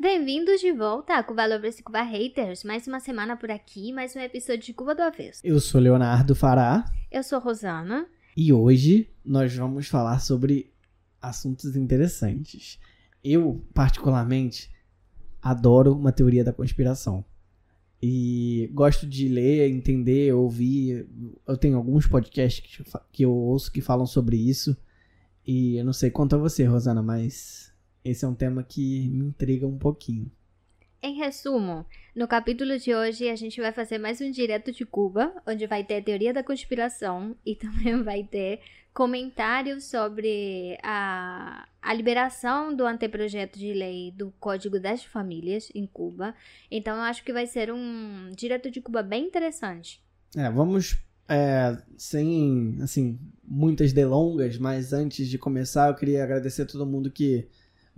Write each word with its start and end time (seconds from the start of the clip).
Bem-vindos 0.00 0.60
de 0.60 0.72
volta 0.72 1.14
a 1.18 1.22
Cuba 1.22 1.44
Lovers 1.46 1.78
e 1.78 1.82
Cuba 1.82 2.02
Haters. 2.02 2.62
Mais 2.62 2.86
uma 2.86 3.00
semana 3.00 3.36
por 3.36 3.50
aqui, 3.50 3.92
mais 3.92 4.14
um 4.14 4.20
episódio 4.20 4.62
de 4.62 4.72
Cuba 4.72 4.94
do 4.94 5.02
Avesso. 5.02 5.40
Eu 5.42 5.58
sou 5.58 5.80
Leonardo 5.80 6.34
Fará 6.34 6.84
Eu 7.10 7.22
sou 7.22 7.40
Rosana. 7.40 8.06
e 8.36 8.52
hoje 8.52 9.10
nós 9.24 9.54
vamos 9.54 9.88
falar 9.88 10.20
sobre 10.20 10.72
assuntos 11.20 11.74
interessantes. 11.74 12.78
Eu, 13.24 13.64
particularmente, 13.74 14.70
adoro 15.42 15.92
uma 15.94 16.12
teoria 16.12 16.44
da 16.44 16.52
conspiração. 16.52 17.24
E 18.00 18.70
gosto 18.72 19.04
de 19.04 19.28
ler, 19.28 19.68
entender, 19.68 20.32
ouvir. 20.32 21.08
Eu 21.44 21.56
tenho 21.56 21.76
alguns 21.76 22.06
podcasts 22.06 22.64
que 22.76 22.80
eu 22.82 22.86
fa- 22.86 23.04
que 23.10 23.24
eu 23.24 23.32
ouço 23.32 23.72
que 23.72 23.80
falam 23.80 24.06
sobre 24.06 24.36
isso. 24.36 24.76
E 25.44 25.76
eu 25.76 25.84
não 25.84 25.92
sei 25.92 26.08
quanto 26.08 26.36
a 26.36 26.38
você, 26.38 26.64
Rosana, 26.64 27.02
mas 27.02 27.67
esse 28.08 28.24
é 28.24 28.28
um 28.28 28.34
tema 28.34 28.62
que 28.62 29.08
me 29.08 29.26
intriga 29.26 29.66
um 29.66 29.78
pouquinho. 29.78 30.30
Em 31.00 31.14
resumo, 31.14 31.86
no 32.14 32.26
capítulo 32.26 32.76
de 32.76 32.92
hoje 32.92 33.28
a 33.28 33.36
gente 33.36 33.60
vai 33.60 33.70
fazer 33.70 33.98
mais 33.98 34.20
um 34.20 34.30
direto 34.30 34.72
de 34.72 34.84
Cuba, 34.84 35.32
onde 35.46 35.64
vai 35.66 35.84
ter 35.84 36.02
teoria 36.02 36.34
da 36.34 36.42
conspiração 36.42 37.36
e 37.46 37.54
também 37.56 38.02
vai 38.02 38.24
ter 38.24 38.60
comentários 38.92 39.84
sobre 39.84 40.76
a, 40.82 41.68
a 41.80 41.94
liberação 41.94 42.74
do 42.74 42.84
anteprojeto 42.84 43.56
de 43.56 43.72
lei 43.72 44.10
do 44.10 44.32
Código 44.40 44.80
das 44.80 45.04
Famílias 45.04 45.70
em 45.72 45.86
Cuba. 45.86 46.34
Então 46.68 46.96
eu 46.96 47.02
acho 47.02 47.22
que 47.22 47.32
vai 47.32 47.46
ser 47.46 47.72
um 47.72 48.32
direto 48.34 48.68
de 48.68 48.80
Cuba 48.80 49.00
bem 49.00 49.24
interessante. 49.24 50.02
É, 50.36 50.50
vamos 50.50 50.98
é, 51.28 51.76
sem, 51.96 52.78
assim, 52.82 53.20
muitas 53.44 53.92
delongas, 53.92 54.58
mas 54.58 54.92
antes 54.92 55.28
de 55.28 55.38
começar, 55.38 55.88
eu 55.88 55.94
queria 55.94 56.24
agradecer 56.24 56.62
a 56.62 56.66
todo 56.66 56.86
mundo 56.86 57.10
que 57.10 57.46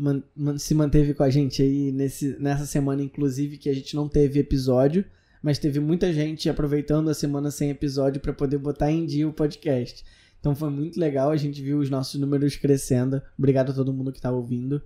man- 0.00 0.22
man- 0.34 0.58
se 0.58 0.74
manteve 0.74 1.12
com 1.14 1.22
a 1.22 1.30
gente 1.30 1.62
aí 1.62 1.92
nesse, 1.92 2.36
nessa 2.40 2.64
semana, 2.66 3.02
inclusive, 3.02 3.58
que 3.58 3.68
a 3.68 3.74
gente 3.74 3.94
não 3.94 4.08
teve 4.08 4.40
episódio, 4.40 5.04
mas 5.42 5.58
teve 5.58 5.78
muita 5.80 6.12
gente 6.12 6.48
aproveitando 6.48 7.08
a 7.10 7.14
semana 7.14 7.50
sem 7.50 7.70
episódio 7.70 8.20
para 8.20 8.32
poder 8.32 8.58
botar 8.58 8.90
em 8.90 9.04
dia 9.06 9.28
o 9.28 9.32
podcast. 9.32 10.04
Então 10.38 10.54
foi 10.54 10.70
muito 10.70 10.98
legal, 10.98 11.30
a 11.30 11.36
gente 11.36 11.60
viu 11.62 11.78
os 11.78 11.90
nossos 11.90 12.18
números 12.18 12.56
crescendo. 12.56 13.20
Obrigado 13.38 13.70
a 13.72 13.74
todo 13.74 13.92
mundo 13.92 14.12
que 14.12 14.20
tá 14.20 14.30
ouvindo. 14.32 14.80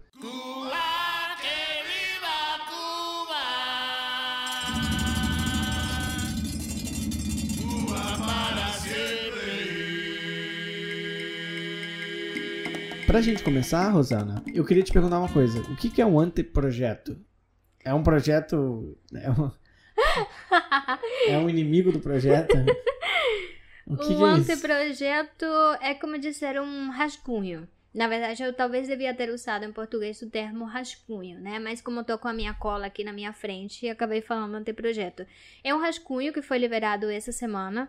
Pra 13.15 13.21
gente 13.21 13.45
começar, 13.45 13.89
Rosana, 13.91 14.43
eu 14.53 14.65
queria 14.65 14.83
te 14.83 14.93
perguntar 14.93 15.21
uma 15.21 15.33
coisa. 15.33 15.61
O 15.71 15.77
que, 15.77 15.89
que 15.89 16.03
é 16.03 16.05
um 16.05 16.19
anteprojeto? 16.19 17.17
É 17.85 17.95
um 17.95 18.03
projeto. 18.03 18.99
É 19.15 19.31
um, 19.31 19.53
é 21.31 21.39
um 21.39 21.49
inimigo 21.49 21.93
do 21.93 22.01
projeto? 22.01 22.57
O 23.87 23.97
que, 23.97 24.03
o 24.03 24.07
que 24.09 24.15
é 24.15 24.27
anteprojeto 24.27 25.47
é 25.81 25.95
como 25.95 26.19
dizer 26.19 26.61
um 26.61 26.91
rascunho. 26.91 27.69
Na 27.95 28.09
verdade, 28.09 28.43
eu 28.43 28.53
talvez 28.53 28.89
devia 28.89 29.15
ter 29.15 29.31
usado 29.31 29.65
em 29.65 29.71
português 29.71 30.21
o 30.21 30.29
termo 30.29 30.65
rascunho, 30.65 31.39
né? 31.39 31.61
Mas 31.61 31.81
como 31.81 32.01
eu 32.01 32.05
tô 32.05 32.19
com 32.19 32.27
a 32.27 32.33
minha 32.33 32.55
cola 32.55 32.87
aqui 32.87 33.05
na 33.05 33.13
minha 33.13 33.33
frente, 33.33 33.89
acabei 33.89 34.23
falando 34.23 34.57
anteprojeto. 34.57 35.25
É 35.63 35.73
um 35.73 35.79
rascunho 35.79 36.33
que 36.33 36.43
foi 36.43 36.59
liberado 36.59 37.09
essa 37.09 37.31
semana, 37.31 37.89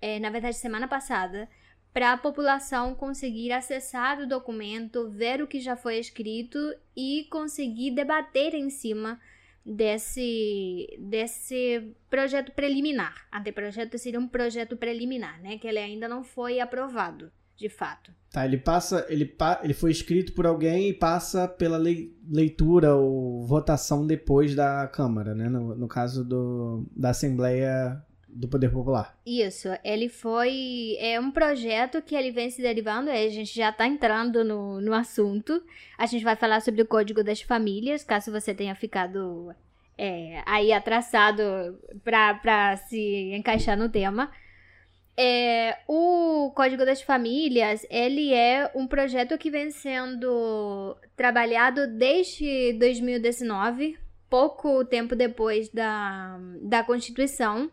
é, 0.00 0.18
na 0.18 0.30
verdade, 0.30 0.56
semana 0.56 0.88
passada, 0.88 1.46
para 1.92 2.12
a 2.12 2.16
população 2.16 2.94
conseguir 2.94 3.52
acessar 3.52 4.20
o 4.20 4.26
documento, 4.28 5.10
ver 5.10 5.42
o 5.42 5.46
que 5.46 5.60
já 5.60 5.76
foi 5.76 5.98
escrito 5.98 6.58
e 6.96 7.26
conseguir 7.30 7.90
debater 7.90 8.54
em 8.54 8.70
cima 8.70 9.20
desse, 9.64 10.88
desse 10.98 11.94
projeto 12.08 12.52
preliminar. 12.52 13.14
Anteprojeto 13.32 13.98
seria 13.98 14.18
um 14.18 14.26
projeto 14.26 14.76
preliminar, 14.76 15.40
né? 15.42 15.58
Que 15.58 15.68
ele 15.68 15.78
ainda 15.78 16.08
não 16.08 16.24
foi 16.24 16.60
aprovado, 16.60 17.30
de 17.56 17.68
fato. 17.68 18.10
Tá, 18.30 18.46
ele 18.46 18.56
passa. 18.56 19.06
Ele, 19.10 19.36
ele 19.62 19.74
foi 19.74 19.90
escrito 19.90 20.32
por 20.32 20.46
alguém 20.46 20.88
e 20.88 20.94
passa 20.94 21.46
pela 21.46 21.76
lei- 21.76 22.16
leitura 22.26 22.94
ou 22.96 23.46
votação 23.46 24.06
depois 24.06 24.54
da 24.54 24.88
Câmara, 24.88 25.34
né? 25.34 25.48
No, 25.48 25.76
no 25.76 25.86
caso 25.86 26.24
do, 26.24 26.86
da 26.96 27.10
Assembleia 27.10 28.02
do 28.32 28.48
Poder 28.48 28.70
Popular. 28.70 29.16
Isso, 29.26 29.68
ele 29.84 30.08
foi. 30.08 30.96
É 30.98 31.20
um 31.20 31.30
projeto 31.30 32.00
que 32.00 32.14
ele 32.14 32.30
vem 32.30 32.50
se 32.50 32.62
derivando, 32.62 33.10
a 33.10 33.28
gente 33.28 33.54
já 33.54 33.70
tá 33.70 33.86
entrando 33.86 34.42
no, 34.44 34.80
no 34.80 34.94
assunto. 34.94 35.62
A 35.98 36.06
gente 36.06 36.24
vai 36.24 36.34
falar 36.34 36.60
sobre 36.60 36.82
o 36.82 36.86
Código 36.86 37.22
das 37.22 37.42
Famílias, 37.42 38.02
caso 38.02 38.32
você 38.32 38.54
tenha 38.54 38.74
ficado 38.74 39.54
é, 39.98 40.42
aí 40.46 40.72
atraçado 40.72 41.78
pra, 42.02 42.34
pra 42.34 42.76
se 42.76 43.32
encaixar 43.34 43.76
no 43.76 43.88
tema. 43.88 44.30
É, 45.16 45.78
o 45.86 46.50
Código 46.56 46.86
das 46.86 47.02
Famílias, 47.02 47.86
ele 47.90 48.32
é 48.32 48.70
um 48.74 48.86
projeto 48.86 49.36
que 49.36 49.50
vem 49.50 49.70
sendo 49.70 50.96
trabalhado 51.14 51.86
desde 51.86 52.72
2019, 52.78 53.98
pouco 54.30 54.84
tempo 54.86 55.14
depois 55.14 55.68
da, 55.68 56.38
da 56.62 56.82
Constituição. 56.82 57.70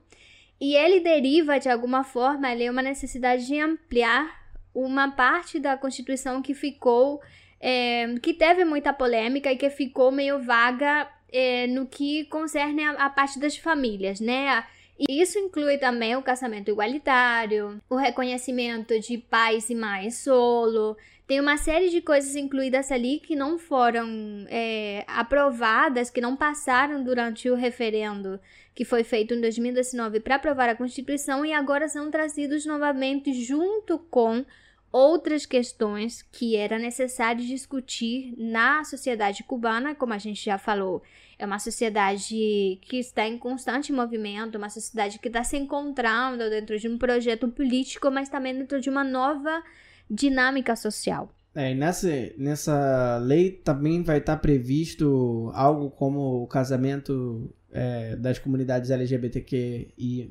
E 0.59 0.75
ele 0.75 0.99
deriva, 0.99 1.59
de 1.59 1.69
alguma 1.69 2.03
forma, 2.03 2.49
ali 2.49 2.69
uma 2.69 2.81
necessidade 2.81 3.47
de 3.47 3.59
ampliar 3.59 4.39
uma 4.73 5.09
parte 5.11 5.59
da 5.59 5.77
Constituição 5.77 6.41
que 6.41 6.53
ficou, 6.53 7.21
é, 7.59 8.15
que 8.21 8.33
teve 8.33 8.65
muita 8.65 8.93
polêmica 8.93 9.51
e 9.51 9.57
que 9.57 9.69
ficou 9.69 10.11
meio 10.11 10.39
vaga 10.39 11.09
é, 11.31 11.67
no 11.67 11.85
que 11.85 12.25
concerne 12.25 12.83
a, 12.83 12.91
a 13.05 13.09
parte 13.09 13.39
das 13.39 13.57
famílias, 13.57 14.19
né? 14.19 14.65
E 14.99 15.21
isso 15.21 15.39
inclui 15.39 15.77
também 15.77 16.17
o 16.17 16.21
casamento 16.21 16.69
igualitário, 16.69 17.81
o 17.89 17.95
reconhecimento 17.95 18.99
de 18.99 19.17
pais 19.17 19.69
e 19.69 19.75
mães 19.75 20.17
solo. 20.17 20.97
Tem 21.29 21.39
uma 21.39 21.57
série 21.57 21.89
de 21.89 22.01
coisas 22.01 22.35
incluídas 22.35 22.91
ali 22.91 23.19
que 23.19 23.35
não 23.35 23.59
foram 23.59 24.47
é, 24.49 25.05
aprovadas, 25.07 26.09
que 26.09 26.19
não 26.19 26.35
passaram 26.35 27.03
durante 27.03 27.47
o 27.51 27.53
referendo 27.53 28.39
que 28.73 28.83
foi 28.83 29.03
feito 29.03 29.35
em 29.35 29.39
2019 29.39 30.21
para 30.21 30.37
aprovar 30.37 30.69
a 30.69 30.75
Constituição 30.75 31.45
e 31.45 31.53
agora 31.53 31.87
são 31.87 32.09
trazidos 32.09 32.65
novamente 32.65 33.31
junto 33.31 33.99
com 34.09 34.43
outras 34.91 35.45
questões 35.45 36.23
que 36.31 36.55
era 36.55 36.79
necessário 36.79 37.45
discutir 37.45 38.33
na 38.35 38.83
sociedade 38.83 39.43
cubana, 39.43 39.93
como 39.93 40.13
a 40.13 40.17
gente 40.17 40.43
já 40.43 40.57
falou. 40.57 41.03
É 41.37 41.45
uma 41.45 41.59
sociedade 41.59 42.79
que 42.81 42.97
está 42.97 43.27
em 43.27 43.37
constante 43.37 43.93
movimento, 43.93 44.57
uma 44.57 44.69
sociedade 44.71 45.19
que 45.19 45.27
está 45.27 45.43
se 45.43 45.57
encontrando 45.57 46.49
dentro 46.49 46.79
de 46.79 46.89
um 46.89 46.97
projeto 46.97 47.47
político, 47.49 48.09
mas 48.09 48.29
também 48.29 48.57
dentro 48.57 48.81
de 48.81 48.89
uma 48.89 49.03
nova 49.03 49.63
dinâmica 50.09 50.75
social. 50.75 51.29
É, 51.53 51.71
e 51.71 51.75
nessa, 51.75 52.07
nessa 52.37 53.17
lei 53.17 53.51
também 53.51 54.03
vai 54.03 54.19
estar 54.19 54.37
previsto 54.37 55.51
algo 55.53 55.89
como 55.89 56.43
o 56.43 56.47
casamento 56.47 57.53
é, 57.71 58.15
das 58.15 58.39
comunidades 58.39 58.91
LGBTQI. 58.91 60.29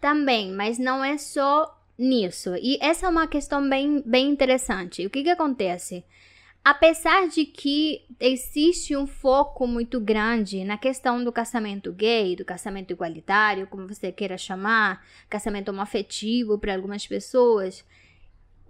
Também, 0.00 0.52
mas 0.52 0.78
não 0.78 1.04
é 1.04 1.18
só 1.18 1.78
nisso. 1.98 2.54
E 2.56 2.78
essa 2.80 3.06
é 3.06 3.08
uma 3.08 3.26
questão 3.26 3.68
bem, 3.68 4.02
bem 4.04 4.30
interessante. 4.30 5.04
O 5.04 5.10
que, 5.10 5.22
que 5.22 5.30
acontece? 5.30 6.04
Apesar 6.62 7.26
de 7.28 7.46
que 7.46 8.04
existe 8.18 8.94
um 8.94 9.06
foco 9.06 9.66
muito 9.66 9.98
grande 9.98 10.62
na 10.62 10.76
questão 10.76 11.24
do 11.24 11.32
casamento 11.32 11.90
gay, 11.92 12.36
do 12.36 12.44
casamento 12.44 12.92
igualitário, 12.92 13.66
como 13.66 13.88
você 13.88 14.12
queira 14.12 14.36
chamar, 14.36 15.04
casamento 15.28 15.70
homoafetivo 15.70 16.58
para 16.58 16.74
algumas 16.74 17.06
pessoas, 17.06 17.82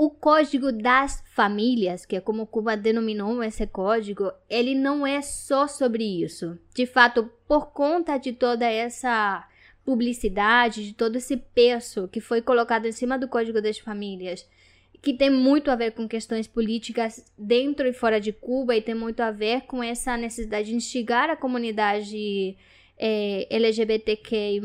o 0.03 0.09
código 0.09 0.73
das 0.73 1.23
famílias, 1.27 2.07
que 2.07 2.17
é 2.17 2.23
como 2.23 2.47
Cuba 2.47 2.75
denominou 2.75 3.43
esse 3.43 3.67
código, 3.67 4.33
ele 4.49 4.75
não 4.75 5.07
é 5.07 5.21
só 5.21 5.69
sobre 5.69 6.03
isso. 6.03 6.59
De 6.75 6.87
fato, 6.87 7.31
por 7.47 7.67
conta 7.67 8.17
de 8.17 8.33
toda 8.33 8.65
essa 8.65 9.47
publicidade, 9.85 10.87
de 10.87 10.95
todo 10.95 11.17
esse 11.17 11.37
peso 11.37 12.09
que 12.09 12.19
foi 12.19 12.41
colocado 12.41 12.87
em 12.87 12.93
cima 12.93 13.19
do 13.19 13.29
Código 13.29 13.61
das 13.61 13.79
Famílias, 13.79 14.49
que 15.03 15.13
tem 15.13 15.29
muito 15.29 15.71
a 15.71 15.77
ver 15.77 15.91
com 15.91 16.09
questões 16.09 16.47
políticas 16.47 17.31
dentro 17.37 17.87
e 17.87 17.93
fora 17.93 18.19
de 18.19 18.33
Cuba 18.33 18.75
e 18.75 18.81
tem 18.81 18.95
muito 18.95 19.21
a 19.21 19.31
ver 19.31 19.67
com 19.67 19.83
essa 19.83 20.17
necessidade 20.17 20.71
de 20.71 20.77
instigar 20.77 21.29
a 21.29 21.37
comunidade 21.37 22.57
é, 22.99 23.47
LGBTQI+, 23.51 24.63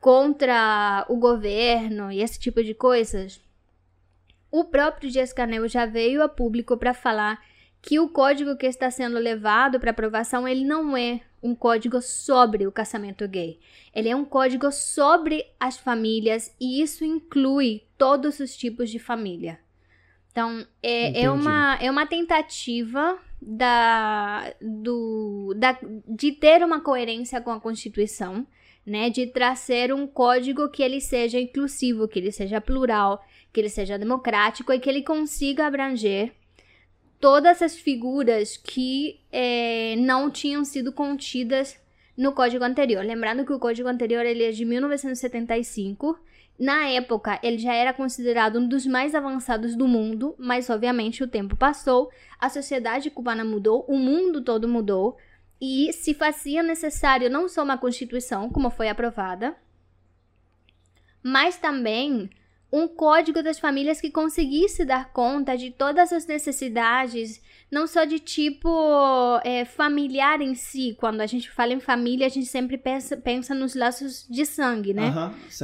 contra 0.00 1.04
o 1.06 1.16
governo 1.18 2.10
e 2.10 2.22
esse 2.22 2.40
tipo 2.40 2.64
de 2.64 2.72
coisas. 2.72 3.44
O 4.50 4.64
próprio 4.64 5.10
Dias 5.10 5.32
Canel 5.32 5.68
já 5.68 5.86
veio 5.86 6.22
a 6.22 6.28
público 6.28 6.76
para 6.76 6.94
falar 6.94 7.40
que 7.82 8.00
o 8.00 8.08
código 8.08 8.56
que 8.56 8.66
está 8.66 8.90
sendo 8.90 9.18
levado 9.18 9.78
para 9.78 9.90
aprovação 9.90 10.46
ele 10.46 10.64
não 10.64 10.96
é 10.96 11.20
um 11.42 11.54
código 11.54 12.00
sobre 12.02 12.66
o 12.66 12.72
casamento 12.72 13.28
gay. 13.28 13.60
Ele 13.94 14.08
é 14.08 14.16
um 14.16 14.24
código 14.24 14.72
sobre 14.72 15.46
as 15.60 15.76
famílias 15.78 16.54
e 16.60 16.82
isso 16.82 17.04
inclui 17.04 17.82
todos 17.96 18.40
os 18.40 18.56
tipos 18.56 18.90
de 18.90 18.98
família. 18.98 19.60
Então, 20.32 20.66
é, 20.82 21.22
é, 21.22 21.30
uma, 21.30 21.78
é 21.80 21.90
uma 21.90 22.06
tentativa 22.06 23.18
da, 23.40 24.52
do 24.60 25.54
da, 25.56 25.78
de 26.06 26.32
ter 26.32 26.62
uma 26.62 26.80
coerência 26.80 27.40
com 27.40 27.50
a 27.50 27.60
Constituição, 27.60 28.46
né? 28.84 29.08
De 29.08 29.26
trazer 29.26 29.94
um 29.94 30.06
código 30.06 30.68
que 30.68 30.82
ele 30.82 31.00
seja 31.00 31.40
inclusivo, 31.40 32.06
que 32.06 32.18
ele 32.18 32.30
seja 32.30 32.60
plural, 32.60 33.24
que 33.56 33.60
ele 33.62 33.70
seja 33.70 33.98
democrático 33.98 34.70
e 34.70 34.78
que 34.78 34.86
ele 34.86 35.00
consiga 35.00 35.66
abranger 35.66 36.34
todas 37.18 37.62
as 37.62 37.74
figuras 37.74 38.58
que 38.58 39.18
eh, 39.32 39.96
não 39.96 40.30
tinham 40.30 40.62
sido 40.62 40.92
contidas 40.92 41.80
no 42.14 42.32
código 42.32 42.62
anterior. 42.62 43.02
Lembrando 43.02 43.46
que 43.46 43.54
o 43.54 43.58
código 43.58 43.88
anterior 43.88 44.26
ele 44.26 44.44
é 44.44 44.50
de 44.50 44.62
1975. 44.66 46.20
Na 46.58 46.86
época, 46.88 47.40
ele 47.42 47.56
já 47.56 47.72
era 47.72 47.94
considerado 47.94 48.58
um 48.58 48.68
dos 48.68 48.84
mais 48.84 49.14
avançados 49.14 49.74
do 49.74 49.88
mundo, 49.88 50.34
mas 50.36 50.68
obviamente 50.68 51.24
o 51.24 51.28
tempo 51.28 51.56
passou, 51.56 52.10
a 52.38 52.50
sociedade 52.50 53.08
cubana 53.08 53.42
mudou, 53.42 53.86
o 53.88 53.96
mundo 53.96 54.42
todo 54.42 54.68
mudou, 54.68 55.16
e 55.58 55.90
se 55.94 56.12
fazia 56.12 56.62
necessário 56.62 57.30
não 57.30 57.48
só 57.48 57.62
uma 57.62 57.78
constituição, 57.78 58.50
como 58.50 58.68
foi 58.68 58.90
aprovada, 58.90 59.56
mas 61.22 61.56
também 61.56 62.28
um 62.78 62.86
código 62.88 63.42
das 63.42 63.58
famílias 63.58 64.00
que 64.00 64.10
conseguisse 64.10 64.84
dar 64.84 65.12
conta 65.12 65.56
de 65.56 65.70
todas 65.70 66.12
as 66.12 66.26
necessidades, 66.26 67.40
não 67.70 67.86
só 67.86 68.04
de 68.04 68.18
tipo 68.18 68.68
é, 69.44 69.64
familiar 69.64 70.40
em 70.40 70.54
si. 70.54 70.96
Quando 71.00 71.20
a 71.20 71.26
gente 71.26 71.50
fala 71.50 71.72
em 71.72 71.80
família, 71.80 72.26
a 72.26 72.28
gente 72.28 72.46
sempre 72.46 72.76
pensa, 72.76 73.16
pensa 73.16 73.54
nos 73.54 73.74
laços 73.74 74.26
de 74.28 74.44
sangue, 74.44 74.92
né? 74.92 75.08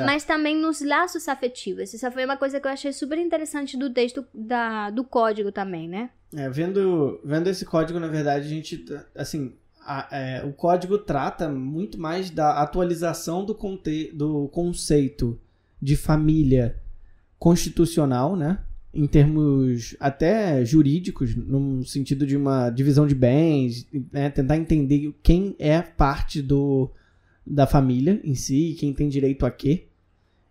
Mas 0.07 0.25
também 0.25 0.57
nos 0.57 0.81
laços 0.81 1.29
afetivos. 1.29 1.93
Essa 1.95 2.11
foi 2.11 2.25
uma 2.25 2.37
coisa 2.37 2.59
que 2.61 2.67
eu 2.67 2.73
achei 2.73 2.93
super 2.93 3.19
interessante 3.19 3.77
do 3.77 3.91
texto 3.91 4.25
da, 4.35 4.91
do 4.91 5.05
código 5.05 5.53
também, 5.53 5.89
né? 5.89 6.11
É, 6.35 6.49
vendo, 6.49 7.21
vendo 7.25 7.49
esse 7.49 7.65
código, 7.67 8.01
na 8.01 8.09
verdade, 8.09 8.47
a 8.47 8.49
gente, 8.49 8.85
assim, 9.15 9.55
a- 9.85 10.09
é, 10.11 10.43
o 10.45 10.53
código 10.53 10.97
trata 10.97 11.49
muito 11.49 12.01
mais 12.01 12.31
da 12.31 12.63
atualização 12.63 13.45
do, 13.45 13.55
conte, 13.55 14.11
do 14.15 14.49
conceito 14.49 15.39
de 15.81 15.95
família 15.97 16.81
constitucional, 17.43 18.37
né? 18.37 18.61
Em 18.95 19.05
termos 19.05 19.97
até 19.99 20.65
jurídicos, 20.65 21.35
no 21.35 21.83
sentido 21.83 22.25
de 22.25 22.37
uma 22.37 22.71
divisão 22.71 23.05
de 23.05 23.17
bens, 23.17 23.85
né? 24.13 24.31
tentar 24.31 24.57
entender 24.57 25.13
quem 25.25 25.57
é 25.59 25.83
parte 25.83 26.41
do, 26.41 26.89
da 27.45 27.67
família 27.67 28.21
em 28.23 28.37
si, 28.37 28.77
quem 28.79 28.93
tem 28.93 29.09
direito 29.09 29.45
a 29.45 29.51
quê. 29.51 29.89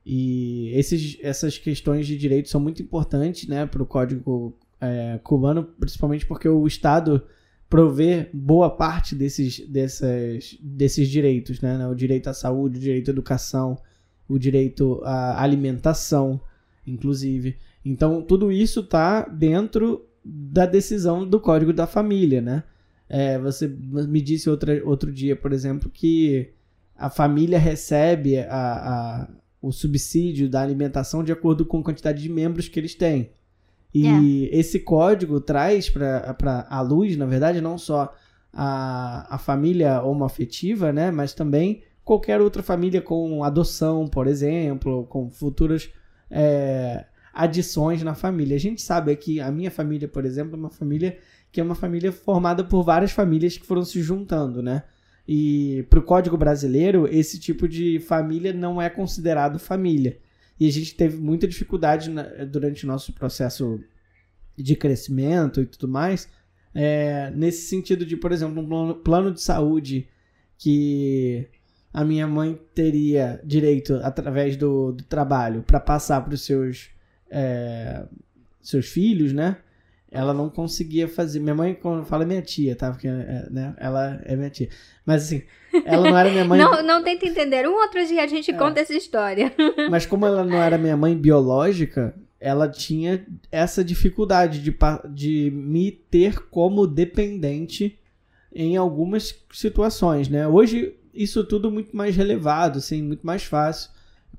E 0.06 0.70
esses, 0.74 1.18
essas 1.22 1.58
questões 1.58 2.06
de 2.06 2.18
direito 2.18 2.50
são 2.50 2.60
muito 2.60 2.82
importantes 2.82 3.48
né, 3.48 3.66
para 3.66 3.82
o 3.82 3.86
Código 3.86 4.54
é, 4.82 5.18
cubano, 5.24 5.64
principalmente 5.64 6.26
porque 6.26 6.50
o 6.50 6.68
Estado 6.68 7.24
provê 7.70 8.30
boa 8.34 8.70
parte 8.70 9.16
desses, 9.16 9.66
dessas, 9.66 10.58
desses 10.62 11.08
direitos, 11.08 11.62
né? 11.62 11.88
O 11.88 11.96
direito 11.96 12.30
à 12.30 12.34
saúde, 12.34 12.80
o 12.80 12.82
direito 12.82 13.10
à 13.10 13.14
educação, 13.14 13.78
o 14.28 14.38
direito 14.38 15.00
à 15.06 15.42
alimentação, 15.42 16.42
inclusive. 16.86 17.58
Então, 17.84 18.22
tudo 18.22 18.52
isso 18.52 18.82
está 18.82 19.24
dentro 19.24 20.06
da 20.24 20.66
decisão 20.66 21.28
do 21.28 21.40
Código 21.40 21.74
da 21.74 21.88
Família, 21.88 22.42
né? 22.42 22.64
É, 23.10 23.38
você 23.38 23.68
me 23.68 24.22
disse 24.22 24.50
outra, 24.50 24.82
outro 24.86 25.12
dia, 25.12 25.36
por 25.36 25.52
exemplo, 25.52 25.90
que 25.90 26.52
a 26.96 27.10
família 27.10 27.60
recebe 27.60 28.40
a, 28.40 28.48
a, 28.50 29.28
o 29.62 29.72
subsídio 29.72 30.48
da 30.50 30.62
alimentação 30.62 31.24
de 31.24 31.32
acordo 31.32 31.66
com 31.66 31.80
a 31.80 31.84
quantidade 31.84 32.22
de 32.22 32.30
membros 32.30 32.68
que 32.68 32.80
eles 32.80 32.96
têm. 32.96 33.32
E 33.94 34.50
esse 34.54 34.80
código 34.80 35.42
traz 35.42 35.90
para 35.90 36.66
a 36.70 36.82
luz, 36.82 37.18
na 37.18 37.26
verdade, 37.26 37.60
não 37.60 37.78
só 37.78 38.16
a, 38.54 39.36
a 39.36 39.38
família 39.38 40.02
homoafetiva, 40.02 40.94
né? 40.94 41.12
Mas 41.12 41.34
também 41.34 41.84
qualquer 42.04 42.40
outra 42.40 42.64
família 42.64 43.02
com 43.02 43.44
adoção, 43.44 44.08
por 44.08 44.28
exemplo, 44.28 45.06
com 45.08 45.30
futuras 45.30 45.90
é, 46.32 47.06
adições 47.34 48.02
na 48.02 48.16
família. 48.16 48.56
A 48.56 48.60
gente 48.60 48.82
sabe 48.82 49.16
que 49.16 49.40
a 49.40 49.52
minha 49.52 49.70
família, 49.70 50.08
por 50.08 50.26
exemplo, 50.26 50.56
é 50.56 50.58
uma 50.58 50.70
família 50.70 51.18
que 51.52 51.60
é 51.60 51.64
uma 51.64 51.76
família 51.76 52.12
formada 52.12 52.64
por 52.64 52.82
várias 52.84 53.12
famílias 53.12 53.58
que 53.58 53.66
foram 53.68 53.84
se 53.84 54.02
juntando, 54.02 54.64
né? 54.64 54.84
E 55.28 55.86
para 55.90 56.00
o 56.00 56.04
Código 56.04 56.38
Brasileiro, 56.38 57.08
esse 57.12 57.40
tipo 57.40 57.68
de 57.68 58.00
família 58.00 58.54
não 58.54 58.82
é 58.82 58.90
considerado 58.90 59.60
família. 59.60 60.18
E 60.60 60.68
a 60.68 60.72
gente 60.72 60.96
teve 60.96 61.18
muita 61.18 61.48
dificuldade 61.48 62.10
na- 62.10 62.24
durante 62.46 62.86
o 62.86 62.88
nosso 62.88 63.12
processo 63.14 63.80
de 64.58 64.76
crescimento 64.76 65.62
e 65.62 65.66
tudo 65.66 65.88
mais, 65.88 66.30
é, 66.74 67.32
nesse 67.36 67.68
sentido 67.68 68.06
de, 68.06 68.16
por 68.16 68.32
exemplo, 68.32 68.62
um 68.62 68.94
plano 68.94 69.32
de 69.32 69.42
saúde 69.42 70.08
que 70.58 71.48
a 71.94 72.06
minha 72.06 72.26
mãe 72.26 72.60
teria 72.74 73.40
direito, 73.44 74.00
através 74.02 74.56
do, 74.56 74.94
do 74.94 75.04
trabalho, 75.04 75.64
para 75.64 75.80
passar 75.80 76.22
para 76.22 76.34
os 76.34 76.42
seus, 76.42 76.90
é, 77.30 78.04
seus 78.62 78.88
filhos, 78.88 79.34
né? 79.34 79.58
Ela 80.10 80.34
não 80.34 80.50
conseguia 80.50 81.08
fazer. 81.08 81.40
Minha 81.40 81.56
mãe, 81.56 81.74
quando 81.74 82.06
fala, 82.06 82.24
é 82.24 82.26
minha 82.26 82.42
tia, 82.42 82.76
tá? 82.76 82.92
Porque 82.92 83.08
é, 83.08 83.48
né? 83.50 83.74
ela 83.78 84.22
é 84.26 84.36
minha 84.36 84.50
tia. 84.50 84.68
Mas 85.06 85.24
assim, 85.24 85.44
ela 85.86 86.10
não 86.10 86.18
era 86.18 86.30
minha 86.30 86.44
mãe. 86.44 86.60
Não, 86.60 86.84
não 86.84 87.04
tenta 87.04 87.26
entender. 87.26 87.66
Um 87.68 87.76
outro 87.76 88.06
dia 88.06 88.24
a 88.24 88.28
gente 88.28 88.52
É. 88.52 88.58
conta 88.58 88.82
essa 88.82 88.94
história. 88.94 89.54
Mas 89.90 90.06
como 90.06 90.26
ela 90.26 90.44
não 90.44 90.58
era 90.58 90.78
minha 90.78 90.98
mãe 90.98 91.18
biológica, 91.18 92.14
ela 92.42 92.68
tinha 92.68 93.26
essa 93.50 93.84
dificuldade 93.84 94.62
de, 94.62 94.76
de 95.10 95.50
me 95.54 95.92
ter 95.92 96.40
como 96.50 96.86
dependente 96.86 97.98
em 98.54 98.76
algumas 98.76 99.34
situações, 99.54 100.28
né? 100.28 100.46
Hoje 100.46 100.94
isso 101.14 101.44
tudo 101.44 101.72
muito 101.72 101.96
mais 101.96 102.16
relevado, 102.16 102.78
assim, 102.78 103.02
muito 103.02 103.26
mais 103.26 103.44
fácil. 103.44 103.92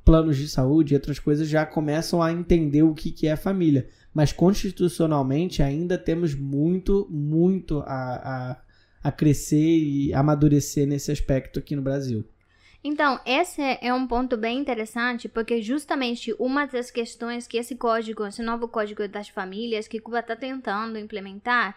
Planos 0.05 0.37
de 0.37 0.49
saúde 0.49 0.95
e 0.95 0.97
outras 0.97 1.19
coisas 1.19 1.49
já 1.49 1.65
começam 1.65 2.23
a 2.23 2.33
entender 2.33 2.83
o 2.83 2.95
que, 2.95 3.11
que 3.11 3.27
é 3.27 3.37
família. 3.37 3.89
Mas 4.13 4.33
constitucionalmente 4.33 5.63
ainda 5.63 5.97
temos 5.97 6.35
muito, 6.35 7.07
muito 7.11 7.81
a, 7.81 8.53
a, 8.53 8.57
a 9.03 9.13
crescer 9.13 9.79
e 9.79 10.13
amadurecer 10.13 10.87
nesse 10.87 11.13
aspecto 11.13 11.59
aqui 11.59 11.77
no 11.77 11.83
Brasil. 11.83 12.25
Então, 12.85 13.21
esse 13.25 13.63
é 13.81 13.95
um 13.95 14.09
ponto 14.09 14.37
bem 14.37 14.59
interessante, 14.59 15.29
porque 15.29 15.63
justamente 15.63 16.35
uma 16.37 16.67
das 16.67 16.91
questões 16.91 17.47
que 17.47 17.57
esse 17.57 17.77
código, 17.77 18.27
esse 18.27 18.43
novo 18.43 18.67
código 18.67 19.07
das 19.07 19.29
famílias 19.29 19.87
que 19.87 20.01
Cuba 20.01 20.19
está 20.19 20.35
tentando 20.35 20.99
implementar, 20.99 21.77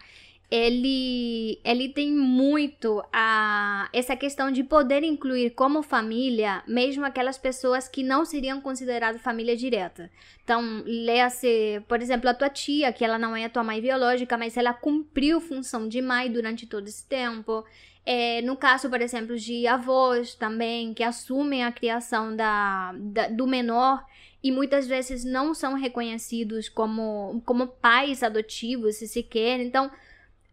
ele, 0.50 1.60
ele 1.64 1.88
tem 1.88 2.12
muito 2.12 3.02
a, 3.12 3.88
essa 3.92 4.14
questão 4.14 4.50
de 4.50 4.62
poder 4.62 5.02
incluir 5.02 5.50
como 5.50 5.82
família 5.82 6.62
mesmo 6.68 7.04
aquelas 7.04 7.36
pessoas 7.36 7.88
que 7.88 8.02
não 8.02 8.24
seriam 8.24 8.60
consideradas 8.60 9.20
família 9.20 9.56
direta. 9.56 10.10
Então, 10.44 10.82
leia-se, 10.86 11.82
por 11.88 12.00
exemplo, 12.00 12.30
a 12.30 12.34
tua 12.34 12.48
tia, 12.48 12.92
que 12.92 13.04
ela 13.04 13.18
não 13.18 13.34
é 13.34 13.44
a 13.44 13.50
tua 13.50 13.64
mãe 13.64 13.80
biológica, 13.80 14.38
mas 14.38 14.56
ela 14.56 14.72
cumpriu 14.72 15.40
função 15.40 15.88
de 15.88 16.00
mãe 16.00 16.30
durante 16.30 16.66
todo 16.66 16.86
esse 16.86 17.04
tempo. 17.06 17.64
É, 18.04 18.40
no 18.42 18.56
caso, 18.56 18.88
por 18.88 19.00
exemplo, 19.00 19.36
de 19.36 19.66
avós 19.66 20.36
também, 20.36 20.94
que 20.94 21.02
assumem 21.02 21.64
a 21.64 21.72
criação 21.72 22.36
da, 22.36 22.92
da- 22.96 23.28
do 23.28 23.48
menor 23.48 24.04
e 24.40 24.52
muitas 24.52 24.86
vezes 24.86 25.24
não 25.24 25.52
são 25.52 25.74
reconhecidos 25.74 26.68
como, 26.68 27.42
como 27.44 27.66
pais 27.66 28.22
adotivos, 28.22 28.94
se 28.96 29.08
se 29.08 29.24
quer. 29.24 29.58
Então, 29.58 29.90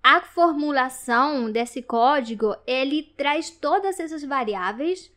a 0.03 0.19
formulação 0.19 1.49
desse 1.49 1.81
código, 1.81 2.55
ele 2.67 3.13
traz 3.15 3.49
todas 3.49 3.99
essas 4.01 4.23
variáveis 4.23 5.09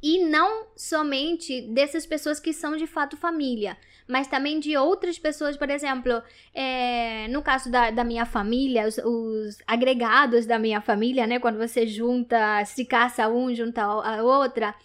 e 0.00 0.24
não 0.24 0.68
somente 0.76 1.62
dessas 1.62 2.06
pessoas 2.06 2.38
que 2.38 2.52
são 2.52 2.76
de 2.76 2.86
fato 2.86 3.16
família, 3.16 3.76
mas 4.06 4.28
também 4.28 4.60
de 4.60 4.76
outras 4.76 5.18
pessoas, 5.18 5.56
por 5.56 5.68
exemplo, 5.68 6.22
é, 6.54 7.26
no 7.28 7.42
caso 7.42 7.68
da, 7.68 7.90
da 7.90 8.04
minha 8.04 8.24
família, 8.24 8.86
os, 8.86 8.98
os 8.98 9.58
agregados 9.66 10.46
da 10.46 10.60
minha 10.60 10.80
família, 10.80 11.26
né? 11.26 11.40
Quando 11.40 11.58
você 11.58 11.88
junta, 11.88 12.64
se 12.64 12.84
caça 12.84 13.28
um, 13.28 13.52
junta 13.52 13.82
a 13.82 14.22
outra. 14.22 14.76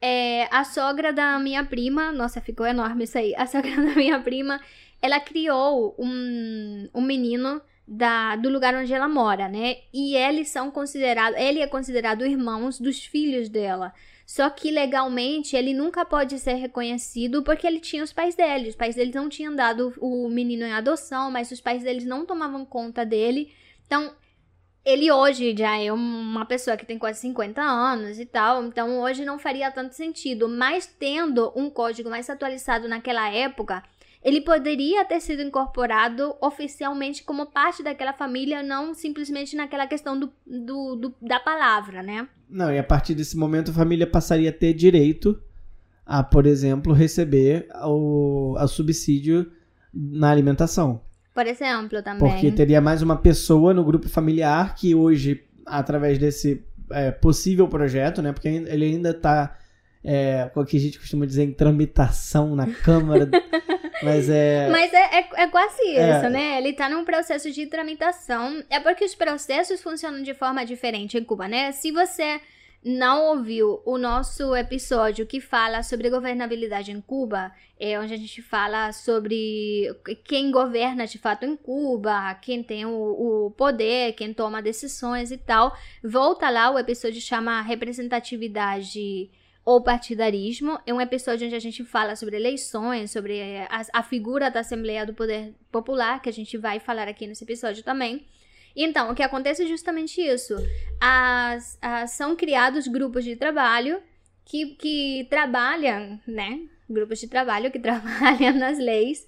É, 0.00 0.46
a 0.54 0.62
sogra 0.62 1.12
da 1.12 1.40
minha 1.40 1.64
prima, 1.64 2.12
nossa, 2.12 2.40
ficou 2.40 2.64
enorme 2.64 3.02
isso 3.02 3.18
aí. 3.18 3.34
A 3.36 3.46
sogra 3.48 3.74
da 3.74 3.96
minha 3.96 4.20
prima, 4.20 4.60
ela 5.02 5.18
criou 5.18 5.96
um, 5.98 6.88
um 6.94 7.00
menino 7.00 7.60
da, 7.88 8.36
do 8.36 8.50
lugar 8.50 8.74
onde 8.74 8.92
ela 8.92 9.08
mora, 9.08 9.48
né? 9.48 9.78
E 9.92 10.14
eles 10.14 10.50
são 10.50 10.70
considerados, 10.70 11.40
ele 11.40 11.60
é 11.60 11.66
considerado 11.66 12.26
irmãos 12.26 12.78
dos 12.78 13.02
filhos 13.02 13.48
dela. 13.48 13.94
Só 14.26 14.50
que 14.50 14.70
legalmente 14.70 15.56
ele 15.56 15.72
nunca 15.72 16.04
pode 16.04 16.38
ser 16.38 16.52
reconhecido 16.52 17.42
porque 17.42 17.66
ele 17.66 17.80
tinha 17.80 18.04
os 18.04 18.12
pais 18.12 18.34
dele. 18.34 18.68
Os 18.68 18.76
pais 18.76 18.94
deles 18.94 19.14
não 19.14 19.30
tinham 19.30 19.56
dado 19.56 19.94
o 19.98 20.28
menino 20.28 20.66
em 20.66 20.72
adoção, 20.72 21.30
mas 21.30 21.50
os 21.50 21.62
pais 21.62 21.82
deles 21.82 22.04
não 22.04 22.26
tomavam 22.26 22.62
conta 22.62 23.06
dele. 23.06 23.50
Então, 23.86 24.12
ele 24.84 25.10
hoje 25.10 25.54
já 25.56 25.78
é 25.78 25.90
uma 25.90 26.44
pessoa 26.44 26.76
que 26.76 26.84
tem 26.84 26.98
quase 26.98 27.20
50 27.20 27.62
anos 27.62 28.18
e 28.18 28.26
tal, 28.26 28.64
então 28.64 29.00
hoje 29.00 29.24
não 29.24 29.38
faria 29.38 29.70
tanto 29.70 29.94
sentido. 29.94 30.46
Mas 30.46 30.86
tendo 30.86 31.50
um 31.56 31.70
código 31.70 32.10
mais 32.10 32.28
atualizado 32.28 32.86
naquela 32.86 33.30
época, 33.30 33.82
ele 34.22 34.40
poderia 34.40 35.04
ter 35.04 35.20
sido 35.20 35.42
incorporado 35.42 36.34
oficialmente 36.40 37.22
como 37.22 37.46
parte 37.46 37.82
daquela 37.82 38.12
família, 38.12 38.62
não 38.62 38.92
simplesmente 38.94 39.54
naquela 39.56 39.86
questão 39.86 40.18
do, 40.18 40.32
do, 40.46 40.96
do- 40.96 41.14
da 41.22 41.38
palavra, 41.38 42.02
né? 42.02 42.28
Não, 42.50 42.72
e 42.72 42.78
a 42.78 42.82
partir 42.84 43.14
desse 43.14 43.36
momento 43.36 43.70
a 43.70 43.74
família 43.74 44.06
passaria 44.06 44.50
a 44.50 44.52
ter 44.52 44.72
direito 44.74 45.40
a, 46.04 46.22
por 46.22 46.46
exemplo, 46.46 46.92
receber 46.92 47.68
o 47.84 48.54
a 48.58 48.66
subsídio 48.66 49.50
na 49.92 50.30
alimentação. 50.30 51.00
Por 51.34 51.46
exemplo, 51.46 52.02
também. 52.02 52.18
Porque 52.28 52.50
teria 52.50 52.80
mais 52.80 53.02
uma 53.02 53.16
pessoa 53.16 53.72
no 53.72 53.84
grupo 53.84 54.08
familiar 54.08 54.74
que 54.74 54.94
hoje, 54.94 55.44
através 55.64 56.18
desse 56.18 56.64
é, 56.90 57.10
possível 57.12 57.68
projeto, 57.68 58.20
né? 58.20 58.32
Porque 58.32 58.48
ele 58.48 58.84
ainda 58.86 59.10
está 59.10 59.56
com 60.54 60.60
o 60.60 60.64
que 60.64 60.76
a 60.76 60.80
gente 60.80 60.98
costuma 60.98 61.26
dizer 61.26 61.44
em 61.44 61.52
tramitação 61.52 62.56
na 62.56 62.66
Câmara. 62.66 63.28
mas 64.02 64.28
é. 64.28 64.68
Mas 64.70 64.92
é, 64.92 65.18
é, 65.20 65.28
é 65.42 65.46
quase 65.48 65.82
É. 65.96 66.16
isso, 66.16 66.28
né? 66.30 66.58
Ele 66.58 66.72
tá 66.72 66.88
num 66.88 67.04
processo 67.04 67.50
de 67.50 67.66
tramitação. 67.66 68.62
É 68.70 68.80
porque 68.80 69.04
os 69.04 69.14
processos 69.14 69.82
funcionam 69.82 70.22
de 70.22 70.34
forma 70.34 70.64
diferente 70.64 71.16
em 71.18 71.24
Cuba, 71.24 71.48
né? 71.48 71.72
Se 71.72 71.90
você 71.90 72.40
não 72.84 73.26
ouviu 73.26 73.82
o 73.84 73.98
nosso 73.98 74.54
episódio 74.54 75.26
que 75.26 75.40
fala 75.40 75.82
sobre 75.82 76.08
governabilidade 76.08 76.92
em 76.92 77.00
Cuba, 77.00 77.52
é 77.78 77.98
onde 77.98 78.14
a 78.14 78.16
gente 78.16 78.40
fala 78.40 78.92
sobre 78.92 79.92
quem 80.24 80.50
governa 80.50 81.04
de 81.06 81.18
fato 81.18 81.44
em 81.44 81.56
Cuba, 81.56 82.34
quem 82.36 82.62
tem 82.62 82.86
o, 82.86 83.46
o 83.46 83.50
poder, 83.50 84.12
quem 84.12 84.32
toma 84.32 84.62
decisões 84.62 85.32
e 85.32 85.36
tal. 85.36 85.76
Volta 86.02 86.48
lá, 86.50 86.70
o 86.70 86.78
episódio 86.78 87.20
chama 87.20 87.60
Representatividade 87.62 89.28
ou 89.70 89.82
partidarismo. 89.82 90.78
É 90.86 90.94
um 90.94 91.00
episódio 91.08 91.46
onde 91.46 91.54
a 91.54 91.58
gente 91.66 91.84
fala 91.84 92.16
sobre 92.16 92.36
eleições, 92.36 93.10
sobre 93.10 93.38
eh, 93.38 93.66
a, 93.70 94.00
a 94.00 94.02
figura 94.02 94.50
da 94.50 94.60
Assembleia 94.60 95.04
do 95.04 95.12
Poder 95.12 95.54
Popular, 95.70 96.22
que 96.22 96.28
a 96.30 96.32
gente 96.32 96.56
vai 96.56 96.80
falar 96.80 97.06
aqui 97.06 97.26
nesse 97.26 97.44
episódio 97.44 97.82
também. 97.84 98.24
Então, 98.74 99.10
o 99.10 99.14
que 99.14 99.22
acontece 99.22 99.64
é 99.64 99.66
justamente 99.66 100.20
isso. 100.22 100.54
As, 101.00 101.76
as- 101.82 102.12
são 102.12 102.34
criados 102.34 102.86
grupos 102.88 103.24
de 103.24 103.36
trabalho 103.36 104.00
que, 104.44 104.60
que 104.76 105.26
trabalham, 105.28 106.18
né? 106.26 106.60
Grupos 106.88 107.18
de 107.20 107.28
trabalho 107.28 107.70
que 107.70 107.78
trabalham 107.88 108.54
nas 108.54 108.78
leis. 108.78 109.26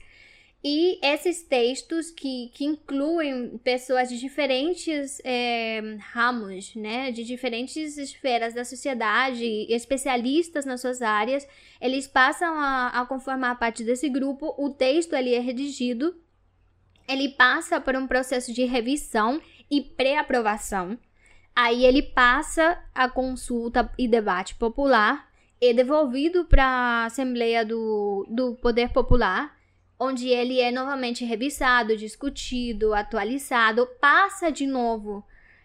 E 0.62 0.98
esses 1.02 1.42
textos 1.42 2.10
que, 2.10 2.50
que 2.52 2.66
incluem 2.66 3.56
pessoas 3.64 4.10
de 4.10 4.18
diferentes 4.18 5.18
eh, 5.24 5.96
ramos, 6.12 6.74
né, 6.74 7.10
de 7.10 7.24
diferentes 7.24 7.96
esferas 7.96 8.52
da 8.52 8.62
sociedade, 8.62 9.42
especialistas 9.70 10.66
nas 10.66 10.82
suas 10.82 11.00
áreas, 11.00 11.48
eles 11.80 12.06
passam 12.06 12.60
a, 12.60 12.88
a 12.88 13.06
conformar 13.06 13.54
parte 13.54 13.82
desse 13.82 14.06
grupo. 14.10 14.54
O 14.58 14.68
texto 14.68 15.14
ele 15.14 15.34
é 15.34 15.38
redigido, 15.38 16.14
ele 17.08 17.30
passa 17.30 17.80
por 17.80 17.96
um 17.96 18.06
processo 18.06 18.52
de 18.52 18.64
revisão 18.64 19.40
e 19.70 19.80
pré-aprovação. 19.80 20.98
Aí 21.56 21.86
ele 21.86 22.02
passa 22.02 22.78
a 22.94 23.08
consulta 23.08 23.90
e 23.98 24.06
debate 24.06 24.54
popular 24.56 25.26
e 25.58 25.72
devolvido 25.72 26.44
para 26.44 26.64
a 26.64 27.04
Assembleia 27.06 27.64
do, 27.64 28.26
do 28.28 28.56
Poder 28.56 28.90
Popular 28.90 29.58
onde 30.00 30.30
ele 30.30 30.58
é 30.58 30.72
novamente 30.72 31.26
revisado, 31.26 31.94
discutido, 31.94 32.94
atualizado, 32.94 33.86
passa 34.00 34.50
de 34.50 34.66
novo 34.66 35.22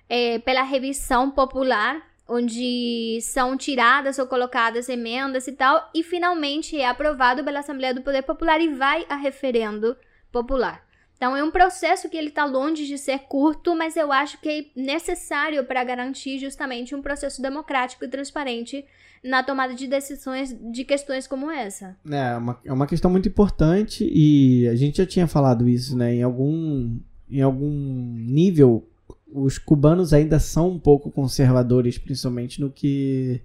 é, 0.09 0.39
pela 0.39 0.61
revisão 0.61 1.31
popular, 1.31 2.05
onde 2.27 3.17
são 3.21 3.55
tiradas 3.55 4.19
ou 4.19 4.27
colocadas 4.27 4.89
emendas 4.89 5.47
e 5.47 5.53
tal, 5.53 5.89
e 5.95 6.03
finalmente 6.03 6.77
é 6.77 6.85
aprovado 6.85 7.45
pela 7.45 7.59
Assembleia 7.59 7.93
do 7.93 8.01
Poder 8.01 8.23
Popular 8.23 8.59
e 8.59 8.67
vai 8.67 9.05
a 9.07 9.15
referendo 9.15 9.95
popular. 10.33 10.85
Então 11.15 11.37
é 11.37 11.41
um 11.41 11.51
processo 11.51 12.09
que 12.09 12.17
ele 12.17 12.27
está 12.27 12.43
longe 12.43 12.85
de 12.85 12.97
ser 12.97 13.19
curto, 13.19 13.73
mas 13.73 13.95
eu 13.95 14.11
acho 14.11 14.37
que 14.41 14.49
é 14.49 14.65
necessário 14.79 15.63
para 15.63 15.81
garantir 15.81 16.39
justamente 16.39 16.93
um 16.93 17.01
processo 17.01 17.41
democrático 17.41 18.03
e 18.03 18.09
transparente 18.09 18.85
na 19.25 19.41
tomada 19.41 19.73
de 19.73 19.87
decisões 19.87 20.55
de 20.71 20.85
questões 20.85 21.25
como 21.25 21.49
essa. 21.49 21.97
É 22.09 22.37
uma, 22.37 22.59
é 22.63 22.71
uma 22.71 22.85
questão 22.85 23.09
muito 23.09 23.27
importante 23.27 24.07
e 24.13 24.67
a 24.67 24.75
gente 24.75 24.97
já 24.97 25.05
tinha 25.05 25.27
falado 25.27 25.67
isso, 25.67 25.97
né? 25.97 26.13
Em 26.13 26.21
algum, 26.21 26.99
em 27.29 27.41
algum 27.41 27.71
nível, 28.13 28.87
os 29.27 29.57
cubanos 29.57 30.13
ainda 30.13 30.39
são 30.39 30.69
um 30.69 30.79
pouco 30.79 31.11
conservadores, 31.11 31.97
principalmente 31.97 32.61
no 32.61 32.69
que, 32.69 33.41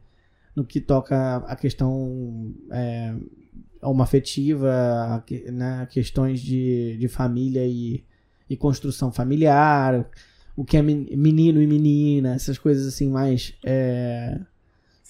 no 0.54 0.64
que 0.64 0.80
toca 0.80 1.36
a 1.38 1.56
questão 1.56 2.54
é, 2.70 3.14
homoafetiva, 3.82 5.24
né? 5.52 5.88
questões 5.90 6.40
de, 6.40 6.96
de 6.98 7.08
família 7.08 7.66
e, 7.66 8.04
e 8.48 8.56
construção 8.56 9.10
familiar, 9.10 10.08
o 10.56 10.64
que 10.64 10.76
é 10.76 10.82
men- 10.82 11.08
menino 11.16 11.62
e 11.62 11.66
menina, 11.66 12.34
essas 12.34 12.58
coisas 12.58 12.86
assim 12.86 13.08
mais 13.08 13.54
é, 13.64 14.38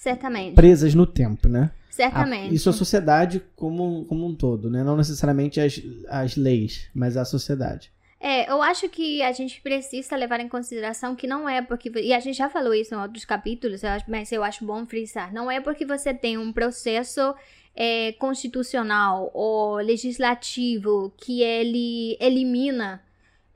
Certamente. 0.01 0.55
presas 0.55 0.95
no 0.95 1.07
tempo, 1.07 1.47
né? 1.47 1.71
A- 1.71 1.93
Certamente. 1.93 2.55
isso 2.55 2.71
a 2.71 2.73
sociedade 2.73 3.43
como, 3.55 4.07
como 4.07 4.27
um 4.27 4.35
todo, 4.35 4.71
né? 4.71 4.83
Não 4.83 4.97
necessariamente 4.97 5.61
as, 5.61 5.79
as 6.09 6.37
leis, 6.37 6.89
mas 6.95 7.19
a 7.19 7.25
sociedade. 7.27 7.93
É, 8.19 8.51
eu 8.51 8.63
acho 8.63 8.89
que 8.89 9.23
a 9.23 9.33
gente 9.33 9.61
precisa 9.61 10.17
levar 10.17 10.41
em 10.41 10.49
consideração 10.49 11.15
que 11.15 11.27
não 11.27 11.47
é 11.47 11.61
porque. 11.61 11.91
E 12.01 12.15
a 12.15 12.21
gente 12.21 12.37
já 12.39 12.49
falou 12.49 12.73
isso 12.75 12.95
em 12.95 12.99
outros 12.99 13.27
capítulos, 13.27 13.83
mas 14.09 14.33
eu 14.33 14.43
acho 14.43 14.65
bom 14.65 14.87
frisar. 14.87 15.33
Não 15.35 15.51
é 15.51 15.61
porque 15.61 15.85
você 15.85 16.15
tem 16.15 16.39
um 16.39 16.51
processo 16.53 17.35
é, 17.77 18.13
constitucional 18.13 19.31
ou 19.35 19.77
legislativo 19.77 21.13
que 21.19 21.43
ele 21.43 22.17
elimina 22.21 23.03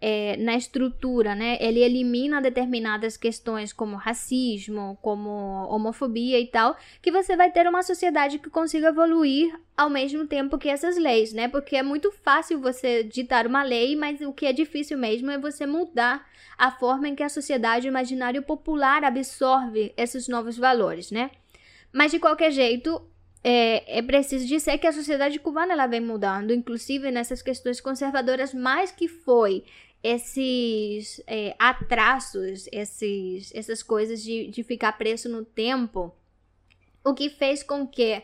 é, 0.07 0.37
na 0.37 0.55
estrutura, 0.55 1.35
né? 1.35 1.57
Ele 1.59 1.81
elimina 1.81 2.39
determinadas 2.39 3.17
questões 3.17 3.73
como 3.73 3.97
racismo, 3.97 4.99
como 5.01 5.31
homofobia 5.71 6.39
e 6.39 6.47
tal, 6.47 6.77
que 7.01 7.11
você 7.11 7.35
vai 7.35 7.51
ter 7.51 7.67
uma 7.67 7.83
sociedade 7.83 8.39
que 8.39 8.51
consiga 8.51 8.89
evoluir 8.89 9.59
ao 9.75 9.89
mesmo 9.89 10.27
tempo 10.27 10.59
que 10.59 10.69
essas 10.69 10.99
leis, 10.99 11.33
né? 11.33 11.49
Porque 11.49 11.75
é 11.75 11.83
muito 11.83 12.13
fácil 12.13 12.61
você 12.61 13.03
ditar 13.03 13.47
uma 13.47 13.63
lei, 13.63 13.97
mas 13.97 14.21
o 14.21 14.31
que 14.31 14.45
é 14.45 14.53
difícil 14.53 14.99
mesmo 14.99 15.31
é 15.31 15.39
você 15.39 15.65
mudar 15.65 16.29
a 16.59 16.71
forma 16.71 17.09
em 17.09 17.15
que 17.15 17.23
a 17.23 17.31
sociedade, 17.31 17.89
o 17.89 17.91
imaginário 17.91 18.43
popular 18.43 19.05
absorve 19.05 19.95
esses 19.97 20.29
novos 20.29 20.59
valores, 20.59 21.11
né? 21.11 21.31
Mas 21.91 22.13
de 22.13 22.19
qualquer 22.19 22.51
jeito, 22.51 23.01
é, 23.43 24.01
é 24.01 24.03
preciso 24.03 24.47
dizer 24.47 24.77
que 24.77 24.87
a 24.87 24.93
sociedade 24.93 25.39
cubana 25.39 25.73
ela 25.73 25.87
vem 25.87 26.01
mudando, 26.03 26.53
inclusive 26.53 27.11
nessas 27.11 27.41
questões 27.41 27.81
conservadoras, 27.81 28.53
mais 28.53 28.93
que 28.93 29.09
foi 29.09 29.65
esses 30.05 31.19
é, 31.27 31.57
atrasos, 31.59 32.69
esses, 32.71 33.51
essas 33.55 33.83
coisas 33.83 34.23
de, 34.23 34.49
de 34.49 34.63
ficar 34.63 34.93
preso 34.99 35.31
no 35.31 35.47
tempo, 35.47 36.15
o 37.03 37.15
que 37.15 37.31
fez 37.31 37.63
com 37.63 37.87
que 37.87 38.23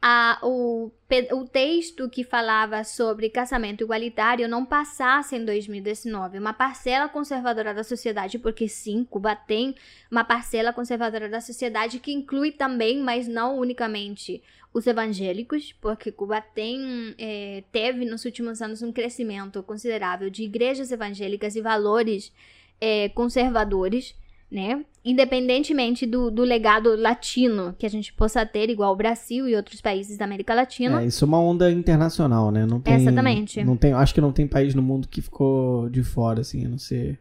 a, 0.00 0.38
o, 0.42 0.90
o 1.32 1.44
texto 1.46 2.08
que 2.08 2.24
falava 2.24 2.82
sobre 2.82 3.28
casamento 3.28 3.84
igualitário 3.84 4.48
não 4.48 4.64
passasse 4.64 5.36
em 5.36 5.44
2019. 5.44 6.38
Uma 6.38 6.54
parcela 6.54 7.10
conservadora 7.10 7.74
da 7.74 7.84
sociedade, 7.84 8.38
porque 8.38 8.66
sim, 8.66 9.04
Cuba 9.04 9.36
tem 9.36 9.74
uma 10.10 10.24
parcela 10.24 10.72
conservadora 10.72 11.28
da 11.28 11.42
sociedade 11.42 11.98
que 11.98 12.12
inclui 12.12 12.52
também, 12.52 13.02
mas 13.02 13.28
não 13.28 13.58
unicamente, 13.58 14.42
os 14.72 14.86
evangélicos, 14.86 15.74
porque 15.80 16.12
Cuba 16.12 16.40
tem, 16.40 17.14
eh, 17.18 17.64
teve 17.72 18.04
nos 18.04 18.24
últimos 18.24 18.60
anos 18.60 18.82
um 18.82 18.92
crescimento 18.92 19.62
considerável 19.62 20.30
de 20.30 20.44
igrejas 20.44 20.92
evangélicas 20.92 21.56
e 21.56 21.60
valores 21.60 22.32
eh, 22.80 23.08
conservadores, 23.10 24.14
né? 24.50 24.84
Independentemente 25.04 26.06
do, 26.06 26.30
do 26.30 26.42
legado 26.42 26.94
latino 26.96 27.74
que 27.78 27.86
a 27.86 27.90
gente 27.90 28.12
possa 28.12 28.44
ter, 28.44 28.70
igual 28.70 28.92
o 28.92 28.96
Brasil 28.96 29.48
e 29.48 29.56
outros 29.56 29.80
países 29.80 30.16
da 30.16 30.24
América 30.26 30.54
Latina. 30.54 31.02
É, 31.02 31.06
isso 31.06 31.24
é 31.24 31.28
uma 31.28 31.40
onda 31.40 31.70
internacional, 31.70 32.50
né? 32.50 32.66
Não 32.66 32.80
tem, 32.80 32.94
Exatamente. 32.94 33.64
Não 33.64 33.76
tem, 33.76 33.92
acho 33.92 34.14
que 34.14 34.20
não 34.20 34.32
tem 34.32 34.46
país 34.46 34.74
no 34.74 34.82
mundo 34.82 35.08
que 35.08 35.22
ficou 35.22 35.88
de 35.88 36.02
fora, 36.02 36.42
assim, 36.42 36.64
a 36.66 36.68
não 36.68 36.78
ser. 36.78 37.18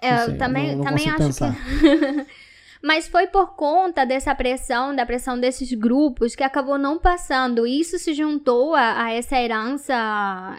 É, 0.00 0.14
eu 0.14 0.26
sei, 0.26 0.36
também, 0.36 0.68
não, 0.68 0.78
não 0.78 0.84
também 0.84 1.08
acho 1.08 1.16
pensar. 1.16 1.54
que. 1.54 2.26
Mas 2.84 3.08
foi 3.08 3.26
por 3.26 3.56
conta 3.56 4.04
dessa 4.04 4.34
pressão, 4.34 4.94
da 4.94 5.06
pressão 5.06 5.40
desses 5.40 5.72
grupos, 5.72 6.36
que 6.36 6.42
acabou 6.42 6.76
não 6.76 6.98
passando. 6.98 7.66
Isso 7.66 7.98
se 7.98 8.12
juntou 8.12 8.74
a, 8.74 9.04
a 9.04 9.10
essa 9.10 9.40
herança 9.40 9.94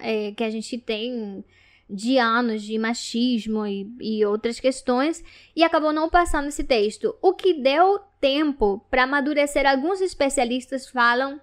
é, 0.02 0.32
que 0.32 0.44
a 0.44 0.50
gente 0.50 0.76
tem 0.80 1.46
de 1.88 2.18
anos 2.18 2.64
de 2.64 2.80
machismo 2.80 3.68
e, 3.68 3.88
e 4.02 4.26
outras 4.26 4.60
questões, 4.60 5.24
e 5.56 5.64
acabou 5.64 5.94
não 5.94 6.10
passando 6.10 6.48
esse 6.48 6.64
texto. 6.64 7.16
O 7.22 7.32
que 7.36 7.54
deu 7.54 8.00
tempo 8.20 8.84
para 8.90 9.04
amadurecer, 9.04 9.70
alguns 9.70 10.02
especialistas 10.02 10.90
falam 10.90 11.40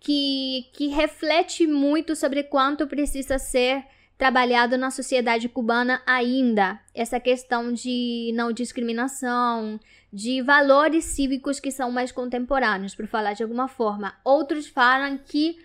que, 0.00 0.66
que 0.72 0.88
reflete 0.88 1.68
muito 1.68 2.16
sobre 2.16 2.42
quanto 2.42 2.88
precisa 2.88 3.38
ser 3.38 3.84
trabalhado 4.18 4.76
na 4.76 4.90
sociedade 4.90 5.48
cubana 5.48 6.02
ainda 6.06 6.80
essa 6.94 7.20
questão 7.20 7.72
de 7.72 8.32
não 8.34 8.50
discriminação, 8.50 9.78
de 10.12 10.40
valores 10.42 11.04
cívicos 11.04 11.60
que 11.60 11.70
são 11.70 11.90
mais 11.90 12.12
contemporâneos, 12.12 12.94
por 12.94 13.06
falar 13.06 13.34
de 13.34 13.42
alguma 13.42 13.68
forma. 13.68 14.14
Outros 14.24 14.66
falam 14.66 15.18
que 15.18 15.58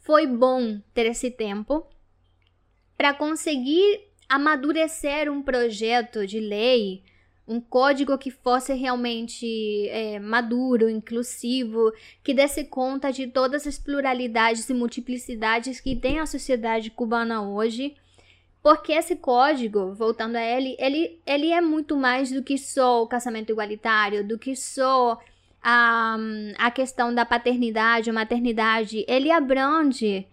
foi 0.00 0.26
bom 0.26 0.80
ter 0.94 1.06
esse 1.06 1.30
tempo 1.30 1.86
para 2.96 3.14
conseguir 3.14 4.00
amadurecer 4.28 5.30
um 5.30 5.42
projeto 5.42 6.26
de 6.26 6.38
lei, 6.38 7.02
um 7.46 7.60
código 7.60 8.16
que 8.16 8.30
fosse 8.30 8.72
realmente 8.74 9.88
é, 9.88 10.20
maduro, 10.20 10.88
inclusivo, 10.88 11.92
que 12.22 12.32
desse 12.32 12.64
conta 12.64 13.10
de 13.10 13.26
todas 13.26 13.66
as 13.66 13.78
pluralidades 13.78 14.68
e 14.68 14.74
multiplicidades 14.74 15.80
que 15.80 15.96
tem 15.96 16.20
a 16.20 16.26
sociedade 16.26 16.90
cubana 16.90 17.42
hoje. 17.42 17.96
Porque 18.62 18.92
esse 18.92 19.16
código, 19.16 19.94
voltando 19.94 20.36
a 20.36 20.42
ele, 20.42 20.76
ele, 20.78 21.20
ele 21.26 21.50
é 21.50 21.60
muito 21.60 21.96
mais 21.96 22.30
do 22.30 22.42
que 22.42 22.58
só 22.58 23.02
o 23.02 23.06
casamento 23.06 23.50
igualitário, 23.50 24.26
do 24.26 24.38
que 24.38 24.54
só 24.54 25.18
a, 25.62 26.16
a 26.58 26.70
questão 26.70 27.14
da 27.14 27.24
paternidade 27.24 28.10
ou 28.10 28.14
maternidade. 28.14 29.04
Ele 29.08 29.30
abrange 29.30 30.26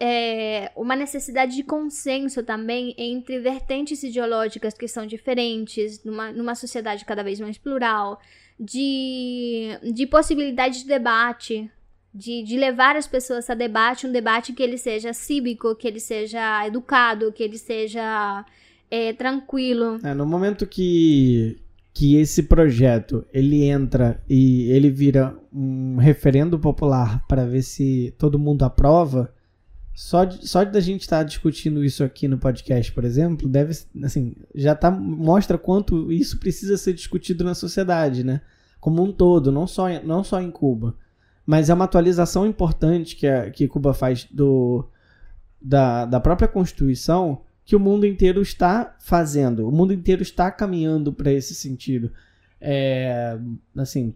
é, 0.00 0.70
uma 0.76 0.94
necessidade 0.94 1.56
de 1.56 1.62
consenso 1.62 2.42
também 2.42 2.94
entre 2.96 3.38
vertentes 3.40 4.02
ideológicas 4.02 4.74
que 4.74 4.86
são 4.86 5.06
diferentes, 5.06 6.02
numa, 6.04 6.32
numa 6.32 6.54
sociedade 6.54 7.04
cada 7.04 7.22
vez 7.22 7.40
mais 7.40 7.58
plural, 7.58 8.20
de, 8.58 9.78
de 9.92 10.06
possibilidade 10.06 10.80
de 10.80 10.86
debate, 10.86 11.70
de, 12.14 12.42
de 12.42 12.56
levar 12.56 12.96
as 12.96 13.06
pessoas 13.06 13.48
a 13.50 13.54
debate, 13.54 14.06
um 14.06 14.12
debate 14.12 14.52
que 14.52 14.62
ele 14.62 14.78
seja 14.78 15.12
cívico, 15.12 15.74
que 15.74 15.86
ele 15.86 16.00
seja 16.00 16.66
educado, 16.66 17.32
que 17.32 17.42
ele 17.42 17.58
seja 17.58 18.44
é, 18.90 19.12
tranquilo. 19.12 19.98
É, 20.02 20.14
no 20.14 20.26
momento 20.26 20.66
que, 20.66 21.58
que 21.92 22.16
esse 22.16 22.44
projeto 22.44 23.24
ele 23.32 23.64
entra 23.64 24.22
e 24.28 24.70
ele 24.70 24.90
vira 24.90 25.36
um 25.52 25.96
referendo 25.96 26.58
popular 26.58 27.24
para 27.26 27.44
ver 27.44 27.62
se 27.62 28.14
todo 28.18 28.38
mundo 28.38 28.64
aprova, 28.64 29.32
só 29.94 30.24
de, 30.24 30.48
só 30.48 30.64
gente 30.80 31.00
estar 31.00 31.18
tá 31.18 31.22
discutindo 31.24 31.84
isso 31.84 32.04
aqui 32.04 32.28
no 32.28 32.38
podcast, 32.38 32.92
por 32.92 33.04
exemplo, 33.04 33.48
deve, 33.48 33.76
assim, 34.04 34.34
já 34.54 34.74
tá, 34.74 34.90
mostra 34.92 35.58
quanto 35.58 36.12
isso 36.12 36.38
precisa 36.38 36.76
ser 36.76 36.92
discutido 36.92 37.42
na 37.42 37.52
sociedade, 37.52 38.22
né? 38.22 38.40
Como 38.80 39.02
um 39.02 39.10
todo, 39.10 39.50
não 39.50 39.66
só, 39.66 39.88
não 40.04 40.22
só 40.22 40.40
em 40.40 40.52
Cuba. 40.52 40.94
Mas 41.48 41.70
é 41.70 41.74
uma 41.74 41.86
atualização 41.86 42.46
importante 42.46 43.16
que, 43.16 43.26
a, 43.26 43.50
que 43.50 43.66
Cuba 43.66 43.94
faz 43.94 44.24
do, 44.30 44.86
da, 45.58 46.04
da 46.04 46.20
própria 46.20 46.46
Constituição 46.46 47.40
que 47.64 47.74
o 47.74 47.80
mundo 47.80 48.06
inteiro 48.06 48.42
está 48.42 48.94
fazendo. 49.00 49.66
O 49.66 49.72
mundo 49.72 49.94
inteiro 49.94 50.20
está 50.20 50.50
caminhando 50.50 51.10
para 51.10 51.32
esse 51.32 51.54
sentido. 51.54 52.12
É, 52.60 53.38
assim, 53.78 54.14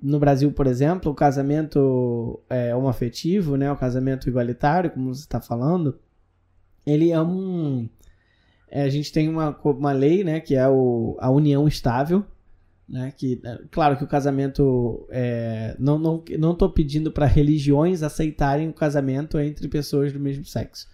no 0.00 0.18
Brasil, 0.18 0.50
por 0.52 0.66
exemplo, 0.66 1.12
o 1.12 1.14
casamento 1.14 2.42
é, 2.48 2.74
homoafetivo, 2.74 3.58
né, 3.58 3.70
o 3.70 3.76
casamento 3.76 4.26
igualitário, 4.26 4.90
como 4.90 5.14
você 5.14 5.20
está 5.20 5.38
falando, 5.38 5.98
ele 6.86 7.10
é 7.10 7.20
um. 7.20 7.90
É, 8.70 8.84
a 8.84 8.88
gente 8.88 9.12
tem 9.12 9.28
uma, 9.28 9.54
uma 9.62 9.92
lei, 9.92 10.24
né, 10.24 10.40
que 10.40 10.56
é 10.56 10.66
o, 10.66 11.14
a 11.20 11.30
união 11.30 11.68
estável, 11.68 12.24
né, 12.90 13.12
que, 13.16 13.40
é, 13.44 13.60
claro 13.70 13.96
que 13.96 14.02
o 14.02 14.08
casamento. 14.08 15.06
É, 15.10 15.76
não 15.78 15.98
não 15.98 16.24
não 16.38 16.52
estou 16.52 16.68
pedindo 16.68 17.12
para 17.12 17.24
religiões 17.24 18.02
aceitarem 18.02 18.68
o 18.68 18.72
casamento 18.72 19.38
entre 19.38 19.68
pessoas 19.68 20.12
do 20.12 20.18
mesmo 20.18 20.44
sexo. 20.44 20.88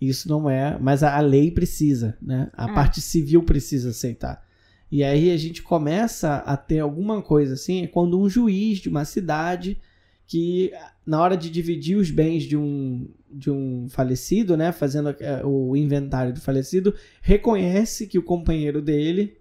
Isso 0.00 0.28
não 0.28 0.48
é. 0.48 0.78
Mas 0.80 1.02
a, 1.02 1.16
a 1.16 1.20
lei 1.20 1.50
precisa, 1.50 2.16
né? 2.22 2.48
A 2.52 2.66
Ah. 2.66 2.74
parte 2.74 3.00
civil 3.00 3.42
precisa 3.42 3.90
aceitar. 3.90 4.46
E 4.90 5.02
aí 5.02 5.30
a 5.32 5.36
gente 5.36 5.62
começa 5.62 6.36
a 6.36 6.56
ter 6.56 6.78
alguma 6.78 7.22
coisa 7.22 7.54
assim, 7.54 7.82
é 7.82 7.86
quando 7.86 8.20
um 8.20 8.28
juiz 8.28 8.78
de 8.78 8.88
uma 8.88 9.04
cidade 9.04 9.78
que 10.26 10.70
na 11.04 11.20
hora 11.20 11.36
de 11.36 11.50
dividir 11.50 11.96
os 11.96 12.10
bens 12.10 12.44
de 12.44 12.56
um, 12.56 13.08
de 13.30 13.50
um 13.50 13.88
falecido, 13.88 14.56
né, 14.56 14.70
fazendo 14.70 15.08
eh, 15.18 15.42
o 15.44 15.74
inventário 15.76 16.32
do 16.32 16.40
falecido, 16.40 16.94
reconhece 17.20 18.06
que 18.06 18.18
o 18.18 18.22
companheiro 18.22 18.80
dele 18.80 19.36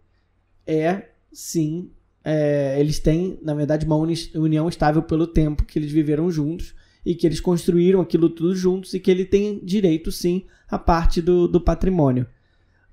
é 0.66 1.11
sim, 1.32 1.92
é, 2.24 2.80
eles 2.80 3.00
têm 3.00 3.40
na 3.42 3.54
verdade 3.54 3.86
uma 3.86 3.96
uni- 3.96 4.32
união 4.36 4.70
estável 4.70 5.02
pelo 5.02 5.28
tempo 5.28 5.66
que 5.66 5.78
eles 5.80 5.92
viveram 5.92 6.30
juntos 6.30 6.74
e 7.06 7.16
que 7.16 7.26
eles 7.26 7.40
construíram 7.40 8.02
aquilo 8.02 8.30
tudo 8.30 8.56
juntos 8.56 8.94
e 8.94 9.00
que 9.00 9.10
ele 9.10 9.26
tem 9.26 9.60
direito 9.64 10.12
sim 10.12 10.44
à 10.70 10.78
parte 10.78 11.22
do, 11.22 11.48
do 11.48 11.60
patrimônio. 11.60 12.28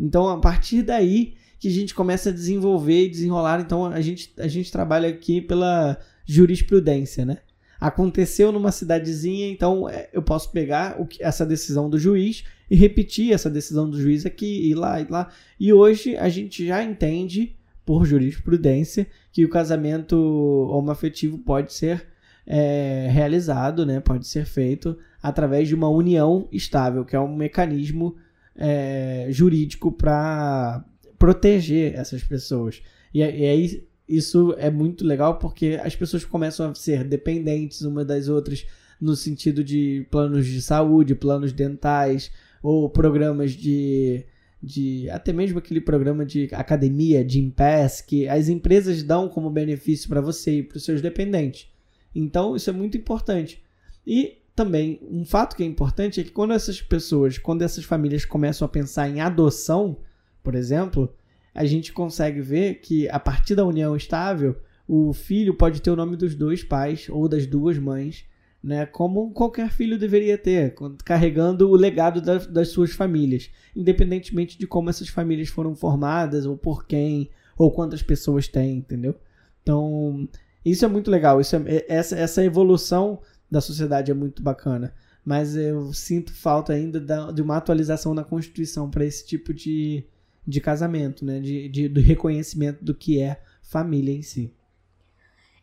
Então 0.01 0.29
a 0.29 0.39
partir 0.39 0.83
daí 0.83 1.35
que 1.59 1.69
a 1.69 1.73
gente 1.73 1.95
começa 1.95 2.31
a 2.31 2.33
desenvolver 2.33 3.05
e 3.05 3.09
desenrolar. 3.09 3.61
Então 3.61 3.87
a 3.87 4.01
gente, 4.01 4.33
a 4.39 4.49
gente 4.49 4.71
trabalha 4.71 5.09
aqui 5.09 5.41
pela 5.41 5.99
jurisprudência, 6.25 7.25
né? 7.25 7.39
Aconteceu 7.81 8.51
numa 8.51 8.73
cidadezinha, 8.73 9.49
então 9.49 9.89
é, 9.89 10.09
eu 10.13 10.21
posso 10.21 10.51
pegar 10.51 11.01
o 11.01 11.07
essa 11.21 11.47
decisão 11.47 11.89
do 11.89 11.99
juiz 11.99 12.45
e 12.69 12.75
repetir 12.75 13.33
essa 13.33 13.49
decisão 13.49 13.89
do 13.89 14.01
juiz 14.01 14.27
aqui 14.27 14.69
e 14.69 14.75
lá 14.75 15.01
e 15.01 15.07
lá. 15.09 15.31
E 15.61 15.73
hoje 15.73 16.17
a 16.17 16.29
gente 16.29 16.67
já 16.67 16.83
entende, 16.83 17.57
por 17.89 18.05
jurisprudência, 18.05 19.07
que 19.33 19.47
o 19.47 19.49
casamento 19.49 20.15
homoafetivo 20.15 21.39
pode 21.39 21.73
ser 21.73 22.07
é, 22.47 23.09
realizado, 23.11 23.87
né? 23.87 23.99
Pode 23.99 24.29
ser 24.29 24.45
feito 24.45 24.99
através 25.23 25.69
de 25.69 25.75
uma 25.75 25.89
união 25.89 26.47
estável, 26.53 27.03
que 27.03 27.17
é 27.17 27.19
um 27.19 27.35
mecanismo 27.35 28.15
é, 28.55 29.29
jurídico 29.31 29.91
para 29.91 30.85
proteger 31.19 31.95
essas 31.95 32.23
pessoas. 32.23 32.83
E, 33.15 33.21
e 33.21 33.23
aí 33.23 33.89
isso 34.07 34.55
é 34.59 34.71
muito 34.71 35.03
legal 35.03 35.39
porque 35.39 35.81
as 35.83 35.97
pessoas 35.97 36.27
começam 36.27 36.71
a 36.71 36.75
ser 36.75 37.05
dependentes 37.05 37.81
uma 37.81 38.05
das 38.05 38.29
outras 38.29 38.67
no 39.01 39.17
sentido 39.17 39.65
de 39.65 40.07
planos 40.11 40.47
de 40.47 40.61
saúde, 40.61 41.15
planos 41.15 41.55
dentais 41.55 42.31
ou 42.63 42.91
programas 42.91 43.53
de 43.53 44.27
de 44.63 45.09
até 45.11 45.33
mesmo 45.33 45.59
aquele 45.59 45.81
programa 45.81 46.25
de 46.25 46.49
academia, 46.53 47.25
de 47.25 47.39
Impass, 47.39 48.01
que 48.01 48.29
as 48.29 48.49
empresas 48.49 49.03
dão 49.03 49.29
como 49.29 49.51
benefício 49.51 50.09
para 50.09 50.21
você 50.21 50.59
e 50.59 50.63
para 50.63 50.77
os 50.77 50.85
seus 50.85 51.01
dependentes. 51.01 51.69
Então, 52.15 52.57
isso 52.57 52.69
é 52.69 52.73
muito 52.73 52.97
importante. 52.97 53.63
E 54.07 54.39
também, 54.57 54.99
um 55.09 55.25
fato 55.25 55.55
que 55.55 55.63
é 55.63 55.67
importante 55.67 56.21
é 56.21 56.25
que 56.25 56.33
quando 56.33 56.53
essas 56.53 56.83
pessoas, 56.83 57.39
quando 57.39 57.63
essas 57.63 57.85
famílias 57.85 58.25
começam 58.25 58.67
a 58.67 58.69
pensar 58.69 59.09
em 59.09 59.21
adoção, 59.21 59.99
por 60.43 60.55
exemplo, 60.55 61.15
a 61.55 61.65
gente 61.65 61.93
consegue 61.93 62.41
ver 62.41 62.81
que 62.81 63.09
a 63.09 63.21
partir 63.21 63.55
da 63.55 63.65
união 63.65 63.95
estável, 63.95 64.57
o 64.87 65.13
filho 65.13 65.55
pode 65.55 65.81
ter 65.81 65.91
o 65.91 65.97
nome 65.97 66.17
dos 66.17 66.35
dois 66.35 66.65
pais 66.65 67.07
ou 67.09 67.29
das 67.29 67.47
duas 67.47 67.79
mães, 67.79 68.25
né? 68.63 68.87
Como 68.87 69.31
qualquer 69.33 69.71
filho 69.71 69.99
deveria 69.99 70.37
ter, 70.37 70.75
carregando 71.05 71.71
o 71.71 71.77
legado 71.77 72.21
das, 72.21 72.47
das 72.47 72.69
suas 72.69 72.93
famílias, 72.93 73.51
independentemente 73.75 74.59
de 74.59 74.67
como 74.67 74.91
essas 74.91 75.09
famílias 75.09 75.49
foram 75.49 75.75
formadas, 75.77 76.45
ou 76.47 76.57
por 76.57 76.87
quem, 76.87 77.31
ou 77.57 77.71
quantas 77.71 78.03
pessoas 78.03 78.49
têm, 78.49 78.79
entendeu? 78.79 79.15
Então, 79.63 80.29
isso 80.65 80.85
é 80.85 80.89
muito 80.89 81.11
legal. 81.11 81.41
Isso 81.41 81.57
é- 81.57 81.85
essa, 81.89 82.17
essa 82.17 82.45
evolução 82.45 83.21
da 83.51 83.61
sociedade 83.61 84.11
é 84.11 84.15
muito 84.15 84.43
bacana. 84.43 84.93
Mas 85.25 85.55
eu 85.57 85.93
sinto 85.93 86.33
falta 86.33 86.73
ainda 86.73 86.99
da- 87.01 87.31
de 87.31 87.43
uma 87.43 87.57
atualização 87.57 88.15
na 88.15 88.25
Constituição 88.25 88.91
para 88.91 89.05
esse 89.05 89.27
tipo 89.27 89.53
de, 89.53 90.05
de 90.47 90.61
casamento, 90.61 91.25
né? 91.25 91.39
De, 91.41 91.69
de- 91.69 91.89
do 91.89 92.01
reconhecimento 92.01 92.83
do 92.85 92.95
que 92.95 93.21
é 93.21 93.41
família 93.63 94.13
em 94.15 94.23
si. 94.23 94.53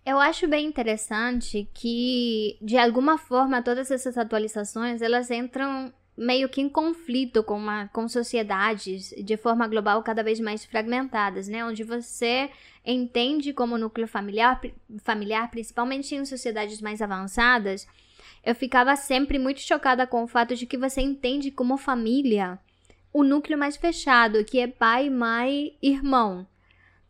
Eu 0.05 0.19
acho 0.19 0.47
bem 0.47 0.67
interessante 0.67 1.67
que, 1.73 2.57
de 2.61 2.77
alguma 2.77 3.17
forma, 3.17 3.63
todas 3.63 3.89
essas 3.89 4.17
atualizações, 4.17 5.01
elas 5.01 5.31
entram 5.31 5.91
meio 6.15 6.47
que 6.47 6.61
em 6.61 6.69
conflito 6.69 7.43
com, 7.43 7.57
uma, 7.57 7.87
com 7.87 8.07
sociedades 8.07 9.13
de 9.17 9.35
forma 9.35 9.67
global 9.67 10.03
cada 10.03 10.23
vez 10.23 10.39
mais 10.39 10.63
fragmentadas, 10.63 11.47
né? 11.47 11.65
Onde 11.65 11.83
você 11.83 12.51
entende 12.85 13.51
como 13.51 13.79
núcleo 13.79 14.07
familiar, 14.07 14.61
familiar, 15.03 15.49
principalmente 15.49 16.13
em 16.13 16.23
sociedades 16.23 16.79
mais 16.81 17.01
avançadas, 17.01 17.87
eu 18.43 18.53
ficava 18.53 18.95
sempre 18.95 19.39
muito 19.39 19.59
chocada 19.59 20.05
com 20.05 20.23
o 20.23 20.27
fato 20.27 20.55
de 20.55 20.67
que 20.67 20.77
você 20.77 21.01
entende 21.01 21.49
como 21.49 21.77
família 21.77 22.59
o 23.11 23.23
núcleo 23.23 23.57
mais 23.57 23.75
fechado, 23.75 24.45
que 24.45 24.59
é 24.59 24.67
pai, 24.67 25.09
mãe, 25.09 25.75
irmão. 25.81 26.45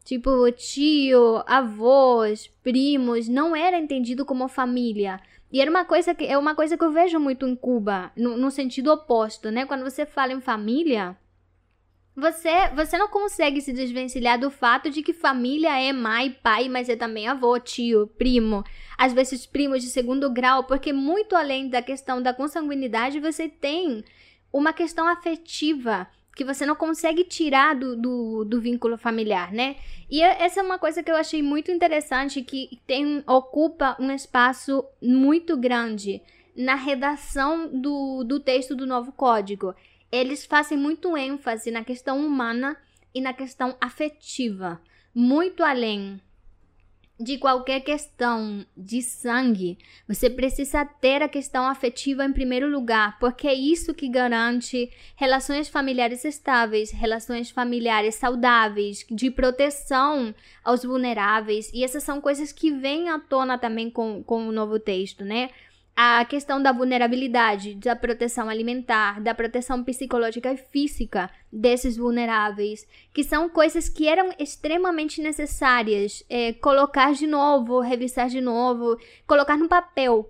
Tipo, 0.06 0.52
tio, 0.52 1.44
avós, 1.48 2.48
primos, 2.63 3.28
não 3.28 3.56
era 3.56 3.80
entendido 3.80 4.24
como 4.24 4.48
família. 4.48 5.20
E 5.52 5.60
era 5.60 5.72
uma 5.72 5.84
coisa 5.84 6.13
que 6.13 6.26
é 6.26 6.38
uma 6.38 6.54
coisa 6.54 6.78
que 6.78 6.84
eu 6.84 6.91
vejo 6.91 7.20
muito 7.20 7.48
em 7.48 7.56
Cuba, 7.56 8.12
no, 8.15 8.38
no 8.38 8.52
sentido 8.52 8.91
oposto, 8.91 9.50
né? 9.50 9.65
Quando 9.65 9.84
você 9.84 10.06
fala 10.06 10.32
em 10.32 10.39
família, 10.39 11.18
você, 12.15 12.70
você 12.76 13.00
não 13.00 13.08
consegue 13.08 13.60
se 13.62 13.74
desvencilhar 13.74 14.39
do 14.39 14.52
fato 14.52 14.91
de 14.91 15.02
que 15.02 15.12
família 15.12 15.76
é 15.80 15.91
mãe, 15.91 16.32
pai, 16.32 16.70
mas 16.70 16.88
é 16.88 16.96
também 16.96 17.28
avô, 17.28 17.60
tio, 17.60 18.06
primo, 18.15 18.63
às 18.96 19.12
vezes 19.12 19.48
primos 19.48 19.82
de 19.82 19.89
segundo 19.89 20.32
grau, 20.32 20.65
porque 20.65 20.94
muito 20.94 21.36
além 21.36 21.68
da 21.68 21.82
questão 21.82 22.22
da 22.22 22.32
consanguinidade, 22.32 23.20
você 23.20 23.50
tem 23.50 24.06
uma 24.54 24.72
questão 24.72 25.08
afetiva 25.08 26.08
que 26.36 26.43
você 26.43 26.65
não 26.65 26.76
consegue 26.76 27.24
tirar 27.24 27.74
do, 27.74 27.95
do, 27.95 28.43
do 28.43 28.60
vínculo 28.60 28.98
familiar, 28.98 29.54
né? 29.54 29.78
E 30.12 30.21
é- 30.21 30.43
essa 30.43 30.60
é 30.60 30.63
uma 30.63 30.78
coisa 30.78 31.02
que 31.02 31.10
eu 31.10 31.15
achei 31.15 31.41
muito 31.41 31.71
interessante, 31.71 32.41
que 32.41 32.80
tem, 32.86 33.24
ocupa 33.26 33.95
um 34.00 34.12
espaço 34.12 34.84
muito 35.02 35.56
grande 35.56 36.21
na 36.56 36.76
redação 36.76 37.69
do, 37.71 38.24
do 38.26 38.39
texto 38.39 38.76
do 38.76 38.86
novo 38.86 39.13
código. 39.13 39.74
Eles 40.12 40.45
fazem 40.45 40.78
muito 40.78 41.17
ênfase 41.17 41.71
na 41.71 41.84
questão 41.84 42.19
humana 42.26 42.78
e 43.13 43.21
na 43.21 43.34
questão 43.34 43.76
afetiva, 43.80 44.82
muito 45.13 45.63
além 45.63 46.19
de 47.19 47.38
qualquer 47.38 47.80
questão 47.80 48.65
de 48.75 49.01
sangue, 49.01 49.78
você 50.08 50.30
precisa 50.30 50.84
ter 50.84 51.21
a 51.21 51.30
questão 51.30 51.65
afetiva 51.65 52.25
em 52.25 52.34
primeiro 52.34 52.69
lugar, 52.69 53.17
porque 53.19 53.47
é 53.47 53.54
isso 53.54 53.93
que 53.93 54.10
garante 54.10 54.91
relações 55.15 55.69
familiares 55.69 56.25
estáveis, 56.25 56.91
relações 56.91 57.49
familiares 57.49 58.15
saudáveis, 58.15 59.06
de 59.10 59.32
proteção 59.32 60.36
aos 60.63 60.84
vulneráveis, 60.84 61.71
e 61.73 61.84
essas 61.84 62.04
são 62.04 62.19
coisas 62.19 62.51
que 62.51 62.69
vêm 62.69 63.10
à 63.10 63.17
tona 63.17 63.58
também 63.58 63.89
com, 63.89 64.21
com 64.21 64.47
o 64.47 64.51
novo 64.51 64.78
texto, 64.78 65.23
né? 65.23 65.49
A 65.95 66.25
questão 66.25 66.62
da 66.62 66.73
vulnerabilidade, 66.73 67.75
da 67.75 67.95
proteção 67.95 68.49
alimentar, 68.49 69.21
da 69.21 69.34
proteção 69.34 69.81
psicológica 69.81 70.51
e 70.51 70.58
física 70.58 71.29
desses 71.51 71.95
vulneráveis, 71.95 72.86
que 73.13 73.23
são 73.23 73.47
coisas 73.47 73.88
que 73.88 74.08
eram 74.08 74.29
extremamente 74.38 75.21
necessárias 75.21 76.21
é, 76.29 76.51
colocar 76.51 77.13
de 77.13 77.25
novo, 77.25 77.79
revisar 77.79 78.27
de 78.27 78.41
novo, 78.41 78.97
colocar 79.25 79.58
no 79.58 79.69
papel, 79.69 80.29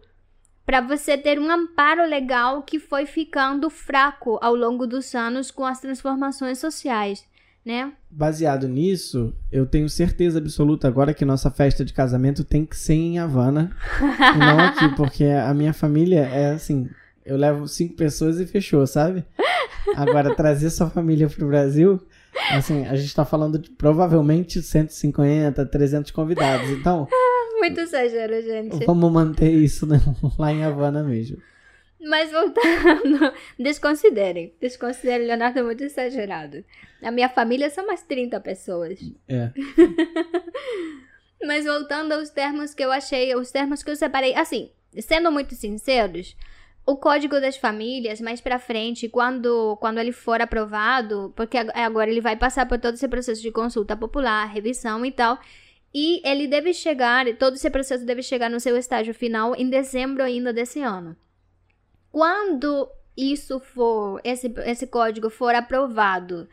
para 0.65 0.81
você 0.81 1.17
ter 1.17 1.39
um 1.39 1.49
amparo 1.49 2.05
legal 2.05 2.61
que 2.61 2.79
foi 2.79 3.07
ficando 3.07 3.69
fraco 3.69 4.37
ao 4.41 4.55
longo 4.55 4.85
dos 4.85 5.15
anos 5.15 5.49
com 5.49 5.65
as 5.65 5.79
transformações 5.79 6.59
sociais 6.59 7.25
né? 7.65 7.91
Baseado 8.11 8.67
nisso, 8.67 9.33
eu 9.51 9.65
tenho 9.65 9.89
certeza 9.89 10.37
absoluta 10.37 10.87
agora 10.87 11.13
que 11.13 11.25
nossa 11.25 11.49
festa 11.49 11.83
de 11.83 11.91
casamento 11.91 12.43
tem 12.43 12.63
que 12.63 12.77
ser 12.77 12.93
em 12.93 13.17
Havana 13.17 13.75
e 14.35 14.37
não 14.37 14.59
aqui, 14.59 14.95
porque 14.95 15.23
a 15.25 15.51
minha 15.53 15.73
família 15.73 16.19
é 16.19 16.51
assim, 16.51 16.87
eu 17.25 17.35
levo 17.35 17.67
cinco 17.67 17.95
pessoas 17.95 18.39
e 18.39 18.45
fechou, 18.45 18.85
sabe? 18.85 19.25
Agora, 19.95 20.35
trazer 20.35 20.69
sua 20.69 20.89
família 20.89 21.27
pro 21.27 21.47
Brasil, 21.47 21.99
assim, 22.51 22.85
a 22.85 22.95
gente 22.95 23.15
tá 23.15 23.25
falando 23.25 23.57
de 23.57 23.71
provavelmente 23.71 24.61
150, 24.61 25.65
300 25.65 26.11
convidados, 26.11 26.69
então... 26.69 27.07
Muito 27.57 27.79
exagero, 27.79 28.41
gente. 28.43 28.85
Vamos 28.85 29.11
manter 29.11 29.49
isso 29.49 29.87
né, 29.87 29.99
lá 30.37 30.51
em 30.51 30.63
Havana 30.63 31.01
mesmo. 31.01 31.37
Mas 31.99 32.31
voltando, 32.31 33.33
desconsiderem. 33.57 34.53
Desconsiderem, 34.61 35.25
Leonardo 35.25 35.59
é 35.59 35.63
muito 35.63 35.83
exagerado. 35.83 36.63
A 37.05 37.11
minha 37.11 37.29
família 37.29 37.69
são 37.69 37.83
umas 37.83 38.01
30 38.01 38.39
pessoas. 38.39 38.99
É. 39.27 39.51
Mas 41.45 41.65
voltando 41.65 42.13
aos 42.13 42.29
termos 42.29 42.73
que 42.73 42.83
eu 42.83 42.91
achei, 42.91 43.35
os 43.35 43.51
termos 43.51 43.83
que 43.83 43.91
eu 43.91 43.95
separei. 43.95 44.33
Assim, 44.35 44.71
sendo 44.99 45.31
muito 45.31 45.53
sinceros, 45.53 46.35
o 46.85 46.95
Código 46.95 47.39
das 47.39 47.57
Famílias, 47.57 48.21
mais 48.21 48.41
pra 48.41 48.59
frente, 48.59 49.09
quando, 49.09 49.75
quando 49.77 49.99
ele 49.99 50.11
for 50.11 50.41
aprovado, 50.41 51.33
porque 51.35 51.57
agora 51.57 52.09
ele 52.09 52.21
vai 52.21 52.35
passar 52.35 52.67
por 52.67 52.79
todo 52.79 52.93
esse 52.93 53.07
processo 53.07 53.41
de 53.41 53.51
consulta 53.51 53.95
popular, 53.95 54.45
revisão 54.45 55.05
e 55.05 55.11
tal. 55.11 55.39
E 55.93 56.21
ele 56.27 56.47
deve 56.47 56.73
chegar, 56.73 57.25
todo 57.37 57.55
esse 57.55 57.69
processo 57.69 58.05
deve 58.05 58.21
chegar 58.21 58.49
no 58.49 58.59
seu 58.59 58.75
estágio 58.77 59.13
final 59.13 59.55
em 59.55 59.69
dezembro 59.69 60.23
ainda 60.23 60.51
desse 60.51 60.81
ano. 60.81 61.15
Quando 62.11 62.89
isso 63.15 63.59
for, 63.59 64.19
esse, 64.23 64.53
esse 64.65 64.87
código 64.87 65.29
for 65.29 65.55
aprovado 65.55 66.47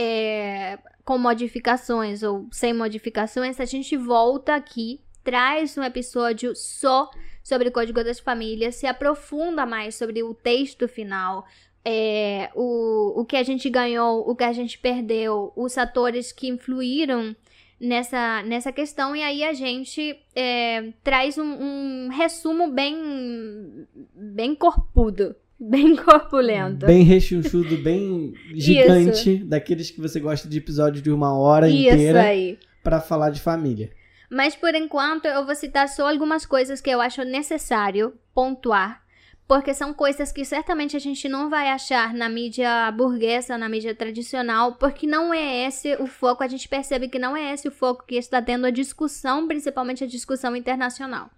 é, 0.00 0.78
com 1.04 1.18
modificações 1.18 2.22
ou 2.22 2.46
sem 2.52 2.72
modificações, 2.72 3.58
a 3.58 3.64
gente 3.64 3.96
volta 3.96 4.54
aqui, 4.54 5.00
traz 5.24 5.76
um 5.76 5.82
episódio 5.82 6.54
só 6.54 7.10
sobre 7.42 7.68
o 7.68 7.72
Código 7.72 8.04
das 8.04 8.20
Famílias, 8.20 8.76
se 8.76 8.86
aprofunda 8.86 9.66
mais 9.66 9.96
sobre 9.96 10.22
o 10.22 10.32
texto 10.32 10.86
final, 10.86 11.44
é, 11.84 12.48
o, 12.54 13.20
o 13.20 13.24
que 13.24 13.36
a 13.36 13.42
gente 13.42 13.68
ganhou, 13.68 14.20
o 14.20 14.36
que 14.36 14.44
a 14.44 14.52
gente 14.52 14.78
perdeu, 14.78 15.52
os 15.56 15.76
atores 15.76 16.30
que 16.30 16.46
influíram 16.46 17.34
nessa, 17.80 18.44
nessa 18.44 18.70
questão, 18.70 19.16
e 19.16 19.22
aí 19.22 19.42
a 19.42 19.52
gente 19.52 20.16
é, 20.32 20.92
traz 21.02 21.36
um, 21.38 21.42
um 21.42 22.08
resumo 22.08 22.70
bem, 22.70 23.84
bem 24.14 24.54
corpudo 24.54 25.34
Bem 25.70 25.96
corpulento. 25.96 26.86
Bem 26.86 27.02
rechonchudo, 27.02 27.76
bem 27.78 28.32
gigante. 28.54 29.36
Isso. 29.36 29.44
Daqueles 29.44 29.90
que 29.90 30.00
você 30.00 30.20
gosta 30.20 30.48
de 30.48 30.58
episódio 30.58 31.02
de 31.02 31.10
uma 31.10 31.36
hora 31.36 31.68
Isso 31.68 31.94
inteira. 31.94 32.22
aí. 32.22 32.58
Pra 32.82 33.00
falar 33.00 33.30
de 33.30 33.40
família. 33.40 33.90
Mas 34.30 34.54
por 34.54 34.74
enquanto 34.74 35.24
eu 35.26 35.44
vou 35.44 35.54
citar 35.54 35.88
só 35.88 36.08
algumas 36.08 36.46
coisas 36.46 36.80
que 36.80 36.90
eu 36.90 37.00
acho 37.00 37.24
necessário 37.24 38.14
pontuar. 38.32 39.02
Porque 39.48 39.72
são 39.72 39.94
coisas 39.94 40.30
que 40.30 40.44
certamente 40.44 40.94
a 40.94 41.00
gente 41.00 41.26
não 41.26 41.48
vai 41.48 41.70
achar 41.70 42.12
na 42.12 42.28
mídia 42.28 42.92
burguesa, 42.92 43.56
na 43.56 43.66
mídia 43.66 43.94
tradicional, 43.94 44.74
porque 44.74 45.06
não 45.06 45.32
é 45.32 45.66
esse 45.66 45.94
o 45.96 46.06
foco. 46.06 46.44
A 46.44 46.48
gente 46.48 46.68
percebe 46.68 47.08
que 47.08 47.18
não 47.18 47.34
é 47.34 47.54
esse 47.54 47.66
o 47.66 47.72
foco 47.72 48.04
que 48.06 48.16
está 48.16 48.42
tendo 48.42 48.66
a 48.66 48.70
discussão, 48.70 49.48
principalmente 49.48 50.04
a 50.04 50.06
discussão 50.06 50.54
internacional. 50.54 51.30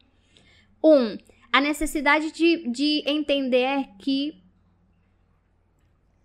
Um, 0.82 1.16
a 1.52 1.60
necessidade 1.60 2.32
de, 2.32 2.68
de 2.70 3.02
entender 3.06 3.88
que. 3.98 4.40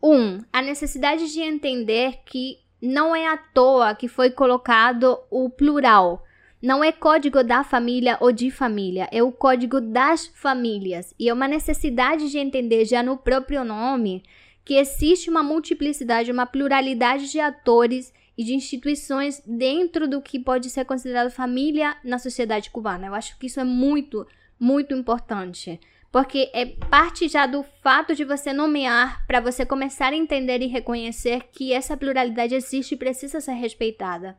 Um, 0.02 0.44
a 0.54 0.62
necessidade 0.62 1.32
de 1.34 1.42
entender 1.42 2.20
que 2.26 2.60
não 2.80 3.16
é 3.16 3.28
à 3.28 3.36
toa 3.36 3.96
que 3.96 4.08
foi 4.08 4.30
colocado 4.30 5.18
o 5.32 5.50
plural. 5.50 6.24
Não 6.62 6.84
é 6.84 6.92
código 6.92 7.44
da 7.44 7.64
família 7.64 8.18
ou 8.20 8.32
de 8.32 8.50
família, 8.50 9.08
é 9.12 9.22
o 9.22 9.32
código 9.32 9.82
das 9.82 10.28
famílias. 10.28 11.14
E 11.20 11.30
é 11.30 11.34
uma 11.34 11.48
necessidade 11.48 12.30
de 12.30 12.38
entender 12.38 12.86
já 12.86 13.04
no 13.04 13.18
próprio 13.18 13.64
nome 13.64 14.24
que 14.64 14.76
existe 14.76 15.30
uma 15.30 15.44
multiplicidade, 15.44 16.32
uma 16.32 16.46
pluralidade 16.46 17.32
de 17.32 17.40
atores 17.40 18.12
e 18.38 18.44
de 18.44 18.54
instituições 18.54 19.42
dentro 19.46 20.08
do 20.08 20.22
que 20.22 20.40
pode 20.40 20.70
ser 20.70 20.86
considerado 20.86 21.30
família 21.30 21.96
na 22.04 22.18
sociedade 22.18 22.70
cubana. 22.72 23.08
Eu 23.08 23.14
acho 23.14 23.38
que 23.38 23.46
isso 23.46 23.60
é 23.60 23.64
muito, 23.64 24.28
muito 24.60 24.94
importante. 24.94 25.80
Porque 26.12 26.50
é 26.54 26.66
parte 26.66 27.28
já 27.28 27.46
do 27.46 27.64
fato 27.84 28.16
de 28.16 28.24
você 28.24 28.54
nomear 28.54 29.26
para 29.28 29.42
você 29.42 29.66
começar 29.66 30.14
a 30.14 30.16
entender 30.16 30.62
e 30.62 30.68
reconhecer 30.68 31.50
que 31.52 31.74
essa 31.74 31.98
pluralidade 31.98 32.56
existe 32.56 32.94
e 32.94 32.98
precisa 32.98 33.42
ser 33.42 33.54
respeitada. 33.54 34.38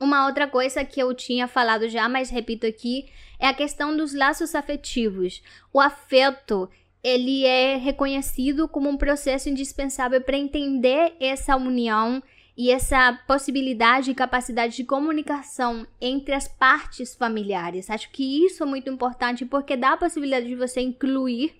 Uma 0.00 0.26
outra 0.26 0.48
coisa 0.48 0.84
que 0.84 1.00
eu 1.00 1.14
tinha 1.14 1.46
falado 1.46 1.88
já, 1.88 2.08
mas 2.08 2.30
repito 2.30 2.66
aqui, 2.66 3.06
é 3.38 3.46
a 3.46 3.54
questão 3.54 3.96
dos 3.96 4.14
laços 4.14 4.54
afetivos. 4.54 5.42
O 5.72 5.78
afeto, 5.78 6.68
ele 7.04 7.44
é 7.44 7.76
reconhecido 7.76 8.66
como 8.66 8.88
um 8.88 8.96
processo 8.96 9.48
indispensável 9.48 10.20
para 10.20 10.36
entender 10.36 11.14
essa 11.20 11.54
união 11.54 12.22
e 12.56 12.70
essa 12.70 13.18
possibilidade 13.26 14.10
e 14.10 14.14
capacidade 14.14 14.76
de 14.76 14.84
comunicação 14.84 15.86
entre 16.00 16.34
as 16.34 16.46
partes 16.46 17.14
familiares. 17.14 17.88
Acho 17.88 18.10
que 18.10 18.44
isso 18.44 18.62
é 18.62 18.66
muito 18.66 18.90
importante 18.90 19.44
porque 19.44 19.76
dá 19.76 19.92
a 19.92 19.96
possibilidade 19.96 20.46
de 20.46 20.54
você 20.54 20.80
incluir 20.80 21.54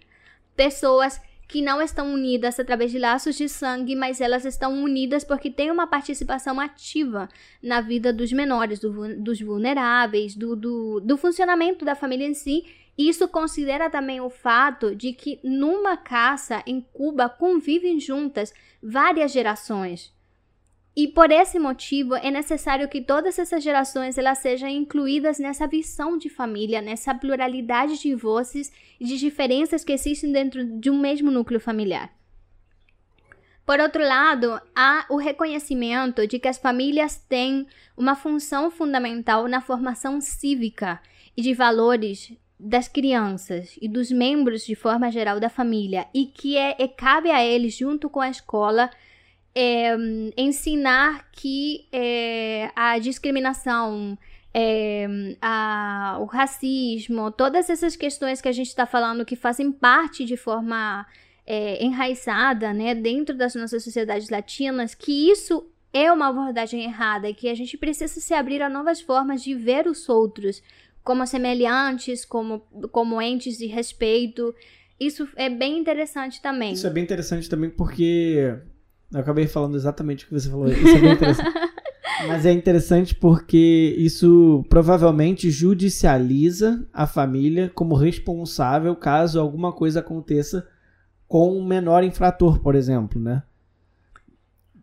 pessoas 0.54 1.20
que 1.48 1.60
não 1.60 1.82
estão 1.82 2.12
unidas 2.12 2.58
através 2.58 2.90
de 2.90 2.98
laços 2.98 3.36
de 3.36 3.46
sangue, 3.48 3.94
mas 3.94 4.20
elas 4.20 4.44
estão 4.44 4.82
unidas 4.82 5.22
porque 5.22 5.50
têm 5.50 5.70
uma 5.70 5.86
participação 5.86 6.58
ativa 6.58 7.28
na 7.62 7.80
vida 7.80 8.10
dos 8.10 8.32
menores, 8.32 8.78
do, 8.78 9.22
dos 9.22 9.40
vulneráveis, 9.40 10.34
do, 10.34 10.56
do, 10.56 11.00
do 11.00 11.16
funcionamento 11.16 11.84
da 11.84 11.94
família 11.94 12.26
em 12.26 12.32
si. 12.32 12.64
Isso 12.96 13.28
considera 13.28 13.90
também 13.90 14.20
o 14.20 14.30
fato 14.30 14.94
de 14.94 15.12
que 15.12 15.40
numa 15.42 15.96
caça 15.96 16.62
em 16.66 16.80
Cuba 16.80 17.28
convivem 17.28 18.00
juntas 18.00 18.52
várias 18.82 19.32
gerações. 19.32 20.10
E 20.94 21.08
por 21.08 21.30
esse 21.30 21.58
motivo 21.58 22.14
é 22.14 22.30
necessário 22.30 22.88
que 22.88 23.00
todas 23.00 23.38
essas 23.38 23.62
gerações 23.62 24.18
elas 24.18 24.38
sejam 24.38 24.68
incluídas 24.68 25.38
nessa 25.38 25.66
visão 25.66 26.18
de 26.18 26.28
família, 26.28 26.82
nessa 26.82 27.14
pluralidade 27.14 27.98
de 27.98 28.14
vozes 28.14 28.70
e 29.00 29.06
de 29.06 29.16
diferenças 29.16 29.82
que 29.82 29.92
existem 29.92 30.30
dentro 30.30 30.64
de 30.78 30.90
um 30.90 30.98
mesmo 30.98 31.30
núcleo 31.30 31.58
familiar. 31.58 32.12
Por 33.64 33.80
outro 33.80 34.02
lado, 34.02 34.60
há 34.76 35.06
o 35.08 35.16
reconhecimento 35.16 36.26
de 36.26 36.38
que 36.38 36.48
as 36.48 36.58
famílias 36.58 37.16
têm 37.16 37.66
uma 37.96 38.14
função 38.14 38.70
fundamental 38.70 39.48
na 39.48 39.62
formação 39.62 40.20
cívica 40.20 41.00
e 41.34 41.40
de 41.40 41.54
valores 41.54 42.32
das 42.58 42.86
crianças 42.86 43.78
e 43.80 43.88
dos 43.88 44.10
membros 44.10 44.66
de 44.66 44.74
forma 44.74 45.10
geral 45.10 45.40
da 45.40 45.48
família 45.48 46.06
e 46.12 46.26
que 46.26 46.56
é, 46.56 46.86
cabe 46.86 47.30
a 47.30 47.44
eles 47.44 47.74
junto 47.74 48.10
com 48.10 48.20
a 48.20 48.28
escola 48.30 48.90
é, 49.54 49.94
ensinar 50.36 51.28
que 51.32 51.86
é, 51.92 52.70
a 52.74 52.98
discriminação, 52.98 54.16
é, 54.52 55.06
a, 55.40 56.18
o 56.20 56.24
racismo, 56.24 57.30
todas 57.30 57.68
essas 57.68 57.96
questões 57.96 58.40
que 58.40 58.48
a 58.48 58.52
gente 58.52 58.68
está 58.68 58.86
falando 58.86 59.24
que 59.24 59.36
fazem 59.36 59.70
parte 59.70 60.24
de 60.24 60.36
forma 60.36 61.06
é, 61.46 61.84
enraizada 61.84 62.72
né, 62.72 62.94
dentro 62.94 63.36
das 63.36 63.54
nossas 63.54 63.82
sociedades 63.84 64.30
latinas, 64.30 64.94
que 64.94 65.30
isso 65.30 65.66
é 65.92 66.10
uma 66.10 66.28
abordagem 66.28 66.84
errada 66.84 67.28
e 67.28 67.34
que 67.34 67.48
a 67.48 67.54
gente 67.54 67.76
precisa 67.76 68.20
se 68.20 68.32
abrir 68.32 68.62
a 68.62 68.68
novas 68.68 69.00
formas 69.00 69.42
de 69.42 69.54
ver 69.54 69.86
os 69.86 70.08
outros 70.08 70.62
como 71.04 71.26
semelhantes, 71.26 72.24
como, 72.24 72.60
como 72.90 73.20
entes 73.20 73.58
de 73.58 73.66
respeito. 73.66 74.54
Isso 74.98 75.28
é 75.36 75.50
bem 75.50 75.78
interessante 75.78 76.40
também. 76.40 76.72
Isso 76.72 76.86
é 76.86 76.90
bem 76.90 77.02
interessante 77.02 77.48
também 77.48 77.68
porque. 77.68 78.56
Eu 79.12 79.20
acabei 79.20 79.46
falando 79.46 79.76
exatamente 79.76 80.24
o 80.24 80.28
que 80.28 80.34
você 80.34 80.48
falou. 80.50 80.68
Isso 80.68 80.88
é 80.96 81.00
bem 81.00 81.12
interessante. 81.12 81.50
Mas 82.28 82.46
é 82.46 82.52
interessante 82.52 83.14
porque 83.14 83.94
isso 83.98 84.64
provavelmente 84.68 85.50
judicializa 85.50 86.86
a 86.92 87.06
família 87.06 87.70
como 87.74 87.94
responsável 87.96 88.94
caso 88.94 89.40
alguma 89.40 89.72
coisa 89.72 90.00
aconteça 90.00 90.66
com 91.26 91.56
um 91.58 91.64
menor 91.64 92.04
infrator, 92.04 92.60
por 92.60 92.74
exemplo, 92.74 93.20
né? 93.20 93.42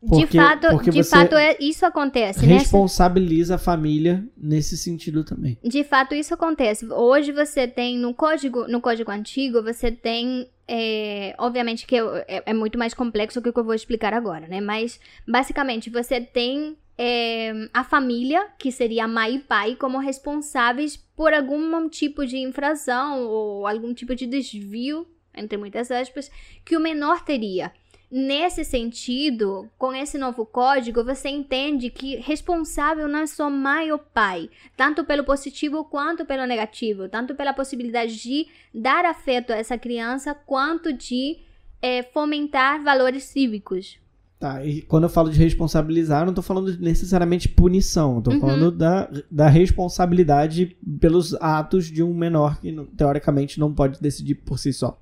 Porque- 0.07 0.25
de 0.27 0.37
fato, 0.37 0.91
de 0.91 1.03
fato 1.03 1.35
é, 1.35 1.57
isso 1.59 1.85
acontece, 1.85 2.45
né? 2.45 2.53
Responsabiliza 2.53 3.55
a 3.55 3.57
família 3.57 4.25
nesse 4.37 4.77
sentido 4.77 5.23
também. 5.25 5.57
De 5.63 5.83
fato, 5.83 6.15
isso 6.15 6.33
acontece. 6.33 6.85
Hoje 6.89 7.31
você 7.33 7.67
tem 7.67 7.97
no 7.97 8.13
código, 8.13 8.65
no 8.67 8.79
código 8.79 9.11
antigo, 9.11 9.61
você 9.61 9.91
tem. 9.91 10.49
É, 10.71 11.34
obviamente 11.39 11.88
que 11.88 11.95
eu- 11.95 12.15
é, 12.27 12.43
é 12.45 12.53
muito 12.53 12.77
mais 12.77 12.93
complexo 12.93 13.41
que 13.41 13.49
o 13.49 13.53
que 13.53 13.60
eu 13.60 13.63
vou 13.63 13.73
explicar 13.73 14.13
agora, 14.13 14.47
né? 14.47 14.62
Mas 14.62 14.99
basicamente 15.27 15.89
você 15.89 16.21
tem 16.21 16.77
é, 17.01 17.69
a 17.73 17.82
família, 17.84 18.45
que 18.60 18.71
seria 18.73 19.08
mãe 19.08 19.36
e 19.36 19.39
pai, 19.39 19.75
como 19.75 19.97
responsáveis 19.99 20.97
por 20.97 21.34
algum 21.34 21.88
tipo 21.88 22.25
de 22.25 22.38
infração 22.38 23.23
ou 23.25 23.65
algum 23.65 23.93
tipo 23.93 24.13
de 24.13 24.27
desvio, 24.27 25.08
entre 25.34 25.58
muitas 25.58 25.89
aspas, 25.91 26.29
que 26.65 26.75
o 26.75 26.79
menor 26.79 27.23
teria. 27.23 27.71
Nesse 28.12 28.63
sentido, 28.65 29.69
com 29.78 29.93
esse 29.93 30.17
novo 30.17 30.43
código, 30.43 31.04
você 31.04 31.30
entende 31.30 31.91
que 31.91 32.15
responsável 32.15 33.08
não 33.08 33.19
é 33.19 33.28
só 33.28 33.52
mãe 33.52 33.91
ou 33.91 34.00
pai, 34.00 34.50
tanto 34.76 35.04
pelo 35.04 35.24
positivo 35.24 35.84
quanto 35.84 36.26
pelo 36.26 36.48
negativo, 36.48 37.08
tanto 37.08 37.36
pela 37.36 37.54
possibilidade 37.54 38.15
de 38.19 38.48
dar 38.74 39.06
afeto 39.06 39.54
a 39.54 39.58
essa 39.58 39.78
criança, 39.78 40.34
quanto 40.34 40.91
de 40.91 41.38
eh, 41.82 42.02
fomentar 42.12 42.84
valores 42.84 43.26
cívicos. 43.26 44.00
Tá, 44.39 44.65
e 44.65 44.82
quando 44.82 45.04
eu 45.04 45.10
falo 45.10 45.30
de 45.30 45.38
responsabilizar, 45.38 46.22
eu 46.22 46.28
não 46.28 46.34
tô 46.34 46.41
falando 46.41 46.74
de 46.76 46.82
necessariamente 46.82 47.48
punição, 47.50 48.15
eu 48.15 48.22
tô 48.22 48.32
Uhum. 48.32 48.39
falando 48.39 48.72
da, 48.72 49.08
da 49.30 49.50
responsabilidade 49.50 50.78
pelos 51.00 51.34
atos 51.36 51.86
de 51.86 52.02
um 52.02 52.13
menor 52.13 52.60
que, 52.60 52.74
teoricamente, 52.98 53.60
não 53.60 53.74
pode 53.74 54.02
decidir 54.02 54.36
por 54.36 54.58
si 54.58 54.72
só. 54.74 54.98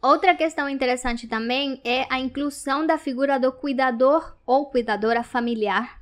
Outra 0.00 0.34
questão 0.34 0.68
interessante 0.68 1.26
também 1.26 1.80
é 1.84 2.06
a 2.08 2.20
inclusão 2.20 2.86
da 2.86 2.96
figura 2.96 3.38
do 3.38 3.50
cuidador 3.52 4.36
ou 4.46 4.66
cuidadora 4.66 5.22
familiar 5.24 5.98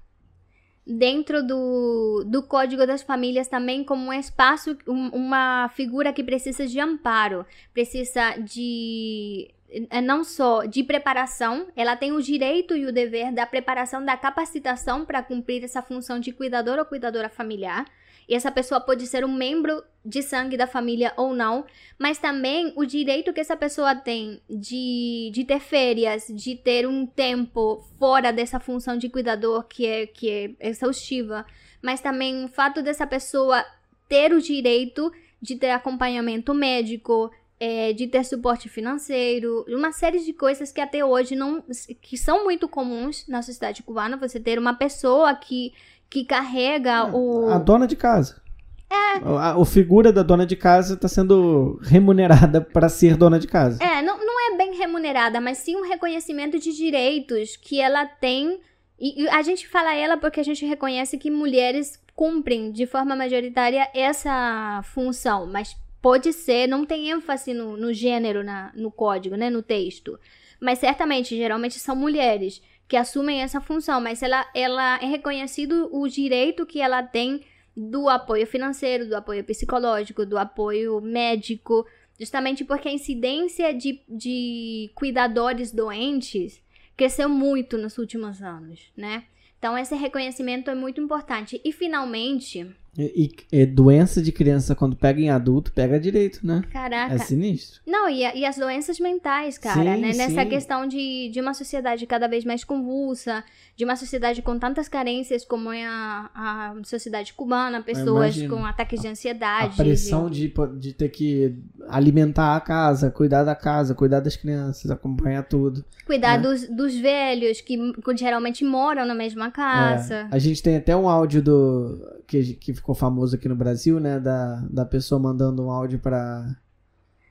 dentro 0.87 1.43
do, 1.43 2.23
do 2.25 2.43
Código 2.43 2.87
das 2.87 3.03
Famílias 3.03 3.49
também 3.49 3.83
como 3.83 4.09
um 4.09 4.13
espaço, 4.13 4.77
um- 4.87 5.09
uma 5.09 5.69
figura 5.75 6.13
que 6.13 6.23
precisa 6.23 6.67
de 6.67 6.79
amparo, 6.79 7.45
precisa 7.75 8.37
de 8.39 9.51
eh, 9.91 10.01
não 10.01 10.23
só 10.23 10.65
de 10.65 10.85
preparação, 10.85 11.67
ela 11.75 11.97
tem 11.97 12.13
o 12.13 12.23
direito 12.23 12.77
e 12.77 12.87
o 12.87 12.93
dever 12.93 13.33
da 13.33 13.45
preparação, 13.47 14.05
da 14.05 14.17
capacitação 14.17 15.05
para 15.05 15.23
cumprir 15.23 15.65
essa 15.65 15.83
função 15.83 16.21
de 16.21 16.31
cuidador 16.33 16.79
ou 16.79 16.85
cuidadora 16.85 17.29
familiar. 17.29 17.85
E 18.29 18.35
essa 18.35 18.51
pessoa 18.51 18.81
pode 18.81 19.07
ser 19.07 19.25
um 19.25 19.33
membro 19.33 19.83
de 20.05 20.23
sangue 20.23 20.57
da 20.57 20.67
família 20.67 21.13
ou 21.17 21.35
não, 21.35 21.65
mas 21.99 22.19
também 22.19 22.73
o 22.77 22.85
direito 22.85 23.33
que 23.33 23.41
essa 23.41 23.57
pessoa 23.57 23.95
tem 23.95 24.41
de, 24.49 25.31
de 25.33 25.45
ter 25.45 25.61
férias, 25.61 26.27
de 26.29 26.57
ter 26.57 26.87
um 26.87 27.07
tempo 27.07 27.85
fora 27.99 28.33
dessa 28.33 28.61
função 28.61 28.97
de 28.97 29.09
cuidador 29.09 29.65
que 29.65 29.87
é, 29.87 30.07
que 30.07 30.31
é 30.31 30.69
exaustiva, 30.69 31.45
mas 31.83 32.01
também 32.01 32.45
o 32.45 32.49
fato 32.49 32.83
dessa 32.83 33.07
pessoa 33.07 33.65
ter 34.09 34.33
o 34.33 34.41
direito 34.41 35.13
de 35.41 35.57
ter 35.57 35.71
acompanhamento 35.71 36.55
médico, 36.55 37.31
é, 37.59 37.93
de 37.93 38.07
ter 38.07 38.25
suporte 38.25 38.69
financeiro, 38.69 39.65
uma 39.69 39.91
série 39.93 40.19
de 40.21 40.33
coisas 40.33 40.71
que 40.71 40.81
até 40.81 41.05
hoje 41.05 41.35
não 41.35 41.65
que 42.03 42.17
são 42.17 42.45
muito 42.45 42.69
comuns 42.69 43.27
na 43.27 43.43
sociedade 43.43 43.83
cubana, 43.83 44.17
você 44.17 44.39
ter 44.39 44.59
uma 44.59 44.75
pessoa 44.75 45.35
que, 45.35 45.73
que 46.09 46.25
carrega 46.25 47.07
o 47.15 47.51
A 47.51 47.59
dona 47.59 47.87
de 47.87 47.97
casa. 47.97 48.41
É. 48.89 49.19
A, 49.25 49.61
a 49.61 49.65
figura 49.65 50.13
da 50.13 50.23
dona 50.23 50.47
de 50.47 50.57
casa 50.57 50.95
está 50.95 51.09
sendo 51.09 51.79
remunerada 51.83 52.61
para 52.61 52.89
ser 52.89 53.17
dona 53.17 53.39
de 53.39 53.47
casa. 53.47 53.83
É, 53.83 54.01
não, 54.01 54.19
não 54.19 54.53
é 54.53 54.57
bem 54.57 54.77
remunerada, 54.77 55.41
mas 55.41 55.59
sim 55.59 55.77
um 55.77 55.89
reconhecimento 55.89 56.59
de 56.59 56.73
direitos 56.73 57.57
que 57.57 57.81
ela 57.81 58.07
tem. 58.07 58.61
E, 58.99 59.25
e 59.25 59.29
a 59.29 59.43
gente 59.43 59.67
fala 59.67 59.95
ela 59.95 60.17
porque 60.17 60.41
a 60.41 60.45
gente 60.45 60.65
reconhece 60.65 61.19
que 61.19 61.31
mulheres 61.31 62.01
cumprem 62.15 62.73
de 62.73 62.87
forma 62.87 63.15
majoritária 63.15 63.89
essa 63.95 64.81
função, 64.85 65.47
mas 65.47 65.77
pode 66.01 66.33
ser, 66.33 66.67
não 66.67 66.87
tem 66.87 67.11
ênfase 67.11 67.53
no, 67.53 67.77
no 67.77 67.93
gênero 67.93 68.43
na, 68.45 68.73
no 68.75 68.91
código, 68.91 69.37
né, 69.37 69.51
no 69.51 69.63
texto. 69.63 70.19
Mas 70.61 70.79
certamente, 70.79 71.37
geralmente 71.37 71.79
são 71.79 71.95
mulheres 71.95 72.63
que 72.89 72.97
assumem 72.97 73.43
essa 73.43 73.61
função, 73.61 74.01
mas 74.01 74.23
ela, 74.23 74.49
ela 74.55 74.97
é 75.03 75.07
reconhecido 75.07 75.89
o 75.93 76.07
direito 76.09 76.67
que 76.67 76.81
ela 76.81 77.03
tem 77.03 77.45
do 77.77 78.09
apoio 78.09 78.47
financeiro, 78.47 79.09
do 79.09 79.17
apoio 79.17 79.45
psicológico, 79.45 80.25
do 80.25 80.39
apoio 80.39 81.01
médico, 81.01 81.87
justamente 82.19 82.65
porque 82.65 82.89
a 82.89 82.93
incidência 82.93 83.75
de, 83.75 84.01
de 84.09 84.91
cuidadores 84.95 85.73
doentes 85.73 86.63
cresceu 86.97 87.29
muito 87.29 87.77
nos 87.77 87.99
últimos 87.99 88.41
anos, 88.41 88.91
né? 88.97 89.25
Então, 89.59 89.77
esse 89.77 89.95
reconhecimento 89.95 90.71
é 90.71 90.75
muito 90.75 91.01
importante. 91.01 91.61
E, 91.65 91.73
finalmente, 91.73 92.71
E, 92.99 93.31
e- 93.53 93.67
doença 93.67 94.23
de 94.23 94.33
criança, 94.33 94.75
quando 94.75 94.97
pega 94.97 95.21
em 95.21 95.29
adulto, 95.31 95.73
pega 95.73 96.01
direito, 96.01 96.41
né? 96.47 96.63
caraca. 96.73 97.15
É 97.15 97.19
sinistro. 97.19 97.81
Não, 97.87 98.09
e, 98.09 98.25
a- 98.25 98.35
e 98.35 98.45
as 98.45 98.57
doenças 98.57 98.99
mentais, 98.99 99.59
cara, 99.59 99.81
Sim, 99.95 100.01
né? 100.01 100.13
Nessa 100.15 100.43
sim. 100.43 100.49
questão 100.49 100.87
de, 100.87 101.29
de 101.31 101.41
uma 101.41 101.53
sociedade 101.55 102.07
cada 102.07 102.27
vez 102.27 102.45
mais 102.45 102.65
convulsa, 102.65 103.45
de 103.77 103.85
uma 103.85 103.97
sociedade 103.97 104.41
com 104.43 104.59
tantas 104.59 104.89
carências 104.89 105.45
como 105.45 105.71
é 105.73 105.85
a, 105.87 106.31
a 106.35 106.75
sociedade 106.85 107.35
cubana, 107.35 107.83
pessoas 107.83 108.41
com 108.47 108.65
ataques 108.65 109.01
de 109.01 109.09
A 109.09 109.11
ansiedade. 109.11 109.77
pressão 109.77 110.31
de, 110.31 110.49
po- 110.49 110.67
de 110.67 110.93
ter 110.93 111.11
que 111.11 111.55
alimentar 111.89 112.57
a 112.57 112.61
casa, 112.61 113.11
cuidar 113.11 113.45
da 113.45 113.55
casa, 113.55 113.95
cuidar 113.95 114.21
das 114.21 114.37
crianças, 114.37 114.91
acompanhar 114.91 115.43
tudo. 115.43 115.85
Cuidar 116.07 116.39
né? 116.39 116.43
dos, 116.49 116.69
dos 116.69 116.95
velhos, 116.97 117.61
que 117.61 117.77
geralmente 118.17 118.65
moram 118.65 119.05
na 119.05 119.15
mesma 119.15 119.51
casa. 119.51 120.15
É, 120.15 120.27
a 120.31 120.39
gente 120.39 120.63
tem 120.63 120.77
até 120.77 120.97
um 120.97 121.09
áudio 121.09 121.43
do 121.43 122.17
que, 122.27 122.55
que 122.55 122.75
ficou 122.75 122.86
famoso 122.95 123.37
aqui 123.37 123.49
no 123.49 123.57
Brasil, 123.57 123.99
né? 124.01 124.19
Da, 124.21 124.63
da 124.71 124.85
pessoa 124.85 125.21
mandando 125.21 125.65
um 125.65 125.71
áudio 125.71 125.99
para 125.99 126.57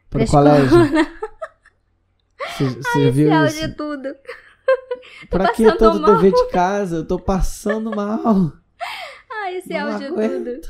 Pra 0.09 0.23
o 0.23 0.27
colégio. 0.27 0.77
Você 2.57 3.11
viu 3.11 3.31
Esse 3.45 3.57
isso? 3.57 3.65
é 3.65 3.67
tudo. 3.69 4.15
Pra 5.29 5.51
que 5.51 5.71
todo 5.77 5.99
mal. 6.01 6.15
dever 6.15 6.31
de 6.31 6.49
casa? 6.49 6.97
Eu 6.97 7.05
tô 7.07 7.19
passando 7.19 7.95
mal. 7.95 8.53
Ah, 9.31 9.51
esse 9.51 9.69
Não 9.73 9.91
áudio 9.91 10.07
é 10.07 10.09
aguento. 10.09 10.61
tudo. 10.61 10.67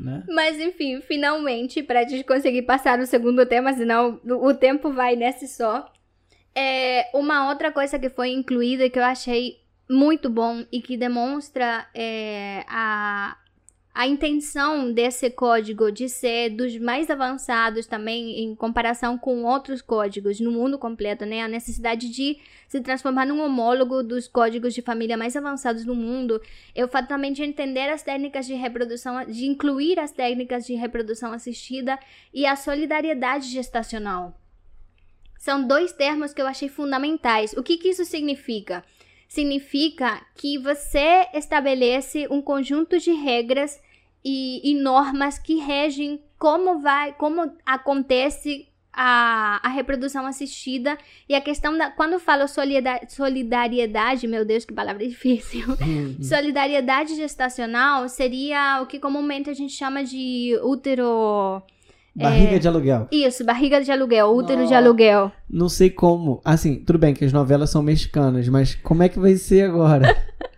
Né? 0.00 0.24
Mas 0.28 0.58
enfim, 0.58 1.00
finalmente, 1.00 1.82
pra 1.82 2.02
gente 2.04 2.24
conseguir 2.24 2.62
passar 2.62 2.98
no 2.98 3.06
segundo 3.06 3.46
tema, 3.46 3.72
senão 3.72 4.20
o 4.24 4.52
tempo 4.52 4.92
vai 4.92 5.16
nesse 5.16 5.48
só. 5.48 5.90
É, 6.54 7.08
uma 7.14 7.48
outra 7.48 7.70
coisa 7.72 7.98
que 7.98 8.10
foi 8.10 8.30
incluída 8.30 8.84
e 8.84 8.90
que 8.90 8.98
eu 8.98 9.04
achei 9.04 9.56
muito 9.88 10.28
bom 10.28 10.64
e 10.72 10.80
que 10.82 10.96
demonstra 10.96 11.86
é, 11.94 12.64
a, 12.68 13.36
a 13.96 14.06
intenção 14.06 14.92
desse 14.92 15.30
código 15.30 15.90
de 15.90 16.06
ser 16.06 16.50
dos 16.50 16.76
mais 16.76 17.08
avançados 17.08 17.86
também 17.86 18.40
em 18.40 18.54
comparação 18.54 19.16
com 19.16 19.44
outros 19.44 19.80
códigos 19.80 20.38
no 20.38 20.52
mundo 20.52 20.78
completo, 20.78 21.24
né? 21.24 21.40
A 21.40 21.48
necessidade 21.48 22.10
de 22.10 22.38
se 22.68 22.82
transformar 22.82 23.24
num 23.24 23.40
homólogo 23.40 24.02
dos 24.02 24.28
códigos 24.28 24.74
de 24.74 24.82
família 24.82 25.16
mais 25.16 25.34
avançados 25.34 25.82
do 25.82 25.94
mundo 25.94 26.38
é 26.74 26.84
o 26.84 26.88
fato 26.88 27.08
também 27.08 27.32
de 27.32 27.42
entender 27.42 27.88
as 27.88 28.02
técnicas 28.02 28.46
de 28.46 28.52
reprodução, 28.52 29.24
de 29.24 29.46
incluir 29.46 29.98
as 29.98 30.12
técnicas 30.12 30.66
de 30.66 30.74
reprodução 30.74 31.32
assistida 31.32 31.98
e 32.34 32.44
a 32.44 32.54
solidariedade 32.54 33.48
gestacional. 33.48 34.38
São 35.38 35.66
dois 35.66 35.94
termos 35.94 36.34
que 36.34 36.42
eu 36.42 36.46
achei 36.46 36.68
fundamentais. 36.68 37.54
O 37.54 37.62
que, 37.62 37.78
que 37.78 37.88
isso 37.88 38.04
significa? 38.04 38.84
Significa 39.26 40.20
que 40.34 40.58
você 40.58 41.28
estabelece 41.32 42.28
um 42.30 42.42
conjunto 42.42 42.98
de 42.98 43.12
regras 43.12 43.80
e, 44.28 44.72
e 44.72 44.74
normas 44.74 45.38
que 45.38 45.56
regem 45.60 46.20
como 46.36 46.80
vai, 46.80 47.12
como 47.12 47.52
acontece 47.64 48.66
a, 48.92 49.60
a 49.62 49.68
reprodução 49.68 50.26
assistida 50.26 50.98
e 51.28 51.34
a 51.34 51.40
questão 51.40 51.76
da. 51.78 51.90
Quando 51.90 52.14
eu 52.14 52.18
falo 52.18 52.48
solida- 52.48 53.00
solidariedade, 53.08 54.26
meu 54.26 54.44
Deus, 54.44 54.64
que 54.64 54.74
palavra 54.74 55.06
difícil. 55.06 55.64
Solidariedade 56.20 57.14
gestacional 57.14 58.08
seria 58.08 58.80
o 58.82 58.86
que 58.86 58.98
comumente 58.98 59.48
a 59.50 59.54
gente 59.54 59.72
chama 59.74 60.02
de 60.02 60.58
útero. 60.62 61.62
Barriga 62.14 62.58
de 62.58 62.66
aluguel. 62.66 63.06
Isso, 63.12 63.44
barriga 63.44 63.80
de 63.82 63.92
aluguel, 63.92 64.34
útero 64.34 64.60
de 64.60 64.72
Nossa. 64.72 64.76
aluguel. 64.78 65.30
Não 65.48 65.68
sei 65.68 65.90
como. 65.90 66.40
Assim, 66.42 66.82
tudo 66.82 66.98
bem 66.98 67.12
que 67.12 67.26
as 67.26 67.32
novelas 67.32 67.68
são 67.68 67.82
mexicanas, 67.82 68.48
mas 68.48 68.74
como 68.74 69.02
é 69.02 69.08
que 69.10 69.18
vai 69.18 69.34
ser 69.36 69.66
agora? 69.68 70.16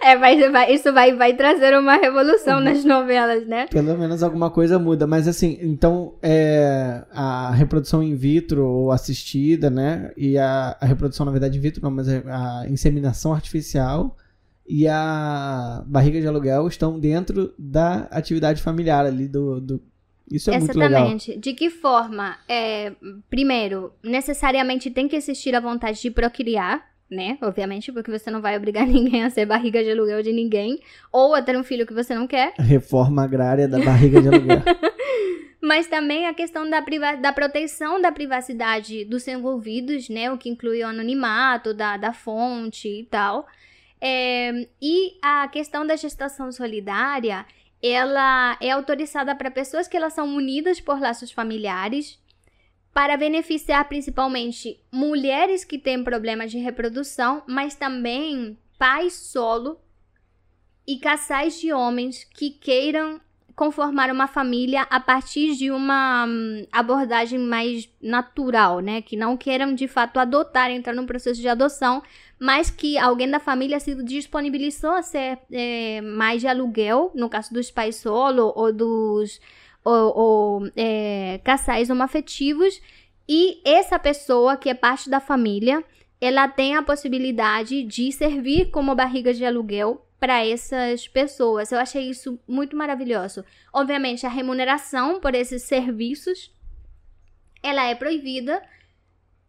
É, 0.00 0.16
vai, 0.16 0.50
vai- 0.50 0.72
isso 0.72 0.92
vai, 0.92 1.14
vai 1.14 1.34
trazer 1.34 1.76
uma 1.78 1.96
revolução 1.96 2.60
nas 2.60 2.84
novelas, 2.84 3.46
né? 3.46 3.66
Pelo 3.66 3.96
menos 3.98 4.22
alguma 4.22 4.50
coisa 4.50 4.78
muda. 4.78 5.06
Mas 5.06 5.28
assim, 5.28 5.58
então 5.60 6.14
é, 6.22 7.04
a 7.12 7.50
reprodução 7.52 8.02
in 8.02 8.14
vitro 8.14 8.66
ou 8.66 8.92
assistida, 8.92 9.68
né? 9.70 10.12
E 10.16 10.38
a, 10.38 10.76
a 10.80 10.86
reprodução, 10.86 11.26
na 11.26 11.32
verdade, 11.32 11.58
in 11.58 11.60
vitro 11.60 11.82
não, 11.82 11.90
mas 11.90 12.08
a 12.08 12.64
inseminação 12.68 13.32
artificial 13.32 14.16
e 14.66 14.86
a 14.86 15.82
barriga 15.86 16.20
de 16.20 16.26
aluguel 16.26 16.68
estão 16.68 17.00
dentro 17.00 17.54
da 17.58 18.06
atividade 18.10 18.62
familiar 18.62 19.06
ali 19.06 19.26
do. 19.26 19.60
do... 19.60 19.82
Isso 20.30 20.50
é 20.50 20.58
muito 20.58 20.78
legal. 20.78 20.90
Exatamente. 20.90 21.38
De 21.38 21.54
que 21.54 21.70
forma? 21.70 22.36
É, 22.46 22.92
primeiro, 23.30 23.92
necessariamente 24.02 24.90
tem 24.90 25.08
que 25.08 25.16
existir 25.16 25.54
a 25.54 25.60
vontade 25.60 26.00
de 26.02 26.10
procriar, 26.10 26.86
né? 27.10 27.38
Obviamente, 27.40 27.92
porque 27.92 28.10
você 28.10 28.30
não 28.30 28.40
vai 28.40 28.56
obrigar 28.56 28.84
ninguém 28.88 29.24
a 29.24 29.30
ser 29.30 29.46
barriga 29.46 29.82
de 29.82 29.90
aluguel 29.90 30.22
de 30.22 30.32
ninguém, 30.32 30.80
ou 31.12 31.34
a 31.34 31.42
ter 31.42 31.56
um 31.56 31.64
filho 31.64 31.86
que 31.86 31.94
você 31.94 32.14
não 32.14 32.26
quer. 32.26 32.54
Reforma 32.58 33.24
agrária 33.24 33.66
da 33.68 33.78
barriga 33.78 34.20
de 34.20 34.28
aluguel. 34.28 34.62
Mas 35.60 35.88
também 35.88 36.26
a 36.26 36.34
questão 36.34 36.68
da, 36.68 36.80
da 37.20 37.32
proteção 37.32 38.00
da 38.00 38.12
privacidade 38.12 39.04
dos 39.04 39.26
envolvidos, 39.26 40.08
né? 40.08 40.30
O 40.30 40.38
que 40.38 40.48
inclui 40.48 40.82
o 40.82 40.86
anonimato 40.86 41.74
da, 41.74 41.96
da 41.96 42.12
fonte 42.12 42.88
e 42.88 43.04
tal. 43.04 43.46
É, 44.00 44.68
e 44.80 45.18
a 45.20 45.48
questão 45.48 45.84
da 45.84 45.96
gestação 45.96 46.52
solidária, 46.52 47.44
ela 47.82 48.56
é 48.60 48.70
autorizada 48.70 49.34
para 49.34 49.50
pessoas 49.50 49.88
que 49.88 49.96
elas 49.96 50.12
são 50.12 50.28
unidas 50.34 50.80
por 50.80 51.00
laços 51.00 51.32
familiares, 51.32 52.18
para 52.98 53.16
beneficiar 53.16 53.88
principalmente 53.88 54.76
mulheres 54.90 55.64
que 55.64 55.78
têm 55.78 56.02
problemas 56.02 56.50
de 56.50 56.58
reprodução, 56.58 57.44
mas 57.46 57.76
também 57.76 58.58
pais 58.76 59.12
solo 59.12 59.78
e 60.84 60.98
casais 60.98 61.60
de 61.60 61.72
homens 61.72 62.24
que 62.24 62.50
queiram 62.50 63.20
conformar 63.54 64.10
uma 64.10 64.26
família 64.26 64.82
a 64.90 64.98
partir 64.98 65.54
de 65.54 65.70
uma 65.70 66.26
hum, 66.26 66.66
abordagem 66.72 67.38
mais 67.38 67.88
natural, 68.02 68.80
né? 68.80 69.00
Que 69.00 69.16
não 69.16 69.36
queiram 69.36 69.76
de 69.76 69.86
fato 69.86 70.18
adotar, 70.18 70.68
entrar 70.68 70.92
num 70.92 71.06
processo 71.06 71.40
de 71.40 71.48
adoção, 71.48 72.02
mas 72.36 72.68
que 72.68 72.98
alguém 72.98 73.30
da 73.30 73.38
família 73.38 73.78
se 73.78 73.94
disponibilizou 74.02 74.90
a 74.90 75.02
ser 75.02 75.38
é, 75.52 76.00
mais 76.00 76.40
de 76.40 76.48
aluguel, 76.48 77.12
no 77.14 77.28
caso 77.28 77.54
dos 77.54 77.70
pais 77.70 77.94
solo 77.94 78.52
ou 78.56 78.72
dos 78.72 79.40
ou, 79.88 80.16
ou, 80.16 80.70
é, 80.76 81.40
casais 81.44 81.90
homoafetivos, 81.90 82.80
e 83.28 83.60
essa 83.64 83.98
pessoa 83.98 84.56
que 84.56 84.68
é 84.68 84.74
parte 84.74 85.10
da 85.10 85.20
família, 85.20 85.84
ela 86.20 86.48
tem 86.48 86.76
a 86.76 86.82
possibilidade 86.82 87.82
de 87.82 88.10
servir 88.10 88.70
como 88.70 88.94
barriga 88.94 89.32
de 89.32 89.44
aluguel 89.44 90.04
para 90.18 90.44
essas 90.44 91.06
pessoas. 91.06 91.70
Eu 91.70 91.78
achei 91.78 92.08
isso 92.08 92.40
muito 92.48 92.76
maravilhoso. 92.76 93.44
Obviamente, 93.72 94.26
a 94.26 94.30
remuneração 94.30 95.20
por 95.20 95.34
esses 95.34 95.62
serviços 95.62 96.50
ela 97.62 97.84
é 97.84 97.94
proibida, 97.94 98.62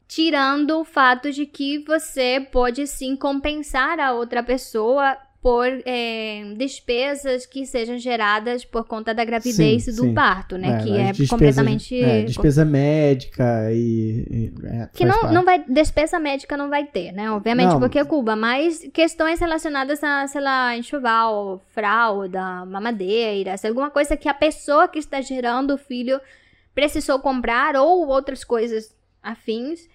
tirando 0.07 0.79
o 0.79 0.83
fato 0.83 1.31
de 1.31 1.45
que 1.45 1.79
você 1.79 2.45
pode 2.51 2.85
sim 2.87 3.15
compensar 3.15 3.99
a 3.99 4.13
outra 4.13 4.41
pessoa 4.43 5.17
por 5.41 5.65
é, 5.85 6.53
despesas 6.57 7.45
que 7.45 7.65
sejam 7.65 7.97
geradas 7.97 8.65
por 8.65 8.85
conta 8.85 9.13
da 9.13 9.23
gravidez 9.23 9.83
Sim, 9.85 9.91
e 9.91 9.95
do 9.95 10.01
sim. 10.03 10.13
parto, 10.13 10.57
né? 10.57 10.83
que 10.83 10.91
as 10.91 10.97
é 10.97 11.03
despesas- 11.13 11.29
completamente 11.29 12.01
É, 12.01 12.23
despesa 12.23 12.65
médica 12.65 13.71
e. 13.71 14.25
e 14.29 14.53
é, 14.65 14.89
que 14.93 15.05
não, 15.05 15.17
parte. 15.21 15.33
não 15.33 15.45
vai, 15.45 15.63
despesa 15.65 16.19
médica 16.19 16.57
não 16.57 16.69
vai 16.69 16.85
ter, 16.85 17.13
né? 17.13 17.31
Obviamente, 17.31 17.69
Não. 17.71 17.79
porque 17.79 17.97
é 17.97 18.03
Cuba, 18.03 18.35
mas 18.35 18.85
questões 18.93 19.39
relacionadas 19.39 20.03
a, 20.03 20.27
sei 20.27 20.41
lá, 20.41 20.75
enxoval, 20.75 21.63
fralda, 21.69 22.65
mamadeira, 22.65 23.55
se 23.55 23.65
alguma 23.65 23.89
coisa 23.89 24.17
que 24.17 24.27
a 24.27 24.33
pessoa 24.33 24.89
que 24.89 24.99
está 24.99 25.21
gerando 25.21 25.75
o 25.75 25.77
filho 25.77 26.19
precisou 26.75 27.17
comprar 27.19 27.77
ou 27.77 28.07
outras 28.07 28.43
coisas 28.43 28.93
afins, 29.23 29.87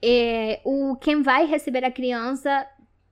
é, 0.00 0.60
o, 0.64 0.94
quem 0.96 1.22
vai 1.22 1.44
receber 1.46 1.84
a 1.84 1.90
criança 1.90 2.66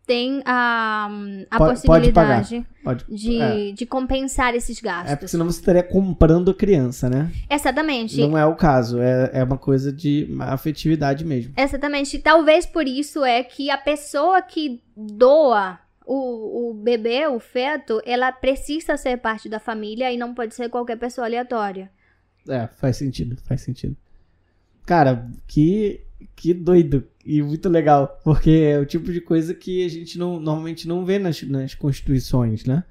tem 0.06 0.42
a, 0.44 1.08
a 1.50 1.58
Pode- 1.58 1.82
pode 1.82 2.10
possibilidade 2.12 2.66
Pode- 2.82 3.04
de, 3.08 3.40
é. 3.40 3.72
de 3.72 3.86
compensar 3.86 4.54
esses 4.54 4.78
É 4.78 4.80
porque 4.80 4.88
gastos. 4.88 5.30
senão 5.30 5.46
você 5.46 5.60
estaria 5.60 5.82
comprando 5.84 6.50
a 6.50 6.54
criança, 6.54 7.08
né? 7.08 7.30
Exatamente. 7.48 8.20
Não 8.20 8.36
é 8.36 8.44
o 8.44 8.56
caso, 8.56 8.98
é, 9.00 9.30
é 9.34 9.44
uma 9.44 9.56
coisa 9.58 9.92
de 9.92 10.28
afetividade 10.40 11.24
mesmo. 11.24 11.52
Exatamente. 11.56 12.18
Talvez 12.18 12.66
por 12.66 12.86
isso 12.88 13.24
é 13.24 13.42
que 13.44 13.70
a 13.70 13.78
pessoa 13.78 14.42
que 14.42 14.82
doa 14.96 15.78
o, 16.04 16.70
o 16.70 16.74
bebê, 16.74 17.28
o 17.28 17.38
feto, 17.38 18.02
ela 18.04 18.32
precisa 18.32 18.96
ser 18.96 19.16
parte 19.18 19.48
da 19.48 19.60
família 19.60 20.10
e 20.12 20.16
não 20.16 20.34
pode 20.34 20.54
ser 20.56 20.68
qualquer 20.68 20.96
pessoa 20.98 21.26
aleatória. 21.26 21.88
É, 22.48 22.66
faz 22.66 22.96
sentido, 22.96 23.36
faz 23.44 23.60
sentido. 23.60 23.96
Cara, 24.84 25.28
que, 25.46 26.00
que 26.34 26.52
doido 26.52 27.06
e 27.24 27.42
muito 27.42 27.68
legal, 27.68 28.20
porque 28.24 28.50
é 28.50 28.78
o 28.78 28.86
tipo 28.86 29.12
de 29.12 29.20
coisa 29.20 29.54
que 29.54 29.84
a 29.84 29.88
gente 29.88 30.18
não, 30.18 30.40
normalmente 30.40 30.88
não 30.88 31.04
vê 31.04 31.18
nas, 31.18 31.42
nas 31.42 31.74
constituições, 31.74 32.64
né? 32.64 32.84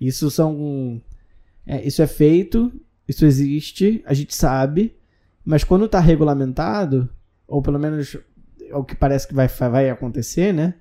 Isso 0.00 0.30
são. 0.30 1.00
é, 1.66 1.86
isso 1.86 2.02
é 2.02 2.06
feito, 2.06 2.72
isso 3.08 3.24
existe, 3.24 4.02
a 4.04 4.12
gente 4.12 4.34
sabe, 4.34 4.94
mas 5.44 5.64
quando 5.64 5.88
tá 5.88 6.00
regulamentado, 6.00 7.08
ou 7.46 7.62
pelo 7.62 7.78
menos 7.78 8.16
é 8.68 8.74
o 8.74 8.84
que 8.84 8.96
parece 8.96 9.28
que 9.28 9.34
vai, 9.34 9.46
vai 9.46 9.88
acontecer, 9.88 10.52
né? 10.52 10.74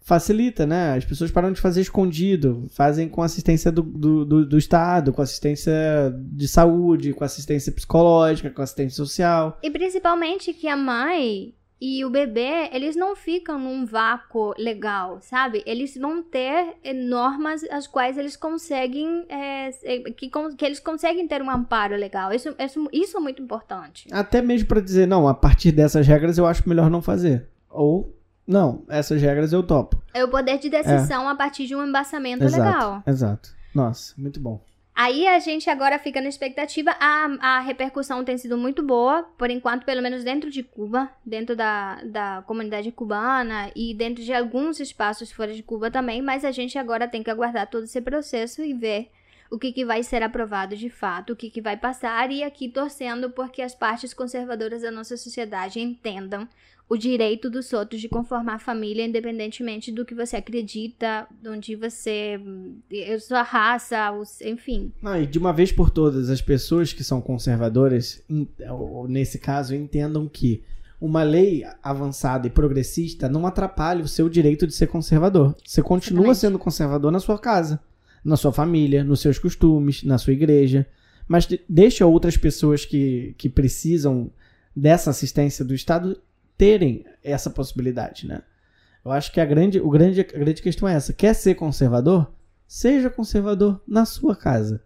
Facilita, 0.00 0.64
né? 0.64 0.94
As 0.94 1.04
pessoas 1.04 1.32
param 1.32 1.50
de 1.50 1.60
fazer 1.60 1.80
escondido, 1.80 2.68
fazem 2.70 3.08
com 3.08 3.22
assistência 3.22 3.72
do, 3.72 3.82
do, 3.82 4.24
do, 4.24 4.46
do 4.46 4.58
Estado, 4.58 5.12
com 5.12 5.20
assistência 5.20 5.72
de 6.16 6.46
saúde, 6.46 7.12
com 7.12 7.24
assistência 7.24 7.72
psicológica, 7.72 8.50
com 8.50 8.62
assistência 8.62 8.96
social. 8.96 9.58
E 9.62 9.70
principalmente 9.70 10.52
que 10.52 10.68
a 10.68 10.76
mãe 10.76 11.54
e 11.78 12.04
o 12.04 12.10
bebê, 12.10 12.70
eles 12.72 12.96
não 12.96 13.14
ficam 13.14 13.58
num 13.58 13.84
vácuo 13.84 14.54
legal, 14.56 15.18
sabe? 15.20 15.62
Eles 15.66 15.94
vão 15.96 16.22
ter 16.22 16.74
eh, 16.82 16.94
normas 16.94 17.62
as 17.64 17.86
quais 17.86 18.16
eles 18.16 18.34
conseguem, 18.34 19.26
eh, 19.28 19.70
que, 20.16 20.30
que 20.56 20.64
eles 20.64 20.80
conseguem 20.80 21.28
ter 21.28 21.42
um 21.42 21.50
amparo 21.50 21.94
legal. 21.94 22.32
Isso, 22.32 22.54
isso, 22.58 22.88
isso 22.90 23.16
é 23.18 23.20
muito 23.20 23.42
importante. 23.42 24.08
Até 24.10 24.40
mesmo 24.40 24.68
para 24.68 24.80
dizer, 24.80 25.06
não, 25.06 25.28
a 25.28 25.34
partir 25.34 25.70
dessas 25.70 26.06
regras 26.06 26.38
eu 26.38 26.46
acho 26.46 26.66
melhor 26.66 26.88
não 26.88 27.02
fazer. 27.02 27.46
Ou, 27.68 28.16
não, 28.46 28.82
essas 28.88 29.20
regras 29.20 29.52
eu 29.52 29.62
topo. 29.62 30.02
É 30.14 30.24
o 30.24 30.28
poder 30.28 30.58
de 30.58 30.70
decisão 30.70 31.28
a 31.28 31.34
partir 31.34 31.66
de 31.66 31.76
um 31.76 31.84
embasamento 31.86 32.42
exato, 32.42 32.62
legal. 32.62 33.02
exato. 33.06 33.50
Nossa, 33.74 34.14
muito 34.16 34.40
bom. 34.40 34.64
Aí 34.96 35.26
a 35.28 35.38
gente 35.38 35.68
agora 35.68 35.98
fica 35.98 36.22
na 36.22 36.28
expectativa. 36.30 36.96
A, 36.98 37.58
a 37.58 37.60
repercussão 37.60 38.24
tem 38.24 38.38
sido 38.38 38.56
muito 38.56 38.82
boa, 38.82 39.24
por 39.36 39.50
enquanto, 39.50 39.84
pelo 39.84 40.00
menos 40.00 40.24
dentro 40.24 40.50
de 40.50 40.62
Cuba, 40.62 41.10
dentro 41.22 41.54
da, 41.54 41.96
da 42.02 42.42
comunidade 42.46 42.90
cubana 42.90 43.70
e 43.76 43.92
dentro 43.92 44.24
de 44.24 44.32
alguns 44.32 44.80
espaços 44.80 45.30
fora 45.30 45.52
de 45.52 45.62
Cuba 45.62 45.90
também. 45.90 46.22
Mas 46.22 46.46
a 46.46 46.50
gente 46.50 46.78
agora 46.78 47.06
tem 47.06 47.22
que 47.22 47.30
aguardar 47.30 47.68
todo 47.68 47.84
esse 47.84 48.00
processo 48.00 48.62
e 48.64 48.72
ver 48.72 49.10
o 49.50 49.58
que, 49.58 49.70
que 49.70 49.84
vai 49.84 50.02
ser 50.02 50.22
aprovado 50.22 50.74
de 50.74 50.88
fato, 50.88 51.34
o 51.34 51.36
que, 51.36 51.50
que 51.50 51.60
vai 51.60 51.76
passar. 51.76 52.30
E 52.30 52.42
aqui 52.42 52.66
torcendo 52.66 53.28
porque 53.28 53.60
as 53.60 53.74
partes 53.74 54.14
conservadoras 54.14 54.80
da 54.80 54.90
nossa 54.90 55.18
sociedade 55.18 55.78
entendam 55.78 56.48
o 56.88 56.96
direito 56.96 57.50
dos 57.50 57.72
outros 57.72 58.00
de 58.00 58.08
conformar 58.08 58.60
família, 58.60 59.04
independentemente 59.04 59.90
do 59.90 60.04
que 60.04 60.14
você 60.14 60.36
acredita, 60.36 61.26
de 61.42 61.48
onde 61.48 61.74
você. 61.74 62.38
a 63.12 63.18
sua 63.18 63.42
raça, 63.42 64.12
os- 64.12 64.40
enfim. 64.40 64.92
Não, 65.02 65.20
e 65.20 65.26
de 65.26 65.38
uma 65.38 65.52
vez 65.52 65.72
por 65.72 65.90
todas, 65.90 66.30
as 66.30 66.40
pessoas 66.40 66.92
que 66.92 67.02
são 67.02 67.20
conservadoras, 67.20 68.22
nesse 69.08 69.38
caso, 69.38 69.74
entendam 69.74 70.28
que 70.28 70.62
uma 71.00 71.22
lei 71.22 71.64
avançada 71.82 72.46
e 72.46 72.50
progressista 72.50 73.28
não 73.28 73.46
atrapalha 73.46 74.02
o 74.02 74.08
seu 74.08 74.28
direito 74.28 74.66
de 74.66 74.74
ser 74.74 74.86
conservador. 74.86 75.54
Você 75.64 75.82
continua 75.82 76.20
Exatamente. 76.26 76.38
sendo 76.40 76.58
conservador 76.58 77.10
na 77.12 77.18
sua 77.20 77.38
casa, 77.38 77.80
na 78.24 78.36
sua 78.36 78.52
família, 78.52 79.04
nos 79.04 79.20
seus 79.20 79.38
costumes, 79.38 80.02
na 80.04 80.16
sua 80.18 80.32
igreja. 80.32 80.86
Mas 81.28 81.46
de- 81.46 81.60
deixa 81.68 82.06
outras 82.06 82.36
pessoas 82.36 82.84
que, 82.84 83.34
que 83.36 83.48
precisam 83.48 84.30
dessa 84.74 85.10
assistência 85.10 85.64
do 85.64 85.74
Estado 85.74 86.18
terem 86.56 87.04
essa 87.22 87.50
possibilidade, 87.50 88.26
né? 88.26 88.42
Eu 89.04 89.12
acho 89.12 89.30
que 89.32 89.40
a 89.40 89.44
grande, 89.44 89.80
o 89.80 89.88
grande, 89.88 90.20
a 90.20 90.24
grande 90.24 90.60
questão 90.60 90.88
é 90.88 90.94
essa. 90.94 91.12
Quer 91.12 91.34
ser 91.34 91.54
conservador? 91.54 92.32
Seja 92.66 93.08
conservador 93.08 93.80
na 93.86 94.04
sua 94.04 94.34
casa. 94.34 94.82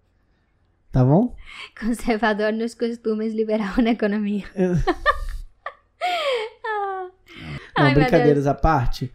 Tá 0.92 1.04
bom? 1.04 1.34
Conservador 1.80 2.52
nos 2.52 2.74
costumes, 2.74 3.32
liberal 3.32 3.76
na 3.78 3.90
economia. 3.90 4.44
Não, 7.76 7.86
Ai, 7.86 7.94
brincadeiras 7.94 8.46
à 8.46 8.52
parte. 8.52 9.10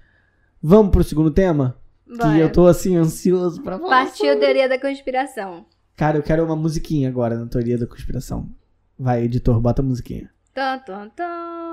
Vamos 0.62 0.92
pro 0.92 1.04
segundo 1.04 1.30
tema? 1.30 1.78
Que 2.08 2.18
Bora. 2.18 2.38
eu 2.38 2.52
tô 2.52 2.66
assim 2.66 2.96
ansioso 2.96 3.62
pra 3.62 3.78
falar. 3.78 4.06
Partiu 4.06 4.40
teoria 4.40 4.68
da 4.68 4.80
conspiração. 4.80 5.66
Cara, 5.96 6.18
eu 6.18 6.24
quero 6.24 6.44
uma 6.44 6.56
musiquinha 6.56 7.10
agora 7.10 7.38
na 7.38 7.46
teoria 7.46 7.78
da 7.78 7.86
conspiração. 7.86 8.50
Vai, 8.98 9.24
editor, 9.24 9.60
bota 9.60 9.82
a 9.82 9.86
musiquinha. 9.86 10.32
Tum, 10.54 10.80
tum, 10.86 11.10
tum. 11.10 11.65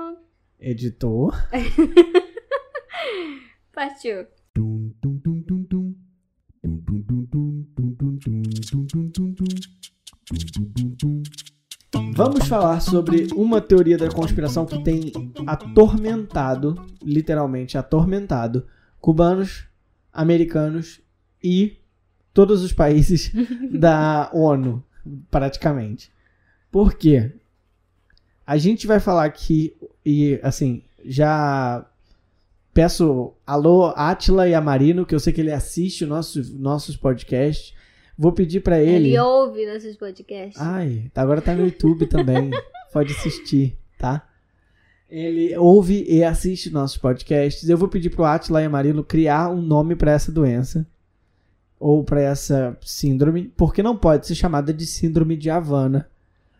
Editor. 0.63 1.35
Partiu. 3.73 4.25
Tum, 4.53 4.93
tum, 5.01 5.19
tum, 5.19 5.43
tum, 5.43 5.63
tum. 5.65 5.95
Vamos 12.15 12.47
falar 12.47 12.79
sobre 12.79 13.27
uma 13.35 13.59
teoria 13.59 13.97
da 13.97 14.09
conspiração 14.09 14.65
que 14.65 14.81
tem 14.81 15.11
atormentado, 15.45 16.75
literalmente 17.01 17.77
atormentado, 17.77 18.65
cubanos, 19.01 19.67
americanos 20.13 21.01
e 21.43 21.77
todos 22.33 22.63
os 22.63 22.71
países 22.71 23.33
da 23.69 24.31
ONU, 24.33 24.81
praticamente. 25.29 26.09
Por 26.71 26.93
quê? 26.93 27.33
A 28.45 28.57
gente 28.57 28.85
vai 28.85 28.99
falar 28.99 29.25
aqui, 29.25 29.73
e 30.05 30.39
assim, 30.43 30.83
já 31.05 31.85
peço 32.73 33.33
alô, 33.45 33.93
Atila 33.95 34.47
e 34.47 34.53
Amarino, 34.53 35.05
que 35.05 35.13
eu 35.13 35.19
sei 35.19 35.31
que 35.31 35.41
ele 35.41 35.51
assiste 35.51 36.05
nossos, 36.05 36.51
nossos 36.51 36.97
podcasts. 36.97 37.73
Vou 38.17 38.31
pedir 38.31 38.61
pra 38.61 38.79
ele. 38.79 39.09
Ele 39.09 39.19
ouve 39.19 39.65
nossos 39.71 39.95
podcasts. 39.95 40.61
Ai, 40.61 41.11
agora 41.15 41.41
tá 41.41 41.53
no 41.53 41.65
YouTube 41.65 42.07
também. 42.07 42.51
Pode 42.91 43.13
assistir, 43.13 43.77
tá? 43.97 44.27
Ele 45.09 45.55
ouve 45.57 46.05
e 46.07 46.23
assiste 46.23 46.69
nossos 46.69 46.97
podcasts. 46.97 47.69
Eu 47.69 47.77
vou 47.77 47.87
pedir 47.87 48.09
pro 48.09 48.23
Atila 48.23 48.61
e 48.61 48.65
Amarino 48.65 49.03
criar 49.03 49.49
um 49.49 49.61
nome 49.61 49.95
pra 49.95 50.11
essa 50.11 50.31
doença. 50.31 50.85
Ou 51.79 52.03
pra 52.03 52.21
essa 52.21 52.77
síndrome. 52.81 53.51
Porque 53.55 53.83
não 53.83 53.95
pode 53.95 54.25
ser 54.25 54.35
chamada 54.35 54.73
de 54.73 54.85
síndrome 54.85 55.35
de 55.35 55.49
Havana. 55.49 56.09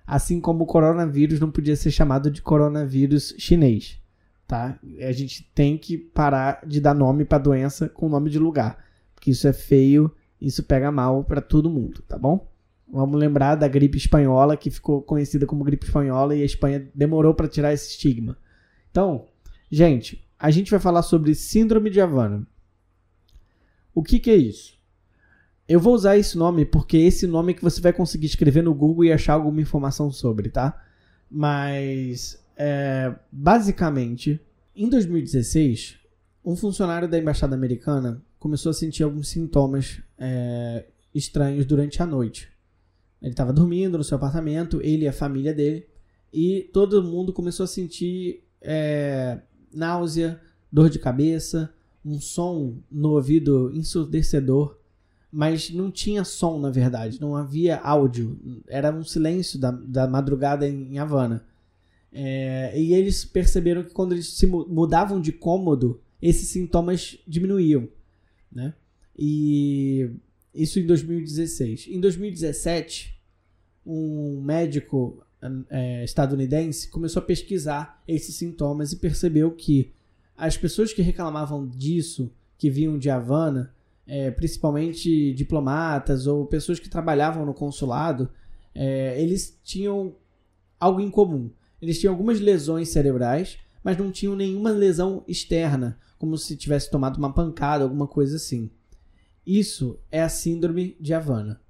Assim 0.06 0.40
como 0.40 0.64
o 0.64 0.68
coronavírus 0.68 1.40
não 1.40 1.50
podia 1.50 1.76
ser 1.76 1.92
chamado 1.92 2.30
de 2.30 2.42
coronavírus 2.42 3.34
chinês. 3.38 4.00
Tá? 4.48 4.78
A 5.02 5.12
gente 5.12 5.50
tem 5.56 5.78
que 5.78 5.98
parar 5.98 6.66
de 6.66 6.82
dar 6.82 6.94
nome 6.94 7.26
pra 7.26 7.38
doença 7.38 7.88
com 7.88 8.10
nome 8.10 8.30
de 8.30 8.38
lugar. 8.38 8.84
Porque 9.16 9.32
isso 9.32 9.48
é 9.48 9.54
feio 9.54 10.14
isso 10.44 10.62
pega 10.62 10.92
mal 10.92 11.24
para 11.24 11.40
todo 11.40 11.70
mundo, 11.70 12.04
tá 12.06 12.18
bom? 12.18 12.52
Vamos 12.92 13.18
lembrar 13.18 13.56
da 13.56 13.66
gripe 13.66 13.98
espanhola, 13.98 14.58
que 14.58 14.70
ficou 14.70 15.02
conhecida 15.02 15.46
como 15.46 15.64
gripe 15.64 15.86
espanhola 15.86 16.36
e 16.36 16.42
a 16.42 16.46
Espanha 16.46 16.92
demorou 16.94 17.34
para 17.34 17.48
tirar 17.48 17.74
esse 17.74 17.92
estigma. 17.92 18.38
Então, 18.92 19.30
gente, 19.72 20.28
a 20.38 20.52
gente 20.52 20.70
vai 20.70 20.82
falar 20.82 21.02
sobre 21.02 21.34
síndrome 21.34 21.90
de 21.90 22.02
Havana. 22.02 22.46
O 23.96 24.04
que, 24.04 24.20
que 24.20 24.30
é 24.30 24.36
isso? 24.36 24.78
Eu 25.68 25.80
vou 25.80 25.94
usar 25.94 26.18
esse 26.18 26.38
nome 26.38 26.66
porque 26.66 26.98
esse 26.98 27.26
nome 27.26 27.54
que 27.54 27.64
você 27.64 27.80
vai 27.80 27.94
conseguir 27.94 28.26
escrever 28.26 28.62
no 28.62 28.74
Google 28.74 29.06
e 29.06 29.14
achar 29.14 29.34
alguma 29.34 29.62
informação 29.62 30.12
sobre, 30.12 30.50
tá? 30.50 30.82
Mas, 31.32 32.44
é, 32.58 33.16
basicamente, 33.32 34.40
em 34.76 34.90
2016, 34.90 35.98
um 36.44 36.56
funcionário 36.56 37.08
da 37.08 37.18
embaixada 37.18 37.56
americana 37.56 38.22
começou 38.38 38.70
a 38.70 38.74
sentir 38.74 39.04
alguns 39.04 39.30
sintomas 39.30 40.02
é, 40.18 40.86
estranhos 41.16 41.66
durante 41.66 42.04
a 42.04 42.06
noite. 42.06 42.52
Ele 43.22 43.32
estava 43.32 43.54
dormindo 43.54 43.98
no 43.98 44.04
seu 44.04 44.18
apartamento, 44.18 44.82
ele 44.82 45.06
e 45.06 45.08
a 45.08 45.14
família 45.14 45.54
dele, 45.54 45.88
e 46.34 46.70
todo 46.74 47.02
mundo 47.02 47.32
começou 47.32 47.64
a 47.64 47.68
sentir 47.68 48.44
é, 48.62 49.40
náusea, 49.74 50.42
dor 50.70 50.90
de 50.90 51.00
cabeça, 51.00 51.74
um 52.06 52.20
som 52.20 52.76
no 52.92 53.12
ouvido 53.12 53.72
ensurdecedor, 53.74 54.78
mas 55.34 55.72
não 55.72 55.90
tinha 55.90 56.24
som 56.24 56.60
na 56.60 56.70
verdade, 56.70 57.20
não 57.20 57.36
havia 57.36 57.78
áudio, 57.78 58.40
era 58.68 58.96
um 58.96 59.04
silêncio 59.04 59.60
da, 59.60 59.72
da 59.72 60.08
madrugada 60.08 60.68
em 60.68 61.00
Havana. 61.00 61.44
É, 62.12 62.80
e 62.80 62.94
eles 62.94 63.26
perceberam 63.26 63.84
que 63.84 63.92
quando 63.92 64.12
eles 64.12 64.28
se 64.28 64.46
mudavam 64.46 65.20
de 65.20 65.32
cômodo, 65.32 66.00
esses 66.22 66.48
sintomas 66.50 67.18
diminuíam 67.28 67.90
né? 68.54 68.74
E 69.18 70.10
isso 70.54 70.80
em 70.80 70.86
2016. 70.86 71.88
Em 71.90 72.00
2017, 72.00 73.20
um 73.86 74.42
médico 74.42 75.26
é, 75.70 76.04
estadunidense 76.04 76.90
começou 76.90 77.22
a 77.22 77.26
pesquisar 77.26 78.02
esses 78.08 78.36
sintomas 78.36 78.92
e 78.94 78.98
percebeu 78.98 79.52
que 79.52 79.92
as 80.38 80.58
pessoas 80.58 80.94
que 80.94 81.02
reclamavam 81.02 81.68
disso, 81.68 82.32
que 82.58 82.70
vinham 82.70 82.98
de 82.98 83.10
Havana, 83.10 83.74
é, 84.06 84.32
principalmente 84.32 85.34
diplomatas 85.34 86.28
ou 86.28 86.46
pessoas 86.46 86.80
que 86.80 86.90
trabalhavam 86.90 87.46
no 87.46 87.54
consulado, 87.54 88.30
é, 88.76 89.22
eles 89.22 89.60
tinham 89.64 90.16
algo 90.80 91.00
em 91.00 91.10
comum. 91.10 91.52
Eles 91.82 92.00
tinham 92.00 92.14
algumas 92.14 92.40
lesões 92.40 92.90
cerebrais, 92.90 93.58
mas 93.84 93.98
não 93.98 94.12
tinham 94.12 94.36
nenhuma 94.36 94.72
lesão 94.72 95.24
externa, 95.28 95.98
como 96.18 96.38
se 96.38 96.56
tivesse 96.56 96.90
tomado 96.90 97.18
uma 97.18 97.34
pancada, 97.34 97.84
alguma 97.84 98.08
coisa 98.08 98.38
assim. 98.38 98.70
Isso 99.46 100.00
é 100.10 100.22
a 100.22 100.30
síndrome 100.30 100.96
de 101.00 101.14
Havana. 101.14 101.62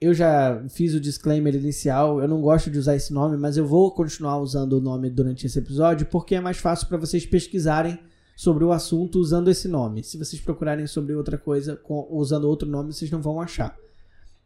Eu 0.00 0.14
já 0.14 0.66
fiz 0.70 0.94
o 0.94 1.00
disclaimer 1.00 1.54
inicial, 1.54 2.20
eu 2.20 2.28
não 2.28 2.40
gosto 2.40 2.70
de 2.70 2.78
usar 2.78 2.96
esse 2.96 3.12
nome, 3.12 3.36
mas 3.36 3.58
eu 3.58 3.66
vou 3.66 3.92
continuar 3.92 4.38
usando 4.38 4.74
o 4.74 4.80
nome 4.80 5.10
durante 5.10 5.46
esse 5.46 5.58
episódio 5.58 6.06
porque 6.06 6.34
é 6.34 6.40
mais 6.40 6.56
fácil 6.56 6.88
para 6.88 6.96
vocês 6.96 7.26
pesquisarem 7.26 7.98
sobre 8.40 8.64
o 8.64 8.72
assunto 8.72 9.18
usando 9.20 9.50
esse 9.50 9.68
nome. 9.68 10.02
Se 10.02 10.16
vocês 10.16 10.40
procurarem 10.40 10.86
sobre 10.86 11.14
outra 11.14 11.36
coisa 11.36 11.78
usando 12.08 12.48
outro 12.48 12.66
nome, 12.66 12.90
vocês 12.90 13.10
não 13.10 13.20
vão 13.20 13.38
achar. 13.38 13.76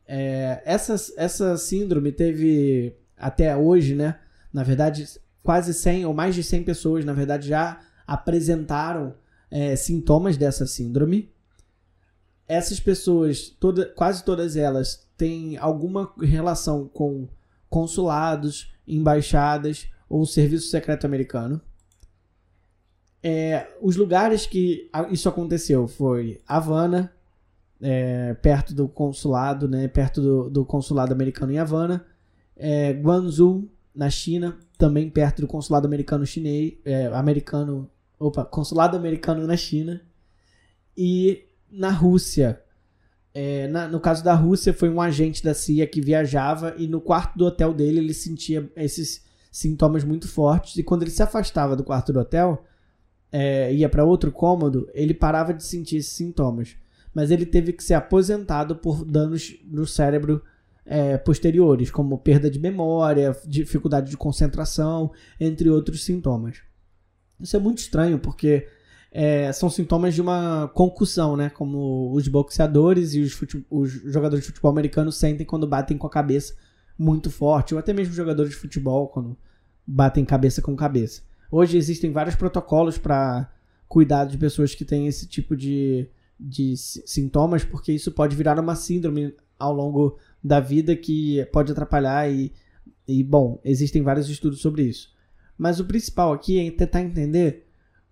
É, 0.05 0.61
essa, 0.64 0.97
essa 1.16 1.57
síndrome 1.57 2.11
teve 2.11 2.97
até 3.16 3.57
hoje, 3.57 3.95
né? 3.95 4.18
Na 4.53 4.64
verdade, 4.64 5.07
quase 5.45 5.72
100 5.72 6.07
ou 6.07 6.12
mais 6.12 6.34
de 6.34 6.42
100 6.42 6.64
pessoas, 6.64 7.05
na 7.05 7.12
verdade, 7.12 7.47
já 7.47 7.82
apresentaram 8.05 9.14
é, 9.49 9.76
sintomas 9.76 10.36
dessa 10.36 10.66
síndrome. 10.66 11.30
Essas 12.49 12.80
pessoas, 12.80 13.49
toda, 13.49 13.86
quase 13.86 14.24
todas 14.24 14.57
elas, 14.57 15.07
têm 15.16 15.57
alguma 15.57 16.12
relação 16.20 16.88
com 16.88 17.28
consulados, 17.70 18.74
embaixadas 18.88 19.86
ou 20.09 20.26
serviço 20.26 20.68
secreto 20.68 21.07
americano. 21.07 21.62
É, 23.27 23.66
os 23.81 23.97
lugares 23.97 24.45
que 24.45 24.91
isso 25.11 25.29
aconteceu 25.29 25.89
foi 25.89 26.43
Havana, 26.47 27.11
é, 27.81 28.35
perto 28.35 28.75
do 28.75 28.87
consulado, 28.87 29.66
né, 29.66 29.89
perto 29.89 30.20
do, 30.20 30.51
do 30.51 30.64
consulado 30.64 31.12
americano 31.12 31.51
em 31.51 31.59
Havana, 31.59 32.05
é, 32.55 32.93
Guangzhou, 32.93 33.66
na 33.95 34.11
China, 34.11 34.59
também 34.77 35.09
perto 35.09 35.41
do 35.41 35.49
consulado 35.49 35.87
americano 35.87 36.27
chinês, 36.27 36.75
é, 36.85 37.07
americano 37.07 37.91
Opa, 38.18 38.45
consulado 38.45 38.97
americano 38.97 39.47
na 39.47 39.57
China. 39.57 40.01
E 40.97 41.45
na 41.70 41.91
Rússia. 41.91 42.61
É, 43.35 43.66
na, 43.66 43.89
no 43.89 43.99
caso 43.99 44.22
da 44.22 44.35
Rússia, 44.35 44.72
foi 44.72 44.89
um 44.89 45.01
agente 45.01 45.43
da 45.43 45.53
CIA 45.53 45.87
que 45.87 46.01
viajava 46.01 46.75
e 46.79 46.87
no 46.87 47.01
quarto 47.01 47.37
do 47.37 47.45
hotel 47.45 47.75
dele 47.75 47.99
ele 47.99 48.14
sentia 48.14 48.70
esses 48.77 49.25
sintomas 49.51 50.05
muito 50.05 50.29
fortes. 50.29 50.77
E 50.77 50.83
quando 50.83 51.03
ele 51.03 51.11
se 51.11 51.22
afastava 51.22 51.75
do 51.77 51.83
quarto 51.83 52.12
do 52.12 52.20
hotel, 52.20 52.64
é, 53.37 53.74
ia 53.74 53.89
para 53.89 54.05
outro 54.05 54.30
cômodo, 54.30 54.89
ele 54.95 55.12
parava 55.12 55.53
de 55.53 55.64
sentir 55.64 55.97
esses 55.97 56.12
sintomas. 56.12 56.76
Mas 57.12 57.32
ele 57.32 57.45
teve 57.45 57.72
que 57.72 57.82
ser 57.82 57.95
aposentado 57.95 58.76
por 58.76 59.05
danos 59.05 59.57
no 59.64 59.85
cérebro 59.89 60.41
é, 60.87 61.18
posteriores, 61.18 61.91
como 61.91 62.16
perda 62.16 62.49
de 62.49 62.61
memória, 62.61 63.37
dificuldade 63.45 64.09
de 64.09 64.16
concentração, 64.16 65.11
entre 65.41 65.68
outros 65.68 66.05
sintomas. 66.05 66.59
Isso 67.41 67.57
é 67.57 67.59
muito 67.59 67.78
estranho, 67.78 68.20
porque 68.20 68.68
é, 69.11 69.53
são 69.53 69.68
sintomas 69.68 70.14
de 70.14 70.22
uma 70.22 70.68
concussão, 70.68 71.37
né? 71.37 71.51
Como 71.51 72.12
os 72.12 72.28
boxeadores 72.28 73.14
e 73.14 73.20
os, 73.20 73.37
os, 73.68 73.91
jogadores 74.12 74.45
de 74.45 74.51
futebol 74.53 74.70
americano 74.70 75.11
sentem 75.11 75.45
quando 75.45 75.66
batem 75.66 75.99
com 75.99 76.07
a 76.07 76.11
cabeça 76.11 76.55
muito 76.97 77.32
forte, 77.32 77.74
ou 77.74 77.80
até 77.80 77.93
mesmo 77.93 78.14
jogadores 78.14 78.53
de 78.53 78.57
futebol 78.57 79.09
quando 79.09 79.37
batem 79.85 80.24
cabeça 80.24 80.62
com 80.62 80.76
cabeça. 80.76 81.22
Hoje 81.51 81.76
existem 81.76 82.11
vários 82.11 82.34
protocolos 82.34 82.99
para 82.99 83.51
cuidar 83.88 84.24
de 84.24 84.36
pessoas 84.38 84.74
que 84.74 84.84
têm 84.84 85.07
esse 85.07 85.26
tipo 85.26 85.57
de, 85.57 86.09
de 86.38 86.76
sintomas, 86.76 87.64
porque 87.64 87.92
isso 87.92 88.11
pode 88.12 88.34
virar 88.34 88.59
uma 88.59 88.74
síndrome 88.74 89.34
ao 89.59 89.72
longo 89.72 90.18
da 90.42 90.61
vida 90.61 90.97
que 90.97 91.45
pode 91.53 91.72
atrapalhar 91.72 92.30
e, 92.30 92.53
e 93.07 93.22
bom, 93.22 93.61
existem 93.64 94.03
vários 94.03 94.28
estudos 94.28 94.61
sobre 94.61 94.82
isso. 94.82 95.12
Mas 95.57 95.78
o 95.78 95.84
principal 95.84 96.32
aqui 96.32 96.59
é 96.59 96.70
tentar 96.70 97.03
entender 97.03 97.66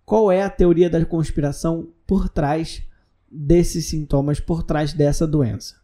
qual 0.04 0.30
é 0.30 0.42
a 0.42 0.50
teoria 0.50 0.88
da 0.88 1.04
conspiração 1.04 1.88
por 2.06 2.28
trás 2.28 2.82
desses 3.30 3.86
sintomas, 3.86 4.38
por 4.38 4.62
trás 4.62 4.92
dessa 4.92 5.26
doença. 5.26 5.81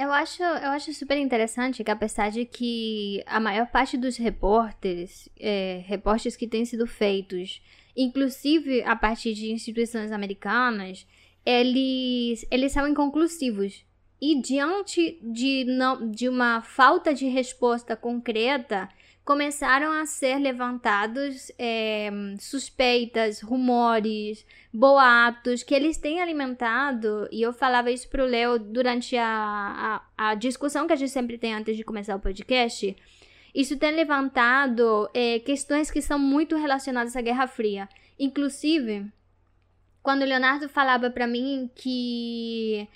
Eu 0.00 0.10
acho, 0.10 0.42
eu 0.42 0.70
acho 0.70 0.94
super 0.94 1.18
interessante 1.18 1.84
que, 1.84 1.90
apesar 1.90 2.30
de 2.30 2.46
que 2.46 3.22
a 3.26 3.38
maior 3.38 3.66
parte 3.66 3.98
dos 3.98 4.16
repórteres, 4.16 5.28
é, 5.38 5.82
repórteres 5.84 6.38
que 6.38 6.48
têm 6.48 6.64
sido 6.64 6.86
feitos, 6.86 7.60
inclusive 7.94 8.82
a 8.84 8.96
partir 8.96 9.34
de 9.34 9.52
instituições 9.52 10.10
americanas, 10.10 11.06
eles, 11.44 12.46
eles 12.50 12.72
são 12.72 12.88
inconclusivos. 12.88 13.84
E 14.18 14.40
diante 14.40 15.18
de, 15.22 15.66
não, 15.66 16.10
de 16.10 16.30
uma 16.30 16.62
falta 16.62 17.12
de 17.12 17.26
resposta 17.26 17.94
concreta, 17.94 18.88
começaram 19.30 19.92
a 19.92 20.06
ser 20.06 20.40
levantados 20.40 21.52
é, 21.56 22.10
suspeitas, 22.40 23.40
rumores, 23.40 24.44
boatos 24.72 25.62
que 25.62 25.72
eles 25.72 25.96
têm 25.96 26.20
alimentado, 26.20 27.28
e 27.30 27.40
eu 27.40 27.52
falava 27.52 27.92
isso 27.92 28.08
pro 28.08 28.24
Leo 28.24 28.58
durante 28.58 29.16
a, 29.16 30.02
a, 30.18 30.30
a 30.30 30.34
discussão 30.34 30.84
que 30.84 30.94
a 30.94 30.96
gente 30.96 31.12
sempre 31.12 31.38
tem 31.38 31.54
antes 31.54 31.76
de 31.76 31.84
começar 31.84 32.16
o 32.16 32.18
podcast. 32.18 32.96
Isso 33.54 33.78
tem 33.78 33.92
levantado 33.94 35.08
é, 35.14 35.38
questões 35.38 35.92
que 35.92 36.02
são 36.02 36.18
muito 36.18 36.56
relacionadas 36.56 37.14
à 37.14 37.20
Guerra 37.20 37.46
Fria. 37.46 37.88
Inclusive, 38.18 39.06
quando 40.02 40.22
o 40.22 40.26
Leonardo 40.26 40.68
falava 40.68 41.08
para 41.08 41.28
mim 41.28 41.70
que 41.76 42.88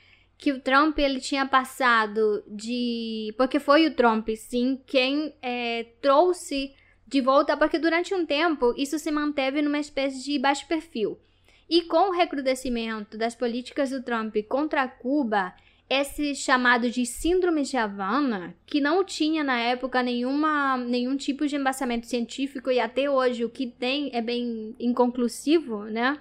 que 0.44 0.52
o 0.52 0.60
Trump 0.60 0.98
ele 0.98 1.20
tinha 1.20 1.46
passado 1.46 2.44
de 2.46 3.32
porque 3.38 3.58
foi 3.58 3.86
o 3.86 3.94
Trump 3.94 4.28
sim 4.36 4.78
quem 4.86 5.34
é, 5.40 5.86
trouxe 6.02 6.74
de 7.06 7.22
volta 7.22 7.56
porque 7.56 7.78
durante 7.78 8.12
um 8.12 8.26
tempo 8.26 8.74
isso 8.76 8.98
se 8.98 9.10
manteve 9.10 9.62
numa 9.62 9.78
espécie 9.78 10.22
de 10.22 10.38
baixo 10.38 10.68
perfil 10.68 11.18
e 11.66 11.80
com 11.80 12.10
o 12.10 12.12
recrudescimento 12.12 13.16
das 13.16 13.34
políticas 13.34 13.88
do 13.88 14.02
Trump 14.02 14.36
contra 14.46 14.86
Cuba 14.86 15.54
esse 15.88 16.34
chamado 16.34 16.90
de 16.90 17.06
síndrome 17.06 17.62
de 17.62 17.78
Havana, 17.78 18.54
que 18.66 18.82
não 18.82 19.02
tinha 19.02 19.42
na 19.42 19.58
época 19.58 20.02
nenhuma, 20.02 20.76
nenhum 20.76 21.16
tipo 21.16 21.46
de 21.46 21.56
embasamento 21.56 22.06
científico 22.06 22.70
e 22.70 22.78
até 22.78 23.08
hoje 23.08 23.46
o 23.46 23.50
que 23.50 23.66
tem 23.66 24.10
é 24.12 24.20
bem 24.20 24.76
inconclusivo, 24.78 25.84
né? 25.84 26.20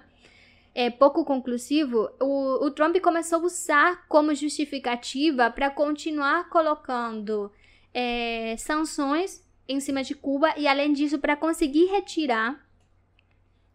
É 0.74 0.90
pouco 0.90 1.24
conclusivo. 1.24 2.10
O, 2.20 2.66
o 2.66 2.70
Trump 2.70 2.96
começou 3.00 3.38
a 3.40 3.42
usar 3.44 4.08
como 4.08 4.34
justificativa 4.34 5.50
para 5.50 5.70
continuar 5.70 6.48
colocando 6.48 7.52
é, 7.92 8.56
sanções 8.58 9.42
em 9.68 9.78
cima 9.78 10.02
de 10.02 10.14
Cuba 10.14 10.52
e, 10.56 10.66
além 10.66 10.92
disso, 10.92 11.18
para 11.18 11.36
conseguir 11.36 11.86
retirar 11.86 12.60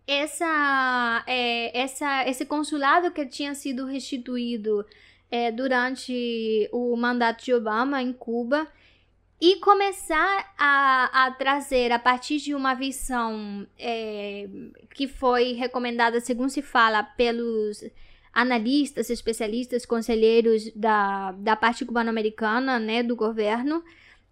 essa, 0.06 1.24
é, 1.26 1.80
essa, 1.80 2.28
esse 2.28 2.46
consulado 2.46 3.12
que 3.12 3.26
tinha 3.26 3.56
sido 3.56 3.86
restituído 3.86 4.86
é, 5.32 5.52
durante 5.52 6.68
o 6.72 6.96
mandato 6.98 7.46
de 7.46 7.54
Obama 7.54 8.02
em 8.02 8.12
Cuba 8.12 8.68
e 9.42 9.56
começar 9.58 10.54
a, 10.58 11.26
a 11.26 11.32
trazer 11.32 11.92
a 11.92 12.00
partir 12.00 12.38
de 12.40 12.54
uma 12.54 12.74
visão 12.74 13.66
é, 13.78 14.48
que 14.94 15.08
foi 15.08 15.54
recomendada, 15.54 16.20
segundo 16.20 16.50
se 16.50 16.62
fala, 16.62 17.04
pelos 17.04 17.84
analistas, 18.34 19.10
especialistas, 19.10 19.86
conselheiros 19.86 20.72
da, 20.76 21.32
da 21.34 21.56
parte 21.56 21.86
cubano-americana, 21.86 22.80
né, 22.80 23.02
do 23.02 23.16
governo, 23.16 23.84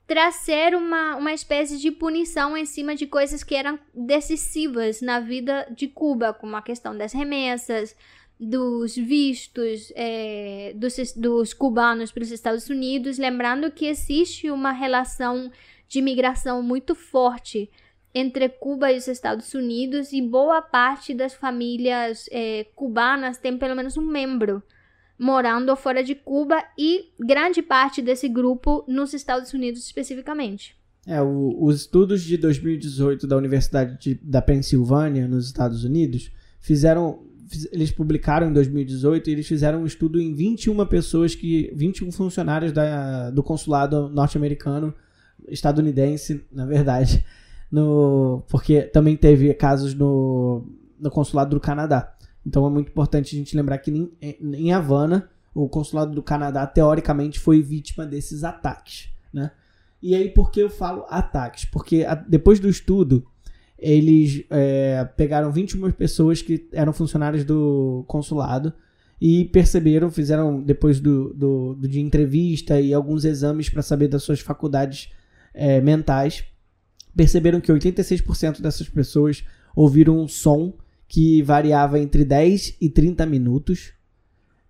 trazer 0.06 0.76
uma, 0.76 1.16
uma 1.16 1.34
espécie 1.34 1.78
de 1.78 1.92
punição 1.92 2.56
em 2.56 2.66
cima 2.66 2.96
de 2.96 3.08
coisas 3.08 3.44
que 3.44 3.56
eram 3.56 3.80
decisivas 3.94 5.02
na 5.02 5.20
vida 5.20 5.68
de 5.72 5.88
Cuba, 5.88 6.34
como 6.34 6.56
a 6.56 6.62
questão 6.62 6.98
das 6.98 7.14
remessas, 7.14 7.96
dos 8.40 8.96
vistos 8.96 9.92
é, 9.96 10.74
dos, 10.76 10.96
dos 11.16 11.54
cubanos 11.54 12.12
para 12.12 12.24
os 12.24 12.32
Estados 12.32 12.70
Unidos, 12.70 13.18
lembrando 13.18 13.72
que 13.72 13.86
existe 13.86 14.52
uma 14.52 14.72
relação 14.72 15.52
de 15.88 16.02
migração 16.02 16.62
muito 16.62 16.94
forte 16.94 17.70
entre 18.14 18.50
Cuba 18.50 18.92
e 18.92 18.98
os 18.98 19.08
Estados 19.08 19.54
Unidos 19.54 20.12
e 20.12 20.22
boa 20.22 20.62
parte 20.62 21.14
das 21.14 21.34
famílias 21.34 22.28
é, 22.32 22.66
cubanas 22.76 23.38
tem 23.38 23.58
pelo 23.58 23.76
menos 23.76 23.98
um 23.98 24.06
membro 24.06 24.64
morando 25.20 25.76
fora 25.76 26.04
de 26.04 26.14
Cuba 26.14 26.64
e 26.78 27.12
grande 27.20 27.62
parte 27.62 28.02
desse 28.02 28.30
grupo 28.30 28.86
nos 28.88 29.14
Estados 29.14 29.54
Unidos 29.54 29.84
especificamente. 29.84 30.76
É, 31.08 31.22
o, 31.22 31.58
os 31.60 31.82
estudos 31.82 32.22
de 32.22 32.38
2018 32.38 33.26
da 33.26 33.38
Universidade 33.38 33.98
de, 34.00 34.16
da 34.16 34.42
Pensilvânia, 34.42 35.28
nos 35.28 35.48
Estados 35.48 35.84
Unidos, 35.84 36.32
fizeram 36.60 37.27
eles 37.72 37.92
publicaram 37.92 38.50
em 38.50 38.54
2018 38.54 39.30
e 39.30 39.34
eles 39.34 39.48
fizeram 39.48 39.82
um 39.82 39.86
estudo 39.86 40.20
em 40.20 40.34
21 40.34 40.86
pessoas 40.86 41.36
que 41.36 41.72
21 41.76 42.12
funcionários 42.12 42.72
da, 42.72 43.30
do 43.30 43.42
consulado 43.44 44.10
norte-americano 44.10 44.94
estadunidense, 45.48 46.46
na 46.52 46.66
verdade, 46.66 47.24
no 47.72 48.44
porque 48.50 48.82
também 48.82 49.16
teve 49.16 49.54
casos 49.54 49.94
no, 49.94 50.66
no 51.00 51.10
consulado 51.10 51.52
do 51.52 51.60
Canadá. 51.60 52.16
Então 52.46 52.66
é 52.66 52.70
muito 52.70 52.90
importante 52.90 53.36
a 53.36 53.40
gente 53.40 53.56
lembrar 53.56 53.78
que 53.78 53.92
em, 53.92 54.12
em 54.22 54.72
Havana, 54.72 55.30
o 55.54 55.68
consulado 55.68 56.14
do 56.14 56.24
Canadá 56.24 56.66
teoricamente 56.66 57.40
foi 57.40 57.62
vítima 57.62 58.06
desses 58.06 58.44
ataques, 58.44 59.10
né? 59.34 59.52
E 60.02 60.14
aí 60.14 60.30
por 60.30 60.52
que 60.52 60.60
eu 60.60 60.70
falo 60.70 61.06
ataques? 61.10 61.66
Porque 61.66 62.04
a, 62.04 62.14
depois 62.14 62.60
do 62.60 62.70
estudo 62.70 63.26
eles 63.78 64.44
é, 64.50 65.08
pegaram 65.16 65.52
21 65.52 65.92
pessoas 65.92 66.42
que 66.42 66.68
eram 66.72 66.92
funcionários 66.92 67.44
do 67.44 68.04
consulado 68.08 68.74
e 69.22 69.46
perceberam, 69.46 70.10
fizeram 70.10 70.62
depois 70.62 71.00
do, 71.00 71.34
do, 71.34 71.76
do 71.76 71.88
de 71.88 72.00
entrevista 72.00 72.80
e 72.80 72.94
alguns 72.94 73.26
exames 73.26 73.70
para 73.70 73.82
saber 73.82 74.08
das 74.08 74.24
suas 74.24 74.40
faculdades 74.40 75.12
é, 75.54 75.82
mentais, 75.82 76.44
perceberam 77.16 77.60
que 77.60 77.72
86% 77.72 78.62
dessas 78.62 78.88
pessoas 78.88 79.44
ouviram 79.76 80.20
um 80.20 80.28
som 80.28 80.74
que 81.08 81.42
variava 81.42 82.00
entre 82.00 82.26
10 82.26 82.78
e 82.82 82.90
30 82.90 83.26
minutos, 83.26 83.94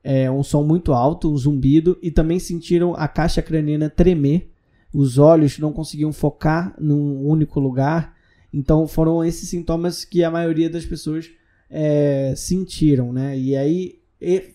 é, 0.04 0.30
um 0.30 0.44
som 0.44 0.64
muito 0.64 0.94
alto, 0.94 1.32
um 1.32 1.38
zumbido, 1.38 1.98
e 2.02 2.12
também 2.12 2.40
sentiram 2.40 2.94
a 2.96 3.08
caixa 3.08 3.42
craniana 3.42 3.90
tremer, 3.90 4.50
os 4.94 5.18
olhos 5.18 5.60
não 5.60 5.74
conseguiam 5.74 6.14
focar 6.14 6.74
num 6.80 7.26
único 7.26 7.60
lugar, 7.60 8.16
então 8.54 8.88
foram 8.88 9.24
esses 9.24 9.50
sintomas 9.50 10.06
que 10.06 10.24
a 10.24 10.32
maioria 10.32 10.70
das 10.70 10.86
pessoas 10.86 11.30
é, 11.70 12.34
sentiram, 12.36 13.12
né? 13.12 13.38
E 13.38 13.56
aí 13.56 14.00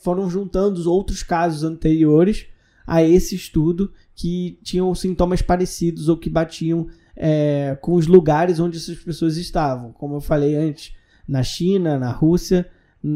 foram 0.01 0.29
juntando 0.29 0.79
os 0.79 0.87
outros 0.87 1.23
casos 1.23 1.63
anteriores 1.63 2.47
a 2.87 3.03
esse 3.03 3.35
estudo 3.35 3.93
que 4.15 4.59
tinham 4.63 4.93
sintomas 4.95 5.41
parecidos 5.41 6.09
ou 6.09 6.17
que 6.17 6.29
batiam 6.29 6.89
é, 7.17 7.77
com 7.81 7.95
os 7.95 8.07
lugares 8.07 8.59
onde 8.59 8.79
essas 8.79 8.99
pessoas 8.99 9.37
estavam, 9.37 9.93
como 9.93 10.17
eu 10.17 10.21
falei 10.21 10.57
antes, 10.57 10.93
na 11.29 11.43
China, 11.43 11.99
na 11.99 12.11
Rússia 12.11 12.69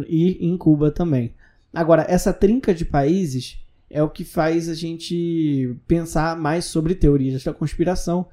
e 0.09 0.39
em 0.47 0.57
Cuba 0.57 0.91
também. 0.91 1.35
Agora, 1.73 2.07
essa 2.09 2.33
trinca 2.33 2.73
de 2.75 2.85
países 2.85 3.59
é 3.91 4.03
o 4.03 4.11
que 4.11 4.25
faz 4.25 4.69
a 4.69 4.75
gente 4.75 5.77
pensar 5.87 6.37
mais 6.37 6.65
sobre 6.65 6.95
teorias 6.95 7.45
da 7.45 7.53
conspiração 7.53 8.27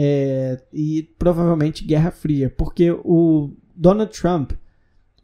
é, 0.00 0.62
e 0.72 1.02
provavelmente 1.18 1.84
Guerra 1.84 2.12
Fria, 2.12 2.48
porque 2.56 2.92
o 2.92 3.50
Donald 3.74 4.12
Trump 4.16 4.52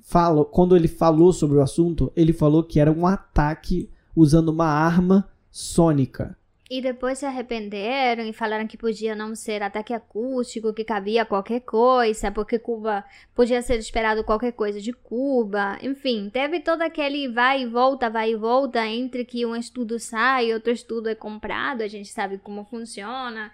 falou, 0.01 0.45
quando 0.45 0.75
ele 0.75 0.89
falou 0.89 1.33
sobre 1.33 1.59
o 1.59 1.62
assunto, 1.62 2.12
ele 2.16 2.33
falou 2.33 2.64
que 2.64 2.81
era 2.81 2.91
um 2.91 3.07
ataque 3.07 3.89
usando 4.16 4.49
uma 4.49 4.66
arma 4.66 5.31
sônica. 5.49 6.37
E 6.68 6.83
depois 6.83 7.18
se 7.18 7.25
arrependeram 7.25 8.25
e 8.25 8.33
falaram 8.33 8.66
que 8.66 8.77
podia 8.77 9.14
não 9.14 9.37
ser 9.37 9.62
ataque 9.62 9.95
acústico, 9.95 10.72
que 10.72 10.83
cabia 10.83 11.25
qualquer 11.25 11.61
coisa, 11.61 12.33
porque 12.33 12.59
Cuba 12.59 13.05
podia 13.33 13.62
ser 13.62 13.79
esperado 13.79 14.25
qualquer 14.25 14.55
coisa 14.55 14.81
de 14.81 14.93
Cuba. 14.93 15.79
Enfim, 15.83 16.29
teve 16.33 16.59
todo 16.59 16.83
aquele 16.83 17.29
vai 17.29 17.62
e 17.62 17.66
volta, 17.66 18.11
vai 18.11 18.33
e 18.33 18.37
volta 18.37 18.85
entre 18.85 19.25
que 19.25 19.47
um 19.47 19.55
estudo 19.55 20.01
sai 20.01 20.53
outro 20.53 20.72
estudo 20.72 21.09
é 21.09 21.14
comprado, 21.14 21.83
a 21.83 21.87
gente 21.87 22.09
sabe 22.09 22.39
como 22.39 22.64
funciona 22.64 23.53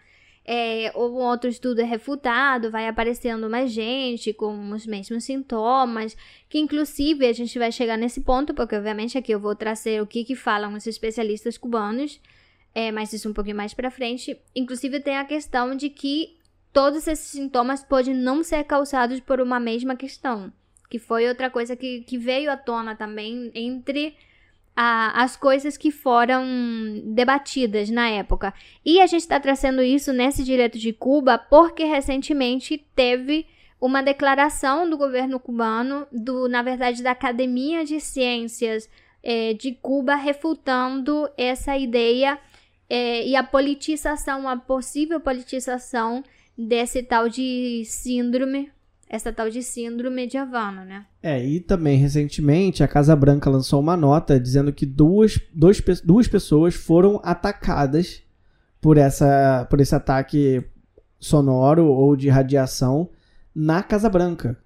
é, 0.52 0.90
ou 0.96 1.12
outro 1.12 1.48
estudo 1.48 1.80
é 1.80 1.84
refutado, 1.84 2.72
vai 2.72 2.88
aparecendo 2.88 3.48
mais 3.48 3.70
gente 3.70 4.32
com 4.32 4.72
os 4.72 4.84
mesmos 4.84 5.22
sintomas, 5.22 6.16
que 6.48 6.58
inclusive 6.58 7.24
a 7.24 7.32
gente 7.32 7.56
vai 7.56 7.70
chegar 7.70 7.96
nesse 7.96 8.20
ponto, 8.22 8.52
porque 8.52 8.74
obviamente 8.74 9.16
aqui 9.16 9.30
eu 9.30 9.38
vou 9.38 9.54
trazer 9.54 10.02
o 10.02 10.06
que, 10.08 10.24
que 10.24 10.34
falam 10.34 10.74
os 10.74 10.88
especialistas 10.88 11.56
cubanos, 11.56 12.20
é, 12.74 12.90
mas 12.90 13.12
isso 13.12 13.30
um 13.30 13.32
pouquinho 13.32 13.54
mais 13.54 13.74
para 13.74 13.92
frente. 13.92 14.36
Inclusive 14.52 14.98
tem 14.98 15.18
a 15.18 15.24
questão 15.24 15.76
de 15.76 15.88
que 15.88 16.36
todos 16.72 17.06
esses 17.06 17.26
sintomas 17.26 17.84
podem 17.84 18.12
não 18.12 18.42
ser 18.42 18.64
causados 18.64 19.20
por 19.20 19.40
uma 19.40 19.60
mesma 19.60 19.94
questão, 19.94 20.52
que 20.90 20.98
foi 20.98 21.28
outra 21.28 21.48
coisa 21.48 21.76
que, 21.76 22.00
que 22.00 22.18
veio 22.18 22.50
à 22.50 22.56
tona 22.56 22.96
também 22.96 23.52
entre 23.54 24.16
a, 24.82 25.22
as 25.22 25.36
coisas 25.36 25.76
que 25.76 25.90
foram 25.90 26.42
debatidas 27.04 27.90
na 27.90 28.08
época. 28.08 28.54
E 28.82 28.98
a 29.02 29.06
gente 29.06 29.20
está 29.20 29.38
trazendo 29.38 29.82
isso 29.82 30.10
nesse 30.10 30.42
direito 30.42 30.78
de 30.78 30.90
Cuba 30.90 31.36
porque 31.36 31.84
recentemente 31.84 32.78
teve 32.96 33.46
uma 33.78 34.02
declaração 34.02 34.88
do 34.88 34.96
governo 34.96 35.38
cubano, 35.38 36.06
do, 36.10 36.48
na 36.48 36.62
verdade, 36.62 37.02
da 37.02 37.10
Academia 37.10 37.84
de 37.84 38.00
Ciências 38.00 38.88
é, 39.22 39.52
de 39.52 39.72
Cuba, 39.72 40.14
refutando 40.14 41.28
essa 41.36 41.76
ideia 41.76 42.38
é, 42.88 43.26
e 43.26 43.36
a 43.36 43.42
politização, 43.42 44.48
a 44.48 44.56
possível 44.56 45.20
politização 45.20 46.24
desse 46.56 47.02
tal 47.02 47.28
de 47.28 47.82
síndrome 47.84 48.72
essa 49.10 49.32
tal 49.32 49.50
de 49.50 49.60
síndrome 49.60 50.28
de 50.28 50.36
Havana, 50.36 50.84
né? 50.84 51.04
É, 51.20 51.44
e 51.44 51.58
também 51.58 51.98
recentemente 51.98 52.84
a 52.84 52.88
Casa 52.88 53.16
Branca 53.16 53.50
lançou 53.50 53.80
uma 53.80 53.96
nota 53.96 54.38
dizendo 54.38 54.72
que 54.72 54.86
duas, 54.86 55.36
dois, 55.52 55.82
duas 56.04 56.28
pessoas 56.28 56.76
foram 56.76 57.20
atacadas 57.24 58.22
por, 58.80 58.96
essa, 58.96 59.66
por 59.68 59.80
esse 59.80 59.92
ataque 59.96 60.64
sonoro 61.18 61.86
ou 61.86 62.14
de 62.14 62.28
radiação 62.28 63.10
na 63.52 63.82
Casa 63.82 64.08
Branca. 64.08 64.56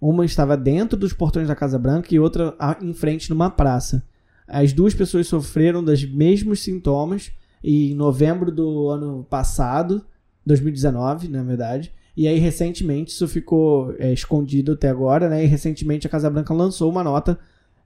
Uma 0.00 0.24
estava 0.24 0.56
dentro 0.56 0.96
dos 0.96 1.12
portões 1.12 1.48
da 1.48 1.56
Casa 1.56 1.78
Branca 1.78 2.14
e 2.14 2.20
outra 2.20 2.54
em 2.80 2.94
frente 2.94 3.28
numa 3.28 3.50
praça. 3.50 4.06
As 4.46 4.72
duas 4.72 4.94
pessoas 4.94 5.26
sofreram 5.26 5.82
dos 5.82 6.04
mesmos 6.04 6.60
sintomas 6.60 7.32
e 7.62 7.90
em 7.90 7.94
novembro 7.96 8.52
do 8.52 8.88
ano 8.88 9.26
passado, 9.28 10.06
2019, 10.46 11.26
na 11.26 11.42
verdade. 11.42 11.92
E 12.20 12.28
aí, 12.28 12.38
recentemente, 12.38 13.12
isso 13.12 13.26
ficou 13.26 13.94
é, 13.98 14.12
escondido 14.12 14.72
até 14.72 14.90
agora, 14.90 15.26
né? 15.26 15.42
E 15.42 15.46
recentemente 15.46 16.06
a 16.06 16.10
Casa 16.10 16.28
Branca 16.28 16.52
lançou 16.52 16.90
uma 16.90 17.02
nota 17.02 17.38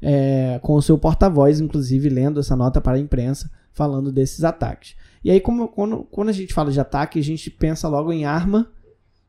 é, 0.03 0.59
com 0.61 0.74
o 0.74 0.82
seu 0.82 0.99
porta-voz, 0.99 1.61
inclusive, 1.61 2.09
lendo 2.09 2.41
essa 2.41 2.57
nota 2.57 2.80
para 2.80 2.97
a 2.97 2.99
imprensa, 2.99 3.49
falando 3.72 4.11
desses 4.11 4.43
ataques. 4.43 4.97
E 5.22 5.30
aí, 5.30 5.39
como, 5.39 5.68
quando, 5.68 6.03
quando 6.11 6.30
a 6.30 6.32
gente 6.32 6.53
fala 6.53 6.72
de 6.72 6.80
ataque, 6.80 7.20
a 7.20 7.22
gente 7.22 7.49
pensa 7.49 7.87
logo 7.87 8.12
em 8.12 8.24
arma, 8.24 8.68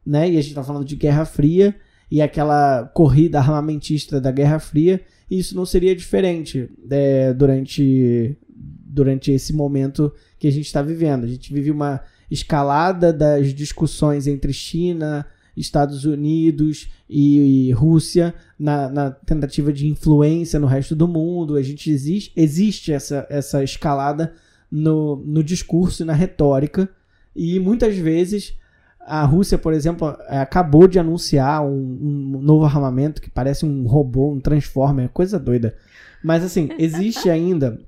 né? 0.03 0.27
E 0.27 0.39
a 0.39 0.41
gente 0.41 0.55
tá 0.55 0.63
falando 0.63 0.83
de 0.83 0.95
Guerra 0.95 1.23
Fria 1.23 1.75
e 2.09 2.19
aquela 2.19 2.85
corrida 2.85 3.37
armamentista 3.37 4.19
da 4.19 4.31
Guerra 4.31 4.57
Fria. 4.57 5.01
E 5.29 5.37
isso 5.37 5.55
não 5.55 5.67
seria 5.67 5.95
diferente 5.95 6.67
é, 6.89 7.31
durante, 7.31 8.35
durante 8.49 9.31
esse 9.31 9.53
momento 9.53 10.11
que 10.39 10.47
a 10.47 10.51
gente 10.51 10.65
está 10.65 10.81
vivendo. 10.81 11.25
A 11.25 11.27
gente 11.27 11.53
vive 11.53 11.69
uma 11.69 12.01
escalada 12.29 13.13
das 13.13 13.53
discussões 13.53 14.27
entre 14.27 14.51
China, 14.53 15.25
Estados 15.55 16.05
Unidos 16.05 16.89
e, 17.09 17.69
e 17.69 17.71
Rússia 17.71 18.33
na, 18.59 18.89
na 18.89 19.11
tentativa 19.11 19.71
de 19.71 19.87
influência 19.87 20.59
no 20.59 20.67
resto 20.67 20.95
do 20.95 21.07
mundo. 21.07 21.55
A 21.55 21.61
gente 21.61 21.89
existe, 21.89 22.31
existe 22.35 22.91
essa, 22.91 23.25
essa 23.29 23.63
escalada 23.63 24.33
no, 24.69 25.15
no 25.25 25.43
discurso 25.43 26.03
e 26.03 26.05
na 26.05 26.13
retórica. 26.13 26.89
E 27.35 27.59
muitas 27.59 27.97
vezes 27.97 28.57
a 28.99 29.23
Rússia, 29.23 29.57
por 29.57 29.71
exemplo, 29.71 30.17
eh, 30.27 30.39
acabou 30.39 30.87
de 30.87 30.97
anunciar 30.97 31.63
um, 31.63 32.35
um 32.35 32.41
novo 32.41 32.65
armamento 32.65 33.21
que 33.21 33.29
parece 33.29 33.65
um 33.65 33.85
robô, 33.85 34.31
um 34.31 34.39
transformer, 34.39 35.09
coisa 35.09 35.39
doida. 35.39 35.75
Mas 36.23 36.43
assim, 36.43 36.69
existe 36.79 37.29
ainda 37.29 37.79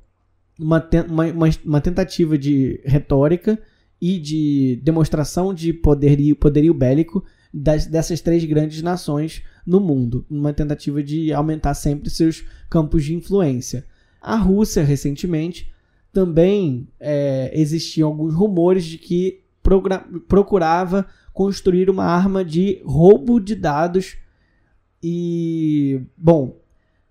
uma, 0.59 0.87
uma, 1.09 1.49
uma 1.65 1.81
tentativa 1.81 2.37
de 2.37 2.79
retórica 2.85 3.59
e 4.01 4.19
de 4.19 4.79
demonstração 4.83 5.53
de 5.53 5.73
poderio, 5.73 6.35
poderio 6.35 6.73
bélico 6.73 7.23
das, 7.53 7.85
dessas 7.85 8.21
três 8.21 8.43
grandes 8.45 8.81
nações 8.81 9.43
no 9.65 9.79
mundo, 9.79 10.25
uma 10.29 10.53
tentativa 10.53 11.01
de 11.03 11.33
aumentar 11.33 11.73
sempre 11.73 12.09
seus 12.09 12.45
campos 12.69 13.03
de 13.03 13.15
influência. 13.15 13.85
A 14.21 14.35
Rússia, 14.35 14.83
recentemente, 14.83 15.71
também 16.11 16.87
é, 16.99 17.51
existiam 17.53 18.09
alguns 18.09 18.33
rumores 18.33 18.85
de 18.85 18.97
que 18.97 19.43
procurava 20.27 21.05
construir 21.33 21.89
uma 21.89 22.05
arma 22.05 22.43
de 22.43 22.81
roubo 22.85 23.39
de 23.39 23.55
dados 23.55 24.17
e, 25.03 26.01
bom, 26.17 26.59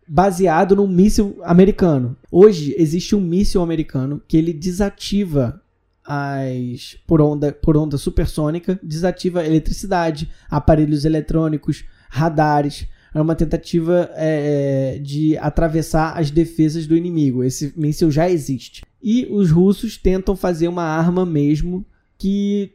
baseado 0.08 0.74
num 0.74 0.86
míssil 0.88 1.38
americano. 1.42 2.16
Hoje 2.30 2.74
existe 2.78 3.14
um 3.14 3.20
míssil 3.20 3.60
americano 3.60 4.22
que 4.26 4.36
ele 4.36 4.52
desativa 4.52 5.62
as 6.06 6.96
por 7.06 7.20
onda 7.20 7.52
por 7.52 7.76
onda 7.76 7.98
supersônica, 7.98 8.78
desativa 8.82 9.44
eletricidade, 9.44 10.30
aparelhos 10.48 11.04
eletrônicos, 11.04 11.84
radares. 12.08 12.86
É 13.14 13.20
uma 13.20 13.34
tentativa 13.34 14.10
é, 14.14 14.98
de 15.02 15.38
atravessar 15.38 16.18
as 16.18 16.30
defesas 16.30 16.86
do 16.86 16.94
inimigo. 16.94 17.42
Esse 17.42 17.72
míssil 17.74 18.10
já 18.10 18.28
existe. 18.28 18.84
E 19.02 19.26
os 19.30 19.50
russos 19.50 19.96
tentam 19.96 20.36
fazer 20.36 20.68
uma 20.68 20.82
arma 20.82 21.24
mesmo 21.24 21.84
que 22.18 22.72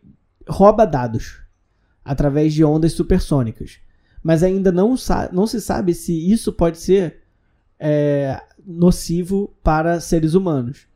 rouba 0.47 0.85
dados 0.85 1.41
através 2.03 2.53
de 2.53 2.63
ondas 2.63 2.93
supersônicas. 2.93 3.79
Mas 4.23 4.41
ainda 4.43 4.71
não, 4.71 4.95
não 5.31 5.47
se 5.47 5.61
sabe 5.61 5.93
se 5.93 6.13
isso 6.31 6.51
pode 6.51 6.79
ser 6.79 7.21
é, 7.79 8.41
nocivo 8.65 9.53
para 9.63 9.99
seres 9.99 10.33
humanos. 10.33 10.87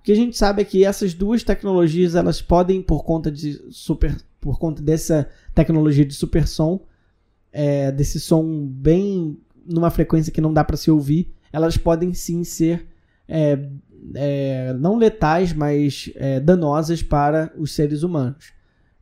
O 0.00 0.02
que 0.02 0.12
a 0.12 0.16
gente 0.16 0.36
sabe 0.36 0.62
é 0.62 0.64
que 0.64 0.84
essas 0.84 1.12
duas 1.12 1.44
tecnologias 1.44 2.14
elas 2.14 2.40
podem, 2.40 2.80
por 2.80 3.04
conta 3.04 3.30
de 3.30 3.60
super, 3.70 4.16
por 4.40 4.58
conta 4.58 4.82
dessa 4.82 5.28
tecnologia 5.54 6.06
de 6.06 6.14
supersom, 6.14 6.80
é, 7.52 7.92
desse 7.92 8.18
som 8.18 8.66
bem 8.66 9.38
numa 9.66 9.90
frequência 9.90 10.32
que 10.32 10.40
não 10.40 10.52
dá 10.52 10.64
para 10.64 10.76
se 10.76 10.90
ouvir, 10.90 11.34
elas 11.52 11.76
podem 11.76 12.14
sim 12.14 12.44
ser 12.44 12.88
é, 13.28 13.58
é, 14.14 14.72
não 14.72 14.96
letais, 14.96 15.52
mas 15.52 16.10
é, 16.16 16.40
danosas 16.40 17.02
para 17.02 17.52
os 17.58 17.74
seres 17.74 18.02
humanos. 18.02 18.52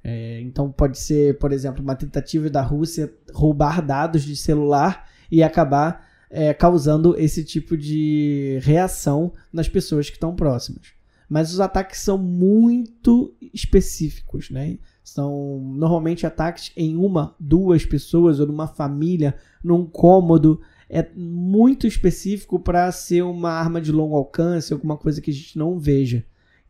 É, 0.02 0.40
então 0.40 0.70
pode 0.70 0.98
ser, 0.98 1.38
por 1.38 1.52
exemplo, 1.52 1.82
uma 1.82 1.94
tentativa 1.94 2.50
da 2.50 2.60
Rússia 2.60 3.12
roubar 3.32 3.80
dados 3.80 4.22
de 4.22 4.34
celular 4.34 5.08
e 5.30 5.42
acabar 5.42 6.07
é, 6.30 6.52
causando 6.52 7.16
esse 7.18 7.44
tipo 7.44 7.76
de 7.76 8.58
reação 8.62 9.32
nas 9.52 9.68
pessoas 9.68 10.08
que 10.08 10.16
estão 10.16 10.34
próximas. 10.34 10.98
Mas 11.28 11.52
os 11.52 11.60
ataques 11.60 12.00
são 12.00 12.16
muito 12.16 13.34
específicos, 13.52 14.50
né? 14.50 14.78
São 15.04 15.60
normalmente 15.76 16.26
ataques 16.26 16.72
em 16.76 16.96
uma, 16.96 17.34
duas 17.38 17.84
pessoas 17.84 18.40
ou 18.40 18.46
numa 18.46 18.66
família, 18.66 19.36
num 19.62 19.84
cômodo. 19.84 20.60
É 20.88 21.06
muito 21.14 21.86
específico 21.86 22.58
para 22.58 22.90
ser 22.92 23.22
uma 23.22 23.50
arma 23.50 23.80
de 23.80 23.92
longo 23.92 24.16
alcance, 24.16 24.72
alguma 24.72 24.96
coisa 24.96 25.20
que 25.20 25.30
a 25.30 25.34
gente 25.34 25.58
não 25.58 25.78
veja. 25.78 26.24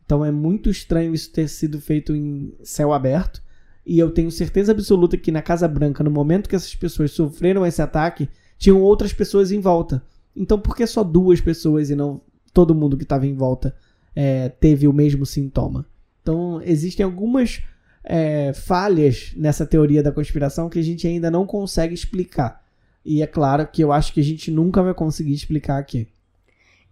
Então 0.05 0.25
é 0.25 0.33
muito 0.33 0.71
estranho 0.71 1.15
isso 1.15 1.31
ter 1.31 1.49
sido 1.49 1.81
feito 1.81 2.15
em 2.17 2.53
céu 2.63 2.93
aberto. 2.93 3.43
E 3.87 3.99
eu 3.99 4.11
tenho 4.11 4.31
certeza 4.31 4.73
absoluta 4.73 5.17
que 5.17 5.31
na 5.31 5.41
Casa 5.41 5.69
Branca, 5.69 6.03
no 6.03 6.11
momento 6.11 6.49
que 6.49 6.57
essas 6.57 6.75
pessoas 6.75 7.13
sofreram 7.13 7.65
esse 7.65 7.81
ataque, 7.81 8.29
tinham 8.59 8.81
outras 8.81 9.13
pessoas 9.13 9.53
em 9.53 9.61
volta. 9.61 10.03
Então 10.37 10.59
por 10.59 10.77
que 10.77 10.87
só 10.87 11.03
duas 11.03 11.41
pessoas 11.41 11.91
e 11.91 11.95
não 11.95 12.21
todo 12.53 12.75
mundo 12.75 12.97
que 12.97 13.05
estava 13.05 13.27
em 13.27 13.35
volta 13.35 13.75
é, 14.15 14.49
teve 14.49 14.87
o 14.89 14.93
mesmo 14.93 15.25
sintoma? 15.25 15.87
Então 16.23 16.61
existem 16.63 17.05
algumas 17.05 17.63
é, 18.05 18.53
falhas 18.53 19.33
nessa 19.37 19.67
teoria 19.67 20.03
da 20.03 20.13
conspiração 20.13 20.69
que 20.69 20.79
a 20.79 20.83
gente 20.83 21.07
ainda 21.07 21.31
não 21.31 21.47
consegue 21.47 21.95
explicar. 21.95 22.63
E 23.05 23.23
é 23.23 23.27
claro 23.27 23.67
que 23.67 23.83
eu 23.83 23.93
acho 23.93 24.13
que 24.13 24.21
a 24.21 24.25
gente 24.25 24.51
nunca 24.51 24.83
vai 24.83 24.93
conseguir 24.93 25.33
explicar 25.33 25.79
aqui. 25.79 26.09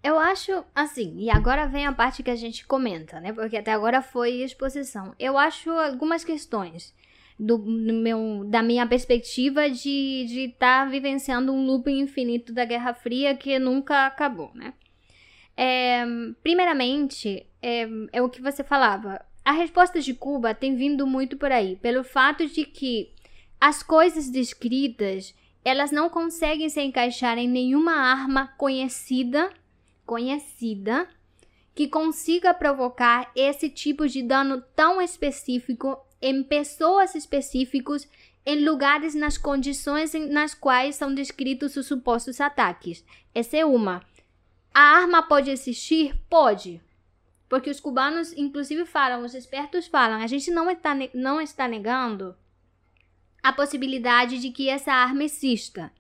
Eu 0.02 0.18
acho, 0.18 0.64
assim, 0.74 1.14
e 1.18 1.28
agora 1.28 1.66
vem 1.66 1.84
a 1.84 1.92
parte 1.92 2.22
que 2.22 2.30
a 2.30 2.36
gente 2.36 2.64
comenta, 2.64 3.18
né? 3.18 3.32
Porque 3.32 3.56
até 3.56 3.72
agora 3.72 4.00
foi 4.00 4.34
exposição. 4.34 5.12
Eu 5.18 5.36
acho 5.36 5.68
algumas 5.70 6.22
questões 6.22 6.94
do, 7.38 7.58
do 7.58 7.92
meu, 7.92 8.44
da 8.46 8.62
minha 8.62 8.86
perspectiva 8.86 9.68
de 9.70 10.26
estar 10.50 10.88
vivenciando 10.90 11.52
um 11.52 11.64
looping 11.66 11.98
infinito 11.98 12.52
da 12.52 12.64
Guerra 12.64 12.94
Fria 12.94 13.34
que 13.34 13.58
nunca 13.58 14.06
acabou, 14.06 14.50
né? 14.54 14.74
É, 15.56 16.04
primeiramente, 16.42 17.46
é, 17.62 17.88
é 18.12 18.22
o 18.22 18.28
que 18.28 18.42
você 18.42 18.62
falava. 18.62 19.24
A 19.44 19.52
resposta 19.52 20.00
de 20.00 20.12
Cuba 20.12 20.54
tem 20.54 20.76
vindo 20.76 21.06
muito 21.06 21.36
por 21.36 21.52
aí, 21.52 21.76
pelo 21.76 22.04
fato 22.04 22.46
de 22.46 22.64
que 22.64 23.12
as 23.60 23.82
coisas 23.82 24.28
descritas 24.28 25.34
elas 25.64 25.90
não 25.90 26.08
conseguem 26.08 26.68
se 26.68 26.80
encaixar 26.80 27.38
em 27.38 27.48
nenhuma 27.48 27.92
arma 27.92 28.46
conhecida 28.56 29.50
conhecida 30.04 31.08
que 31.74 31.88
consiga 31.88 32.54
provocar 32.54 33.30
esse 33.34 33.68
tipo 33.68 34.08
de 34.08 34.22
dano 34.22 34.62
tão 34.74 35.02
específico 35.02 35.98
em 36.20 36.42
pessoas 36.42 37.14
específicos 37.14 38.08
em 38.44 38.64
lugares 38.64 39.14
nas 39.14 39.36
condições 39.36 40.12
nas 40.30 40.54
quais 40.54 40.94
são 40.94 41.12
descritos 41.12 41.76
os 41.76 41.86
supostos 41.86 42.40
ataques. 42.40 43.04
Essa 43.34 43.56
é 43.56 43.64
uma. 43.64 44.02
A 44.72 44.80
arma 44.80 45.22
pode 45.22 45.50
existir? 45.50 46.14
Pode. 46.30 46.80
Porque 47.48 47.70
os 47.70 47.80
cubanos, 47.80 48.32
inclusive, 48.32 48.84
falam, 48.84 49.24
os 49.24 49.34
expertos 49.34 49.86
falam, 49.86 50.20
a 50.20 50.26
gente 50.26 50.50
não 50.50 50.70
está, 50.70 50.96
não 51.14 51.40
está 51.40 51.66
negando 51.66 52.36
a 53.42 53.52
possibilidade 53.52 54.38
de 54.40 54.50
que 54.50 54.68
essa 54.68 54.92
arma 54.92 55.24
exista. 55.24 55.92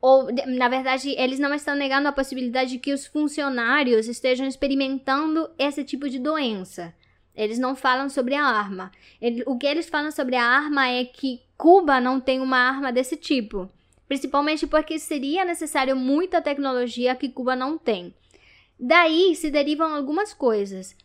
Ou, 0.00 0.28
na 0.46 0.68
verdade, 0.68 1.10
eles 1.16 1.38
não 1.38 1.54
estão 1.54 1.74
negando 1.74 2.08
a 2.08 2.12
possibilidade 2.12 2.72
de 2.72 2.78
que 2.78 2.92
os 2.92 3.06
funcionários 3.06 4.06
estejam 4.06 4.46
experimentando 4.46 5.48
esse 5.58 5.82
tipo 5.82 6.08
de 6.10 6.18
doença. 6.18 6.94
Eles 7.34 7.58
não 7.58 7.74
falam 7.74 8.08
sobre 8.08 8.34
a 8.34 8.44
arma. 8.44 8.92
Ele- 9.20 9.42
o 9.46 9.58
que 9.58 9.66
eles 9.66 9.88
falam 9.88 10.10
sobre 10.10 10.36
a 10.36 10.44
arma 10.44 10.88
é 10.88 11.04
que 11.04 11.42
Cuba 11.56 12.00
não 12.00 12.20
tem 12.20 12.40
uma 12.40 12.58
arma 12.58 12.92
desse 12.92 13.16
tipo. 13.16 13.68
Principalmente 14.06 14.66
porque 14.66 14.98
seria 14.98 15.44
necessário 15.44 15.96
muita 15.96 16.42
tecnologia 16.42 17.14
que 17.14 17.28
Cuba 17.28 17.56
não 17.56 17.78
tem. 17.78 18.14
Daí 18.78 19.34
se 19.34 19.50
derivam 19.50 19.94
algumas 19.94 20.34
coisas. 20.34 20.96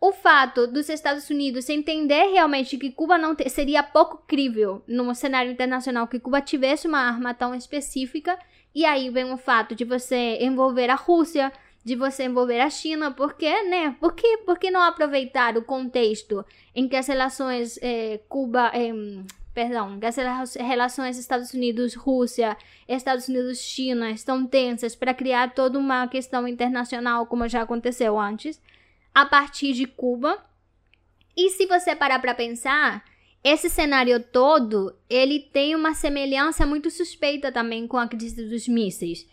O 0.00 0.12
fato 0.12 0.66
dos 0.66 0.88
Estados 0.90 1.30
Unidos 1.30 1.68
entender 1.70 2.30
realmente 2.32 2.76
que 2.76 2.92
Cuba 2.92 3.16
não 3.16 3.34
te- 3.34 3.48
seria 3.48 3.82
pouco 3.82 4.18
crível 4.26 4.82
no 4.86 5.14
cenário 5.14 5.50
internacional 5.50 6.06
que 6.06 6.20
Cuba 6.20 6.42
tivesse 6.42 6.86
uma 6.86 6.98
arma 6.98 7.32
tão 7.32 7.54
específica, 7.54 8.38
e 8.74 8.84
aí 8.84 9.08
vem 9.08 9.32
o 9.32 9.38
fato 9.38 9.74
de 9.74 9.84
você 9.84 10.36
envolver 10.42 10.90
a 10.90 10.94
Rússia, 10.94 11.50
de 11.84 11.94
você 11.94 12.24
envolver 12.24 12.60
a 12.60 12.70
China, 12.70 13.10
porque, 13.10 13.62
né? 13.64 13.94
Por 14.00 14.14
que, 14.14 14.38
por 14.38 14.58
que 14.58 14.70
não 14.70 14.80
aproveitar 14.80 15.58
o 15.58 15.62
contexto 15.62 16.44
em 16.74 16.88
que 16.88 16.96
as 16.96 17.06
relações 17.06 17.78
eh, 17.82 18.20
Cuba, 18.26 18.70
em, 18.74 19.26
perdão, 19.52 20.00
que 20.00 20.06
as 20.06 20.16
rela- 20.16 20.44
relações 20.60 21.18
Estados 21.18 21.52
Unidos-Rússia, 21.52 22.56
Estados 22.88 23.28
Unidos-China 23.28 24.10
estão 24.10 24.46
tensas 24.46 24.96
para 24.96 25.12
criar 25.12 25.54
toda 25.54 25.78
uma 25.78 26.08
questão 26.08 26.48
internacional, 26.48 27.26
como 27.26 27.46
já 27.48 27.62
aconteceu 27.62 28.18
antes, 28.18 28.58
a 29.14 29.26
partir 29.26 29.74
de 29.74 29.86
Cuba? 29.86 30.42
E 31.36 31.50
se 31.50 31.66
você 31.66 31.94
parar 31.94 32.18
para 32.18 32.34
pensar, 32.34 33.04
esse 33.42 33.68
cenário 33.68 34.18
todo, 34.20 34.96
ele 35.10 35.38
tem 35.38 35.74
uma 35.74 35.92
semelhança 35.92 36.64
muito 36.64 36.90
suspeita 36.90 37.52
também 37.52 37.86
com 37.86 37.98
a 37.98 38.08
crise 38.08 38.48
dos 38.48 38.66
mísseis, 38.66 39.26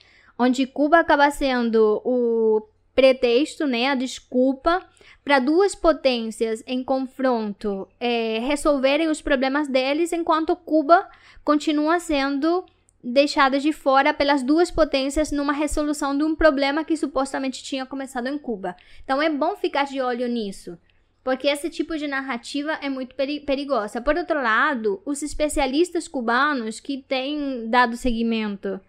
onde 0.43 0.65
Cuba 0.65 0.99
acaba 0.99 1.29
sendo 1.29 2.01
o 2.03 2.61
pretexto, 2.95 3.65
né, 3.67 3.87
a 3.87 3.95
desculpa 3.95 4.83
para 5.23 5.39
duas 5.39 5.75
potências 5.75 6.63
em 6.65 6.83
confronto 6.83 7.87
eh, 7.99 8.39
resolverem 8.41 9.07
os 9.07 9.21
problemas 9.21 9.67
deles, 9.67 10.11
enquanto 10.11 10.55
Cuba 10.55 11.07
continua 11.43 11.99
sendo 11.99 12.65
deixada 13.03 13.59
de 13.59 13.71
fora 13.71 14.13
pelas 14.13 14.43
duas 14.43 14.69
potências 14.71 15.31
numa 15.31 15.53
resolução 15.53 16.17
de 16.17 16.23
um 16.23 16.35
problema 16.35 16.83
que 16.83 16.97
supostamente 16.97 17.63
tinha 17.63 17.85
começado 17.85 18.27
em 18.27 18.37
Cuba. 18.37 18.75
Então 19.03 19.21
é 19.21 19.29
bom 19.29 19.55
ficar 19.55 19.85
de 19.85 20.01
olho 20.01 20.27
nisso. 20.27 20.77
Porque 21.23 21.47
esse 21.47 21.69
tipo 21.69 21.95
de 21.97 22.07
narrativa 22.07 22.73
é 22.81 22.89
muito 22.89 23.13
peri- 23.15 23.41
perigosa. 23.41 24.01
Por 24.01 24.17
outro 24.17 24.41
lado, 24.41 25.01
os 25.05 25.21
especialistas 25.21 26.07
cubanos 26.07 26.79
que 26.79 26.97
têm 26.97 27.69
dado 27.69 27.95
seguimento 27.95 28.79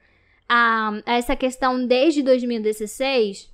a, 0.54 1.00
a 1.06 1.14
essa 1.14 1.34
questão 1.34 1.86
desde 1.86 2.22
2016 2.22 3.50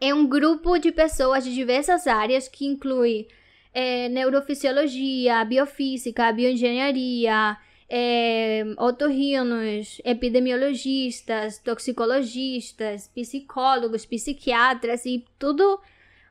é 0.00 0.14
um 0.14 0.26
grupo 0.26 0.78
de 0.78 0.90
pessoas 0.90 1.44
de 1.44 1.54
diversas 1.54 2.06
áreas 2.06 2.48
que 2.48 2.64
inclui 2.66 3.28
eh, 3.74 4.08
neurofisiologia, 4.08 5.44
biofísica, 5.44 6.32
bioengenharia, 6.32 7.54
é, 7.86 8.64
otorrinos, 8.78 10.00
epidemiologistas, 10.02 11.58
toxicologistas, 11.58 13.08
psicólogos, 13.08 14.06
psiquiatras 14.06 15.04
e 15.04 15.26
tudo 15.38 15.78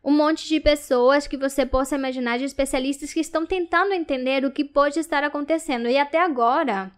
um 0.04 0.12
monte 0.12 0.48
de 0.48 0.60
pessoas 0.60 1.28
que 1.28 1.38
você 1.38 1.64
possa 1.64 1.96
imaginar 1.96 2.40
de 2.40 2.46
especialistas 2.46 3.14
que 3.14 3.20
estão 3.20 3.46
tentando 3.46 3.94
entender 3.94 4.44
o 4.46 4.52
que 4.52 4.64
pode 4.64 5.00
estar 5.00 5.24
acontecendo. 5.24 5.88
E 5.88 5.98
até 5.98 6.20
agora, 6.20 6.92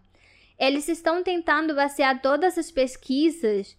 eles 0.62 0.88
estão 0.88 1.24
tentando 1.24 1.74
basear 1.74 2.22
todas 2.22 2.56
as 2.56 2.70
pesquisas 2.70 3.76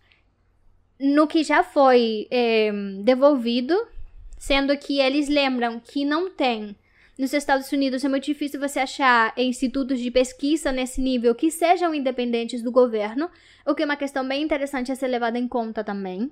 no 0.99 1.25
que 1.25 1.41
já 1.41 1.63
foi 1.63 2.27
é, 2.29 2.73
devolvido, 3.01 3.73
sendo 4.38 4.77
que 4.77 4.99
eles 4.99 5.29
lembram 5.29 5.79
que 5.79 6.03
não 6.03 6.29
tem. 6.29 6.75
Nos 7.17 7.31
Estados 7.31 7.71
Unidos 7.71 8.03
é 8.03 8.09
muito 8.09 8.25
difícil 8.25 8.59
você 8.59 8.81
achar 8.81 9.34
institutos 9.38 9.97
de 9.97 10.11
pesquisa 10.11 10.73
nesse 10.73 10.99
nível 10.99 11.34
que 11.34 11.49
sejam 11.49 11.95
independentes 11.95 12.61
do 12.61 12.69
governo, 12.69 13.29
o 13.65 13.73
que 13.73 13.84
é 13.84 13.86
uma 13.86 13.95
questão 13.95 14.27
bem 14.27 14.43
interessante 14.43 14.91
a 14.91 14.95
ser 14.95 15.07
levada 15.07 15.39
em 15.39 15.47
conta 15.47 15.86
também. 15.86 16.31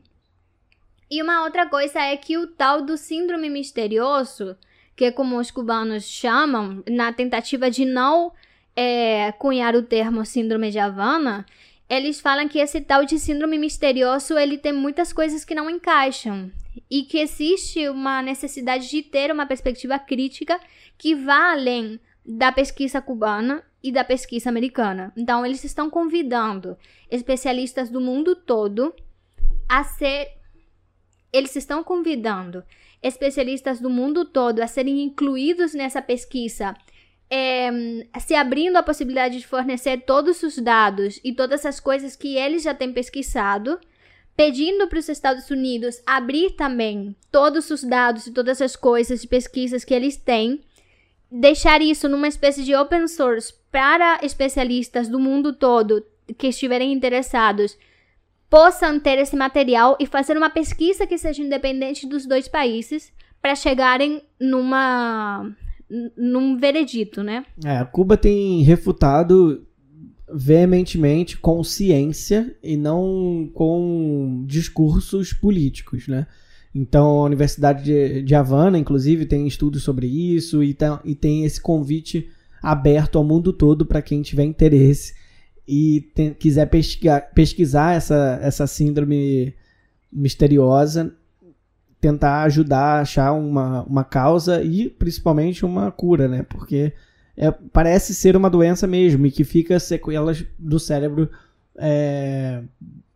E 1.10 1.22
uma 1.22 1.45
outra 1.45 1.66
coisa 1.66 2.02
é 2.02 2.18
que 2.18 2.38
o 2.38 2.47
tal 2.47 2.82
do 2.82 2.97
síndrome 2.97 3.49
misterioso, 3.49 4.58
que 4.97 5.06
é 5.06 5.12
como 5.12 5.39
os 5.39 5.49
cubanos 5.49 6.04
chamam, 6.04 6.84
na 6.89 7.14
tentativa 7.14 7.72
de 7.72 7.86
não 7.86 8.34
é, 8.76 9.32
cunhar 9.34 9.76
o 9.76 9.84
termo 9.84 10.26
síndrome 10.26 10.72
de 10.72 10.80
Havana, 10.80 11.45
eles 11.89 12.22
falam 12.22 12.47
que 12.47 12.59
esse 12.59 12.80
tal 12.80 13.05
de 13.05 13.19
síndrome 13.19 13.57
misterioso 13.57 14.38
ele 14.38 14.57
tem 14.57 14.72
muitas 14.72 15.11
coisas 15.11 15.43
que 15.43 15.53
não 15.53 15.69
encaixam 15.69 16.49
e 16.89 17.03
que 17.03 17.19
existe 17.19 17.89
uma 17.89 18.22
necessidade 18.22 18.89
de 18.89 19.01
ter 19.03 19.32
uma 19.32 19.45
perspectiva 19.45 19.99
crítica 19.99 20.59
que 20.97 21.13
vá 21.13 21.51
além 21.51 21.99
da 22.26 22.51
pesquisa 22.51 23.01
cubana 23.01 23.63
e 23.84 23.91
da 23.91 24.03
pesquisa 24.03 24.49
americana. 24.49 25.11
Então 25.17 25.45
eles 25.45 25.63
estão 25.63 25.89
convidando 25.89 26.78
especialistas 27.09 27.89
do 27.89 27.99
mundo 27.99 28.36
todo 28.36 28.93
a 29.67 29.84
ser 29.84 30.30
eles 31.34 31.55
estão 31.55 31.84
convidando 31.84 32.63
especialistas 33.01 33.80
do 33.80 33.89
mundo 33.89 34.26
todo 34.26 34.59
a 34.59 34.67
serem 34.67 35.01
incluídos 35.01 35.74
nessa 35.74 36.01
pesquisa, 36.01 36.76
é, 37.34 37.72
se 38.20 38.36
abrindo 38.36 38.76
a 38.76 38.84
possibilidade 38.84 39.40
de 39.40 39.48
fornecer 39.48 40.02
todos 40.02 40.44
os 40.44 40.58
dados 40.58 41.18
e 41.24 41.34
todas 41.34 41.66
as 41.66 41.80
coisas 41.80 42.14
que 42.18 42.36
eles 42.36 42.64
já 42.64 42.74
têm 42.74 42.92
pesquisado, 42.92 43.80
pedindo 44.36 44.86
para 44.88 45.00
os 45.00 45.08
Estados 45.08 45.50
Unidos 45.50 46.02
abrir 46.06 46.52
também 46.52 47.16
todos 47.32 47.70
os 47.70 47.86
dados 47.86 48.28
e 48.28 48.32
todas 48.32 48.62
as 48.62 48.76
coisas 48.76 49.22
de 49.22 49.28
pesquisas 49.30 49.86
que 49.86 49.94
eles 49.94 50.18
têm, 50.18 50.60
deixar 51.32 51.82
isso 51.82 52.10
numa 52.10 52.28
espécie 52.28 52.66
de 52.66 52.76
open 52.76 53.08
source 53.08 53.54
para 53.72 54.20
especialistas 54.22 55.08
do 55.08 55.18
mundo 55.18 55.54
todo 55.54 56.06
que 56.38 56.48
estiverem 56.48 56.92
interessados 56.92 57.78
possam 58.50 59.00
ter 59.00 59.18
esse 59.18 59.38
material 59.38 59.96
e 59.98 60.06
fazer 60.06 60.36
uma 60.36 60.50
pesquisa 60.50 61.08
que 61.08 61.18
seja 61.18 61.42
independente 61.42 62.06
dos 62.06 62.26
dois 62.26 62.50
países 62.50 63.14
para 63.42 63.56
chegarem 63.56 64.22
numa 64.38 65.56
num 66.16 66.58
veredito, 66.58 67.22
né? 67.24 67.46
É, 67.66 67.84
Cuba 67.86 68.16
tem 68.16 68.62
refutado 68.64 69.66
veementemente 70.34 71.38
com 71.38 71.64
ciência 71.64 72.56
e 72.64 72.78
não 72.78 73.50
com 73.54 74.44
discursos 74.48 75.34
políticos, 75.34 76.08
né? 76.08 76.26
Então, 76.74 77.20
a 77.20 77.26
Universidade 77.26 78.24
de, 78.24 78.34
Havana, 78.34 78.80
inclusive, 78.80 79.26
tem 79.26 79.46
estudos 79.46 79.84
sobre 79.84 80.08
isso 80.08 80.64
e, 80.64 80.74
tá- 80.74 81.02
e 81.04 81.14
tem 81.14 81.44
esse 81.44 81.60
convite 81.60 82.30
aberto 82.64 83.18
ao 83.18 83.26
mundo 83.26 83.52
todo 83.52 83.86
para 83.86 84.02
quem 84.02 84.22
tiver 84.22 84.46
interesse 84.46 85.14
e 85.68 86.06
quiser 86.39 86.68
pesquisar, 86.68 87.22
pesquisar 87.34 87.96
essa, 87.96 88.39
essa 88.42 88.66
síndrome 88.68 89.54
misteriosa, 90.12 91.14
tentar 92.02 92.41
ajudar 92.43 92.97
a 92.97 93.02
achar 93.02 93.32
uma, 93.32 93.84
uma 93.84 94.04
causa 94.04 94.64
e 94.64 94.89
principalmente 94.89 95.64
uma 95.64 95.91
cura, 95.91 96.28
né? 96.28 96.43
Porque 96.43 96.91
é, 97.38 97.52
parece 97.52 98.16
ser 98.16 98.36
uma 98.36 98.49
doença 98.49 98.88
mesmo 98.88 99.26
e 99.28 99.32
que 99.32 99.43
fica 99.43 99.80
sequelas 99.80 100.43
do 100.58 100.80
cérebro 100.80 101.30
é, 101.78 102.64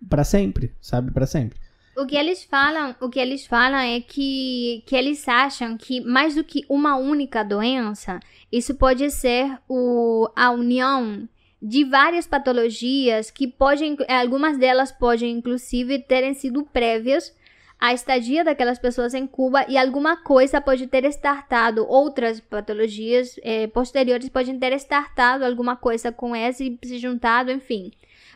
para 0.08 0.24
sempre, 0.24 0.72
sabe? 0.80 1.12
Para 1.12 1.26
sempre. 1.26 1.60
O 1.98 2.06
que 2.06 2.16
eles 2.16 2.44
falam, 2.44 2.94
o 3.02 3.10
que 3.10 3.20
eles 3.20 3.46
falam 3.48 3.80
é 3.80 4.02
que, 4.02 4.84
que 4.86 4.96
eles 4.96 5.28
acham 5.28 5.78
que 5.78 6.02
mais 6.02 6.36
do 6.36 6.44
que 6.44 6.64
uma 6.70 6.96
única 6.98 7.42
doença, 7.42 8.20
isso 8.52 8.76
pode 8.76 9.10
ser 9.10 9.58
o, 9.68 10.30
a 10.36 10.52
união 10.52 11.28
de 11.62 11.86
várias 11.86 12.28
patologias 12.28 13.32
que 13.32 13.48
podem, 13.48 13.98
algumas 14.08 14.58
delas 14.58 14.92
podem 14.92 15.32
inclusive 15.32 16.00
terem 16.00 16.34
sido 16.34 16.64
prévias 16.66 17.34
à 17.80 17.94
estadia 17.94 18.44
daquelas 18.44 18.80
pessoas 18.80 19.14
em 19.14 19.28
Cuba 19.28 19.66
e 19.68 19.78
alguma 19.78 20.18
coisa 20.18 20.62
pode 20.62 20.88
ter 20.88 21.06
startado, 21.06 21.86
outras 21.88 22.40
patologias 22.40 23.36
eh, 23.44 23.68
posteriores 23.68 24.30
podem 24.30 24.58
ter 24.58 24.74
startado 24.74 25.46
alguma 25.46 25.76
coisa 25.76 26.12
com 26.12 26.36
essa 26.36 26.64
e 26.64 26.78
se 26.84 26.98
juntado, 26.98 27.52
enfim. 27.52 27.92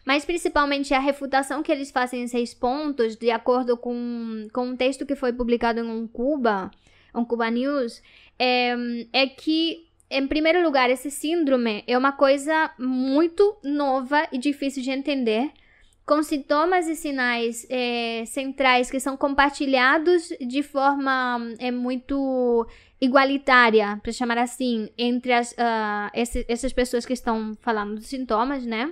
Mas 0.06 0.26
principalmente 0.26 0.94
a 0.94 1.00
refutação 1.00 1.62
que 1.62 1.72
eles 1.72 1.92
fazem 1.92 2.24
em 2.24 2.28
seis 2.28 2.54
pontos, 2.54 3.16
de 3.16 3.32
acordo 3.32 3.78
com, 3.78 4.48
com 4.54 4.68
um 4.70 4.76
texto 4.76 5.06
que 5.06 5.16
foi 5.16 5.32
publicado 5.34 5.80
em 5.80 5.84
um 5.84 6.08
Cuba, 6.08 6.72
um 7.14 7.26
Cuba 7.26 7.50
News, 7.50 8.02
é, 8.38 8.76
é 9.14 9.28
que, 9.28 9.86
em 10.10 10.28
primeiro 10.28 10.64
lugar, 10.64 10.90
esse 10.90 11.12
síndrome 11.12 11.84
é 11.86 11.98
uma 11.98 12.12
coisa 12.12 12.72
muito 12.80 13.58
nova 13.64 14.28
e 14.32 14.38
difícil 14.38 14.82
de 14.82 14.92
entender, 14.92 15.52
com 16.10 16.24
sintomas 16.24 16.88
e 16.88 16.96
sinais 16.96 17.68
é, 17.70 18.24
centrais 18.26 18.90
que 18.90 19.00
são 19.00 19.16
compartilhados 19.16 20.34
de 20.42 20.64
forma 20.64 21.40
é, 21.60 21.70
muito 21.70 22.66
igualitária, 23.00 24.00
para 24.02 24.12
chamar 24.12 24.40
assim, 24.40 24.90
entre 24.98 25.32
as, 25.32 25.54
ah, 25.58 26.10
esse- 26.16 26.46
essas 26.50 26.74
pessoas 26.74 27.06
que 27.06 27.14
estão 27.14 27.56
falando 27.62 27.96
dos 27.96 28.08
sintomas, 28.08 28.66
né? 28.66 28.92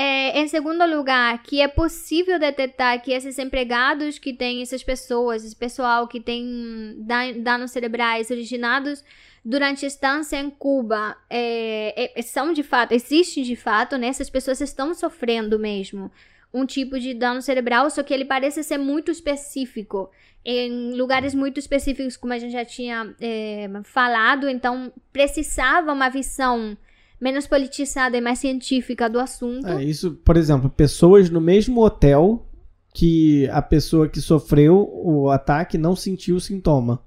É, 0.00 0.38
em 0.38 0.46
segundo 0.46 0.86
lugar, 0.86 1.42
que 1.42 1.60
é 1.60 1.66
possível 1.66 2.38
detectar 2.38 3.02
que 3.02 3.10
esses 3.10 3.36
empregados 3.36 4.16
que 4.16 4.32
têm 4.32 4.62
essas 4.62 4.84
pessoas, 4.84 5.44
esse 5.44 5.56
pessoal 5.56 6.06
que 6.06 6.20
tem 6.20 6.94
da- 6.98 7.32
danos 7.32 7.72
cerebrais 7.72 8.30
originados 8.30 9.04
durante 9.44 9.84
a 9.84 9.88
estância 9.88 10.36
em 10.36 10.50
Cuba, 10.50 11.16
é, 11.28 12.12
é, 12.16 12.22
são 12.22 12.52
de 12.52 12.62
fato, 12.62 12.92
existem 12.92 13.42
de 13.42 13.56
fato, 13.56 13.98
né? 13.98 14.06
Essas 14.06 14.30
pessoas 14.30 14.60
estão 14.60 14.94
sofrendo 14.94 15.58
mesmo 15.58 16.12
um 16.54 16.64
tipo 16.64 16.96
de 17.00 17.12
dano 17.12 17.42
cerebral, 17.42 17.90
só 17.90 18.04
que 18.04 18.14
ele 18.14 18.24
parece 18.24 18.62
ser 18.62 18.78
muito 18.78 19.10
específico, 19.10 20.12
em 20.44 20.94
lugares 20.94 21.34
muito 21.34 21.58
específicos, 21.58 22.16
como 22.16 22.32
a 22.32 22.38
gente 22.38 22.52
já 22.52 22.64
tinha 22.64 23.16
é, 23.20 23.68
falado, 23.82 24.48
então 24.48 24.92
precisava 25.12 25.92
uma 25.92 26.08
visão 26.08 26.78
menos 27.20 27.46
politizada 27.46 28.16
e 28.16 28.20
mais 28.20 28.38
científica 28.38 29.08
do 29.08 29.18
assunto. 29.18 29.66
É, 29.66 29.82
isso, 29.84 30.12
por 30.24 30.36
exemplo, 30.36 30.68
pessoas 30.70 31.28
no 31.30 31.40
mesmo 31.40 31.82
hotel 31.84 32.46
que 32.94 33.48
a 33.50 33.60
pessoa 33.62 34.08
que 34.08 34.20
sofreu 34.20 34.88
o 35.04 35.30
ataque 35.30 35.76
não 35.78 35.94
sentiu 35.94 36.36
o 36.36 36.40
sintoma. 36.40 37.00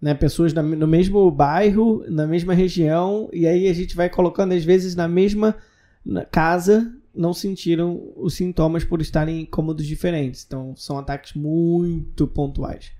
Né? 0.00 0.14
Pessoas 0.14 0.52
na- 0.52 0.62
no 0.62 0.86
mesmo 0.86 1.30
bairro, 1.30 2.04
na 2.08 2.26
mesma 2.26 2.54
região, 2.54 3.28
e 3.32 3.46
aí 3.46 3.68
a 3.68 3.72
gente 3.72 3.94
vai 3.94 4.08
colocando, 4.10 4.52
às 4.52 4.64
vezes, 4.64 4.94
na 4.96 5.06
mesma 5.06 5.54
casa, 6.30 6.92
não 7.14 7.32
sentiram 7.32 8.10
os 8.16 8.34
sintomas 8.34 8.84
por 8.84 9.00
estarem 9.00 9.40
em 9.42 9.44
cômodos 9.46 9.86
diferentes. 9.86 10.44
Então, 10.46 10.74
são 10.76 10.98
ataques 10.98 11.34
muito 11.34 12.26
pontuais. 12.26 12.90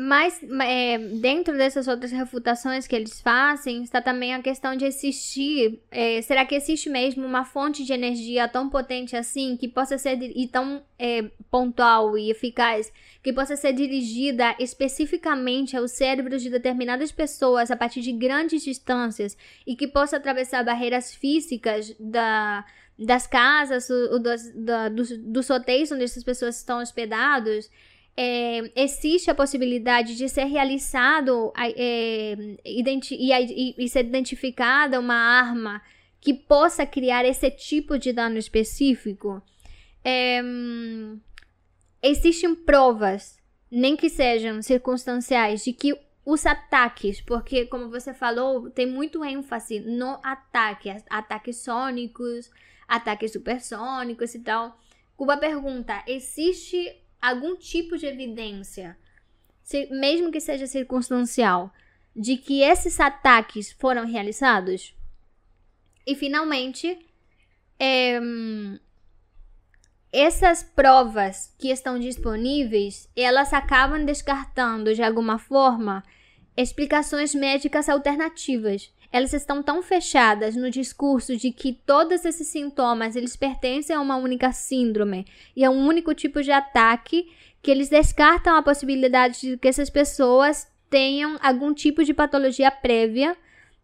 Mas 0.00 0.40
é, 0.62 0.96
dentro 0.98 1.56
dessas 1.56 1.88
outras 1.88 2.12
refutações 2.12 2.86
que 2.86 2.94
eles 2.94 3.20
fazem, 3.20 3.82
está 3.82 4.00
também 4.00 4.32
a 4.32 4.40
questão 4.40 4.76
de 4.76 4.84
existir. 4.84 5.80
é, 5.90 6.22
será 6.22 6.44
que 6.44 6.54
existe 6.54 6.88
mesmo 6.88 7.26
uma 7.26 7.44
fonte 7.44 7.84
de 7.84 7.92
energia 7.92 8.46
tão 8.46 8.68
potente 8.70 9.16
assim, 9.16 9.56
que 9.56 9.66
possa 9.66 9.98
ser 9.98 10.22
e 10.22 10.46
tão 10.46 10.82
é, 10.98 11.22
pontual 11.50 12.16
e 12.16 12.30
eficaz, 12.30 12.92
que 13.24 13.32
possa 13.32 13.56
ser 13.56 13.72
dirigida 13.72 14.54
especificamente 14.60 15.76
ao 15.76 15.88
cérebro 15.88 16.38
de 16.38 16.48
determinadas 16.48 17.10
pessoas 17.10 17.68
a 17.70 17.76
partir 17.76 18.00
de 18.00 18.12
grandes 18.12 18.62
distâncias 18.62 19.36
e 19.66 19.74
que 19.74 19.88
possa 19.88 20.16
atravessar 20.16 20.62
barreiras 20.64 21.12
físicas 21.12 21.92
da, 21.98 22.64
das 22.96 23.26
casas, 23.26 23.90
o, 23.90 24.18
das- 24.20 24.52
da- 24.54 24.88
dos, 24.88 25.10
dos 25.18 25.50
hotéis 25.50 25.90
onde 25.90 26.04
essas 26.04 26.22
pessoas 26.22 26.56
estão 26.56 26.80
hospedados? 26.80 27.68
É, 28.20 28.72
existe 28.74 29.30
a 29.30 29.34
possibilidade 29.34 30.16
de 30.16 30.28
ser 30.28 30.46
realizado 30.46 31.52
é, 31.56 32.34
e, 32.64 33.74
e- 33.78 33.88
ser 33.88 34.04
identificada 34.06 34.98
uma 34.98 35.14
arma 35.14 35.80
que 36.20 36.34
possa 36.34 36.84
criar 36.84 37.24
esse 37.24 37.48
tipo 37.48 37.96
de 37.96 38.12
dano 38.12 38.36
específico. 38.36 39.40
É, 40.04 40.42
existem 42.02 42.56
provas, 42.56 43.38
nem 43.70 43.96
que 43.96 44.10
sejam 44.10 44.60
circunstanciais, 44.62 45.62
de 45.62 45.72
que 45.72 45.96
os 46.26 46.44
ataques, 46.44 47.20
porque 47.20 47.66
como 47.66 47.88
você 47.88 48.12
falou, 48.12 48.68
tem 48.68 48.84
muito 48.84 49.24
ênfase 49.24 49.78
no 49.78 50.18
ataque, 50.24 50.90
ataques 51.08 51.58
sônicos, 51.58 52.50
ataques 52.88 53.30
supersônicos 53.30 54.34
e 54.34 54.40
tal. 54.40 54.76
Cuba 55.16 55.36
pergunta: 55.36 56.02
existe 56.04 56.96
algum 57.20 57.56
tipo 57.56 57.96
de 57.96 58.06
evidência, 58.06 58.96
mesmo 59.90 60.30
que 60.30 60.40
seja 60.40 60.66
circunstancial, 60.66 61.72
de 62.14 62.36
que 62.36 62.62
esses 62.62 62.98
ataques 62.98 63.72
foram 63.72 64.06
realizados? 64.06 64.94
E 66.06 66.14
finalmente, 66.14 66.98
é, 67.78 68.18
essas 70.12 70.62
provas 70.62 71.54
que 71.58 71.70
estão 71.70 71.98
disponíveis, 71.98 73.08
elas 73.14 73.52
acabam 73.52 74.04
descartando 74.04 74.94
de 74.94 75.02
alguma 75.02 75.38
forma 75.38 76.02
explicações 76.56 77.34
médicas 77.34 77.88
alternativas. 77.88 78.92
Elas 79.10 79.32
estão 79.32 79.62
tão 79.62 79.82
fechadas 79.82 80.54
no 80.54 80.70
discurso 80.70 81.36
de 81.36 81.50
que 81.50 81.72
todos 81.72 82.24
esses 82.24 82.46
sintomas 82.48 83.16
eles 83.16 83.36
pertencem 83.36 83.96
a 83.96 84.00
uma 84.00 84.16
única 84.16 84.52
síndrome 84.52 85.26
e 85.56 85.64
a 85.64 85.70
um 85.70 85.86
único 85.86 86.12
tipo 86.14 86.42
de 86.42 86.50
ataque 86.52 87.26
que 87.62 87.70
eles 87.70 87.88
descartam 87.88 88.54
a 88.54 88.62
possibilidade 88.62 89.40
de 89.40 89.56
que 89.56 89.66
essas 89.68 89.88
pessoas 89.90 90.68
tenham 90.90 91.38
algum 91.42 91.72
tipo 91.74 92.04
de 92.04 92.12
patologia 92.14 92.70
prévia 92.70 93.36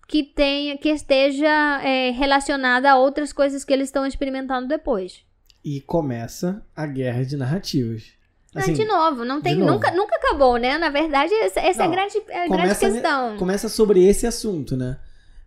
que 0.07 0.23
tenha 0.23 0.77
que 0.77 0.91
esteja 0.91 1.81
é, 1.83 2.11
relacionada 2.11 2.91
a 2.91 2.97
outras 2.99 3.33
coisas 3.33 3.65
que 3.65 3.73
eles 3.73 3.89
estão 3.89 4.07
experimentando 4.07 4.69
depois. 4.69 5.25
E 5.65 5.81
começa 5.81 6.63
a 6.77 6.87
guerra 6.87 7.25
de 7.25 7.37
narrativas. 7.39 8.13
Mas, 8.55 8.65
Assim, 8.65 8.75
de 8.75 8.85
novo, 8.85 9.25
não 9.25 9.41
tem 9.41 9.57
novo. 9.57 9.73
nunca 9.73 9.91
nunca 9.91 10.15
acabou, 10.17 10.57
né? 10.59 10.77
Na 10.79 10.91
verdade, 10.91 11.33
essa, 11.35 11.59
essa 11.59 11.83
é 11.83 11.87
a 11.87 11.89
Não, 11.89 11.95
grande, 11.95 12.19
é 12.29 12.45
a 12.45 12.47
grande 12.47 12.49
começa 12.63 12.87
ne- 12.89 12.93
questão. 12.93 13.37
começa 13.39 13.69
sobre 13.69 14.05
esse 14.07 14.27
assunto, 14.27 14.77
né? 14.77 14.99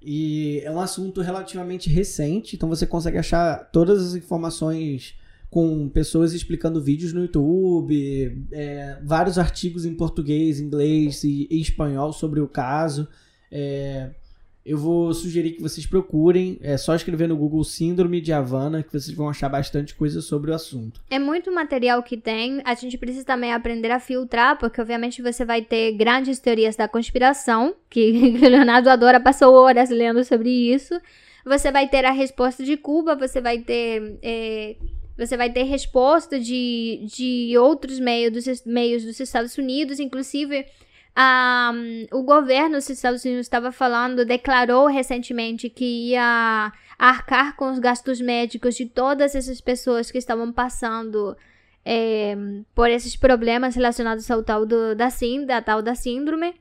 E 0.02 0.62
é 0.64 0.72
um 0.72 0.80
assunto 0.80 1.22
relativamente 1.22 1.90
recente, 1.90 2.56
então 2.56 2.70
você 2.70 2.86
consegue 2.86 3.18
achar 3.18 3.70
todas 3.72 4.06
as 4.06 4.16
informações 4.16 5.16
com 5.50 5.90
pessoas 5.90 6.34
explicando 6.34 6.82
vídeos 6.82 7.14
no 7.14 7.22
YouTube, 7.22 8.46
é, 8.52 9.00
vários 9.04 9.38
artigos 9.38 9.86
em 9.86 9.94
português, 9.96 10.60
inglês 10.60 11.24
e, 11.24 11.48
e 11.50 11.60
espanhol 11.62 12.12
sobre 12.14 12.40
o 12.40 12.48
caso. 12.48 13.08
É, 13.52 14.12
eu 14.68 14.78
vou 14.78 15.14
sugerir 15.14 15.52
que 15.52 15.62
vocês 15.62 15.86
procurem, 15.86 16.60
é 16.62 16.76
só 16.76 16.94
escrever 16.94 17.28
no 17.28 17.38
Google 17.38 17.64
Síndrome 17.64 18.20
de 18.20 18.34
Havana 18.34 18.84
que 18.84 18.92
vocês 18.92 19.16
vão 19.16 19.30
achar 19.30 19.48
bastante 19.48 19.96
coisa 19.96 20.22
sobre 20.22 20.52
o 20.52 20.54
assunto. 20.54 21.02
É 21.10 21.18
muito 21.18 21.52
material 21.52 22.04
que 22.04 22.18
tem. 22.18 22.62
A 22.66 22.74
gente 22.74 22.98
precisa 22.98 23.24
também 23.24 23.54
aprender 23.54 23.92
a 23.92 24.00
filtrar, 24.00 24.60
porque 24.60 24.82
obviamente 24.82 25.22
você 25.22 25.46
vai 25.46 25.62
ter 25.62 25.94
grandes 25.94 26.38
teorias 26.40 26.76
da 26.76 26.88
conspiração, 26.88 27.76
que 27.90 28.12
Leonardo 28.38 28.90
adora, 28.90 29.20
passou 29.22 29.54
horas 29.54 29.90
lendo 29.90 30.24
sobre 30.26 30.50
isso. 30.50 31.00
Você 31.46 31.72
vai 31.72 31.88
ter 31.88 32.04
a 32.04 32.12
resposta 32.12 32.62
de 32.62 32.76
Cuba, 32.76 33.16
você 33.16 33.40
vai 33.40 33.60
ter. 33.60 34.20
é, 34.22 34.76
você 35.18 35.36
vai 35.36 35.50
ter 35.50 35.64
resposta 35.64 36.40
de, 36.40 37.08
de 37.08 37.58
outros 37.58 38.00
meios 38.00 38.34
dos, 38.34 38.66
meios 38.66 39.04
dos 39.04 39.20
Estados 39.20 39.58
Unidos, 39.58 40.00
inclusive 40.00 40.66
ah, 41.20 41.74
o 42.12 42.22
governo 42.22 42.76
dos 42.76 42.88
Estados 42.92 43.26
Unidos 43.26 43.48
estava 43.48 43.72
falando, 43.72 44.24
declarou 44.24 44.86
recentemente 44.86 45.68
que 45.68 46.12
ia 46.12 46.72
arcar 46.96 47.56
com 47.56 47.72
os 47.72 47.80
gastos 47.80 48.22
médicos 48.22 48.76
de 48.76 48.86
todas 48.86 49.34
essas 49.34 49.60
pessoas 49.60 50.12
que 50.12 50.20
estavam 50.20 50.54
passando 50.54 51.36
é, 51.84 52.38
por 52.76 52.92
esses 52.92 53.16
problemas 53.16 53.74
relacionados 53.74 54.30
ao 54.30 54.44
tal 54.44 54.64
do, 54.64 54.94
da, 54.94 55.10
da 55.48 55.60
tal 55.60 55.82
da 55.82 55.96
síndrome. 55.96 56.54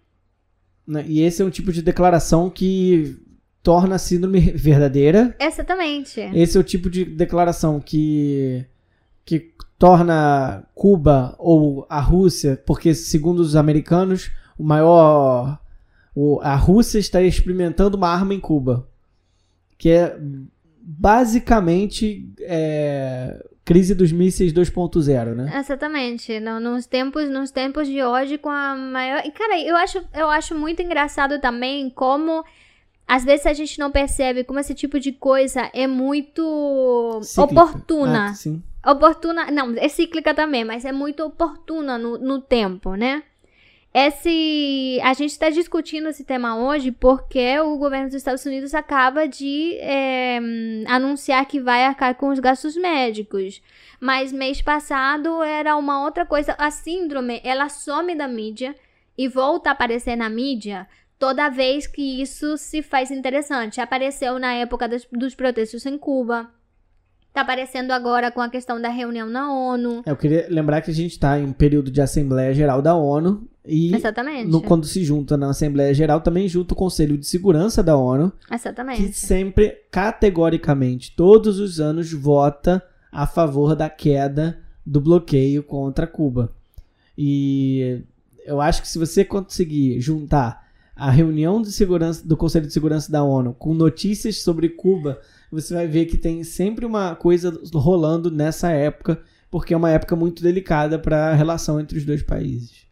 né? 0.87 1.05
E 1.07 1.21
esse 1.21 1.43
é 1.43 1.45
um 1.45 1.51
tipo 1.51 1.71
de 1.71 1.83
declaração 1.83 2.49
que 2.49 3.15
torna 3.63 3.97
a 3.97 3.99
síndrome 3.99 4.41
verdadeira 4.57 5.37
Exatamente. 5.39 6.19
Esse 6.33 6.57
é 6.57 6.61
o 6.61 6.65
tipo 6.65 6.89
de 6.89 7.05
declaração 7.05 7.79
que, 7.79 8.65
que 9.23 9.53
torna 9.79 10.67
Cuba 10.75 11.37
ou 11.39 11.87
a 11.91 12.01
Rússia, 12.01 12.59
porque 12.65 12.95
segundo 12.95 13.41
os 13.41 13.55
americanos, 13.55 14.31
o 14.59 14.63
maior. 14.65 15.59
o- 16.15 16.41
a 16.43 16.55
Rússia 16.55 16.99
está 16.99 17.21
experimentando 17.23 17.97
uma 17.97 18.09
arma 18.09 18.33
em 18.33 18.41
Cuba. 18.41 18.89
Que 19.79 19.91
é 19.91 20.17
basicamente 20.81 22.29
é, 22.41 23.45
crise 23.65 23.95
dos 23.95 24.13
mísseis 24.13 24.53
2.0, 24.53 25.35
né? 25.35 25.53
Exatamente. 25.59 26.39
No- 26.41 26.61
nos 26.61 26.87
tempos, 26.87 27.29
nos 27.29 27.51
tempos 27.51 27.87
de 27.89 28.03
hoje, 28.03 28.39
com 28.39 28.49
a 28.49 28.75
maior. 28.77 29.23
E, 29.27 29.31
cara, 29.31 29.61
eu 29.61 29.77
acho, 29.77 30.03
eu 30.15 30.31
acho 30.31 30.55
muito 30.55 30.81
engraçado 30.83 31.41
também 31.41 31.91
como. 31.91 32.45
Às 33.09 33.25
vezes 33.25 33.47
a 33.47 33.53
gente 33.53 33.79
não 33.79 33.91
percebe 33.91 34.43
como 34.43 34.59
esse 34.59 34.75
tipo 34.75 34.99
de 34.99 35.13
coisa 35.13 35.71
é 35.73 35.87
muito 35.87 37.21
Cíclica. 37.23 37.63
oportuna. 37.63 38.31
Ah, 38.31 38.35
sim. 38.35 38.61
oportuna. 38.85 39.49
Não, 39.53 39.75
é 39.77 39.89
cíclica 39.89 40.35
também, 40.35 40.65
mas 40.65 40.85
é 40.85 40.91
muito 40.91 41.23
oportuna 41.25 41.97
no, 41.99 42.19
no 42.19 42.41
tempo, 42.41 42.95
né? 42.97 43.23
Esse, 43.99 45.01
a 45.03 45.15
gente 45.15 45.31
está 45.31 45.49
discutindo 45.49 46.11
esse 46.11 46.23
tema 46.23 46.55
hoje 46.55 46.93
porque 46.93 47.59
o 47.61 47.79
governo 47.79 48.09
dos 48.09 48.17
Estados 48.17 48.45
Unidos 48.45 48.75
acaba 48.75 49.27
de 49.27 49.75
é, 49.79 50.39
anunciar 50.87 51.47
que 51.47 51.59
vai 51.59 51.83
arcar 51.83 52.15
com 52.15 52.29
os 52.29 52.39
gastos 52.39 52.77
médicos. 52.77 53.63
Mas 53.99 54.33
mês 54.33 54.61
passado 54.61 55.43
era 55.43 55.75
uma 55.79 56.05
outra 56.05 56.27
coisa. 56.27 56.55
A 56.59 56.71
síndrome, 56.71 57.41
ela 57.43 57.71
some 57.71 58.15
da 58.15 58.29
mídia 58.29 58.77
e 59.17 59.29
volta 59.29 59.71
a 59.71 59.73
aparecer 59.73 60.15
na 60.15 60.29
mídia 60.29 60.87
toda 61.19 61.49
vez 61.49 61.87
que 61.87 62.21
isso 62.21 62.59
se 62.59 62.83
faz 62.83 63.11
interessante. 63.11 63.81
Apareceu 63.81 64.39
na 64.39 64.53
época 64.53 64.91
dos 65.11 65.35
protestos 65.35 65.87
em 65.87 65.97
Cuba. 65.97 66.53
Tá 67.37 67.43
aparecendo 67.43 67.91
agora 67.91 68.31
com 68.31 68.41
a 68.41 68.49
questão 68.49 68.81
da 68.81 68.89
reunião 68.89 69.29
na 69.29 69.53
ONU. 69.53 70.01
Eu 70.07 70.17
queria 70.17 70.47
lembrar 70.49 70.81
que 70.81 70.91
a 70.91 70.95
gente 70.95 71.11
está 71.13 71.39
em 71.39 71.53
período 71.53 71.91
de 71.91 72.01
Assembleia 72.01 72.55
Geral 72.55 72.81
da 72.81 72.95
ONU 72.97 73.47
e 73.63 73.95
Exatamente. 73.95 74.51
no- 74.51 74.63
quando 74.63 74.87
se 74.87 75.05
junta 75.05 75.37
na 75.37 75.51
Assembleia 75.51 75.93
Geral 75.93 76.23
também 76.23 76.49
junta 76.49 76.73
o 76.73 76.77
Conselho 76.77 77.19
de 77.19 77.27
Segurança 77.27 77.83
da 77.83 77.95
ONU 77.95 78.33
que 78.49 78.55
Exatamente. 78.55 79.13
sempre, 79.13 79.77
categoricamente, 79.91 81.15
todos 81.15 81.61
os 81.61 81.79
anos 81.79 82.11
vota 82.11 82.83
a 83.13 83.27
favor 83.27 83.77
da 83.77 83.91
queda 83.91 84.59
do 84.87 84.99
bloqueio 84.99 85.63
contra 85.63 86.07
Cuba. 86.07 86.51
E 87.19 88.01
eu 88.47 88.63
acho 88.63 88.81
que 88.81 88.89
se 88.89 88.99
você 88.99 89.27
conseguir 89.27 90.01
juntar 90.01 90.65
a 90.97 91.11
reunião 91.11 91.61
de 91.61 91.71
segurança 91.71 92.27
do 92.27 92.35
Conselho 92.35 92.67
de 92.67 92.73
Segurança 92.73 93.13
da 93.13 93.23
ONU 93.23 93.53
com 93.59 93.75
notícias 93.75 94.41
sobre 94.41 94.71
Cuba, 94.71 95.21
você 95.51 95.75
vai 95.75 95.87
ver 95.87 96.07
que 96.07 96.17
tem 96.17 96.43
sempre 96.45 96.85
uma 96.85 97.15
coisa 97.15 97.59
rolando 97.75 98.31
nessa 98.31 98.71
época, 98.71 99.23
porque 99.51 99.75
é 99.75 99.77
uma 99.77 99.91
época 99.91 100.17
muito 100.17 100.43
delicada 100.43 100.99
para 100.99 101.31
a 101.31 101.35
relação 101.35 101.81
entre 101.81 101.99
os 101.99 102.05
dois 102.05 102.23
países. 102.23 102.87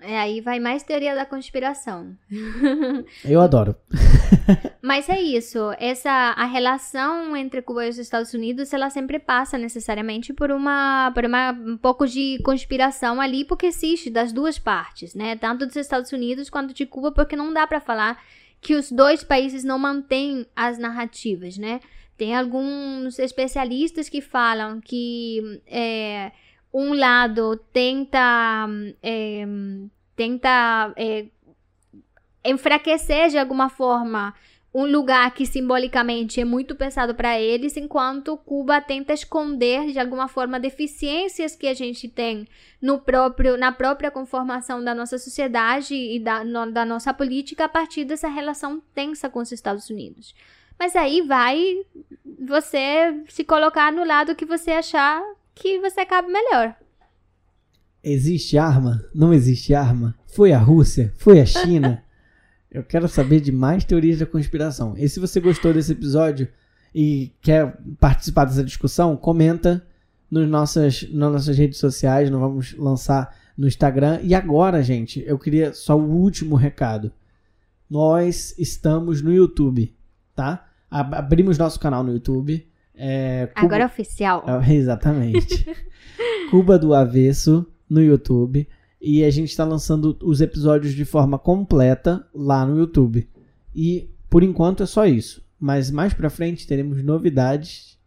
É, 0.00 0.16
aí 0.16 0.40
vai 0.40 0.60
mais 0.60 0.84
teoria 0.84 1.14
da 1.14 1.26
conspiração. 1.26 2.16
Eu 3.24 3.40
adoro. 3.40 3.74
Mas 4.80 5.08
é 5.08 5.20
isso, 5.20 5.72
essa 5.78 6.10
a 6.10 6.44
relação 6.44 7.36
entre 7.36 7.60
Cuba 7.60 7.84
e 7.84 7.90
os 7.90 7.98
Estados 7.98 8.32
Unidos, 8.32 8.72
ela 8.72 8.90
sempre 8.90 9.18
passa 9.18 9.58
necessariamente 9.58 10.32
por 10.32 10.52
uma 10.52 11.10
por 11.12 11.24
uma, 11.24 11.50
um 11.50 11.76
pouco 11.76 12.06
de 12.06 12.38
conspiração 12.44 13.20
ali, 13.20 13.44
porque 13.44 13.66
existe 13.66 14.08
das 14.08 14.32
duas 14.32 14.58
partes, 14.58 15.14
né? 15.14 15.36
Tanto 15.36 15.66
dos 15.66 15.76
Estados 15.76 16.12
Unidos 16.12 16.48
quanto 16.48 16.72
de 16.72 16.86
Cuba, 16.86 17.10
porque 17.10 17.34
não 17.34 17.52
dá 17.52 17.66
para 17.66 17.80
falar 17.80 18.22
que 18.60 18.74
os 18.74 18.90
dois 18.90 19.22
países 19.22 19.64
não 19.64 19.78
mantêm 19.78 20.46
as 20.54 20.78
narrativas, 20.78 21.56
né? 21.56 21.80
Tem 22.16 22.34
alguns 22.34 23.18
especialistas 23.18 24.08
que 24.08 24.20
falam 24.20 24.80
que 24.80 25.62
é, 25.66 26.32
um 26.72 26.92
lado 26.92 27.56
tenta 27.72 28.66
é, 29.02 29.46
tenta 30.16 30.92
é, 30.96 31.26
enfraquecer 32.44 33.28
de 33.28 33.38
alguma 33.38 33.68
forma 33.68 34.34
um 34.74 34.84
lugar 34.84 35.32
que 35.32 35.46
simbolicamente 35.46 36.40
é 36.40 36.44
muito 36.44 36.74
pesado 36.74 37.14
para 37.14 37.40
eles, 37.40 37.76
enquanto 37.76 38.36
Cuba 38.36 38.80
tenta 38.80 39.14
esconder 39.14 39.90
de 39.90 39.98
alguma 39.98 40.28
forma 40.28 40.60
deficiências 40.60 41.56
que 41.56 41.66
a 41.66 41.74
gente 41.74 42.06
tem 42.06 42.46
no 42.80 42.98
próprio 42.98 43.56
na 43.56 43.72
própria 43.72 44.10
conformação 44.10 44.84
da 44.84 44.94
nossa 44.94 45.18
sociedade 45.18 45.94
e 45.94 46.20
da, 46.20 46.44
no, 46.44 46.70
da 46.70 46.84
nossa 46.84 47.14
política 47.14 47.64
a 47.64 47.68
partir 47.68 48.04
dessa 48.04 48.28
relação 48.28 48.82
tensa 48.94 49.28
com 49.28 49.40
os 49.40 49.52
Estados 49.52 49.88
Unidos. 49.88 50.34
Mas 50.78 50.94
aí 50.94 51.22
vai 51.22 51.82
você 52.46 53.24
se 53.28 53.42
colocar 53.44 53.90
no 53.90 54.04
lado 54.04 54.36
que 54.36 54.44
você 54.44 54.72
achar 54.72 55.20
que 55.54 55.80
você 55.80 56.04
cabe 56.04 56.30
melhor. 56.30 56.76
Existe 58.04 58.56
arma? 58.56 59.04
Não 59.12 59.34
existe 59.34 59.74
arma? 59.74 60.14
Foi 60.28 60.52
a 60.52 60.58
Rússia? 60.58 61.12
Foi 61.16 61.40
a 61.40 61.46
China? 61.46 62.02
Eu 62.70 62.82
quero 62.82 63.08
saber 63.08 63.40
de 63.40 63.50
mais 63.50 63.84
teorias 63.84 64.18
da 64.18 64.26
conspiração. 64.26 64.94
E 64.96 65.08
se 65.08 65.18
você 65.18 65.40
gostou 65.40 65.72
desse 65.72 65.92
episódio 65.92 66.48
e 66.94 67.32
quer 67.40 67.76
participar 67.98 68.44
dessa 68.44 68.62
discussão, 68.64 69.16
comenta 69.16 69.84
nos 70.30 70.46
nossas, 70.48 71.02
nas 71.10 71.32
nossas 71.32 71.56
redes 71.56 71.78
sociais. 71.78 72.30
Nós 72.30 72.40
vamos 72.40 72.74
lançar 72.76 73.34
no 73.56 73.66
Instagram. 73.66 74.20
E 74.22 74.34
agora, 74.34 74.82
gente, 74.82 75.22
eu 75.26 75.38
queria 75.38 75.72
só 75.72 75.98
o 75.98 76.02
último 76.10 76.56
recado. 76.56 77.10
Nós 77.90 78.54
estamos 78.58 79.22
no 79.22 79.32
YouTube, 79.32 79.94
tá? 80.34 80.66
Ab- 80.90 81.14
Abrimos 81.16 81.56
nosso 81.56 81.80
canal 81.80 82.02
no 82.04 82.12
YouTube. 82.12 82.66
É, 82.94 83.46
Cuba- 83.54 83.66
Agora 83.66 83.82
é 83.84 83.86
oficial. 83.86 84.44
é, 84.46 84.74
Exatamente. 84.74 85.64
Cuba 86.50 86.78
do 86.78 86.92
Avesso 86.94 87.66
no 87.88 88.02
YouTube. 88.02 88.68
E 89.00 89.24
a 89.24 89.30
gente 89.30 89.50
está 89.50 89.64
lançando 89.64 90.16
os 90.22 90.40
episódios 90.40 90.94
de 90.94 91.04
forma 91.04 91.38
completa 91.38 92.26
lá 92.34 92.66
no 92.66 92.78
YouTube. 92.78 93.28
E 93.74 94.08
por 94.28 94.42
enquanto 94.42 94.82
é 94.82 94.86
só 94.86 95.06
isso. 95.06 95.42
Mas 95.58 95.90
mais 95.90 96.12
pra 96.12 96.30
frente 96.30 96.66
teremos 96.66 97.02
novidades. 97.02 97.98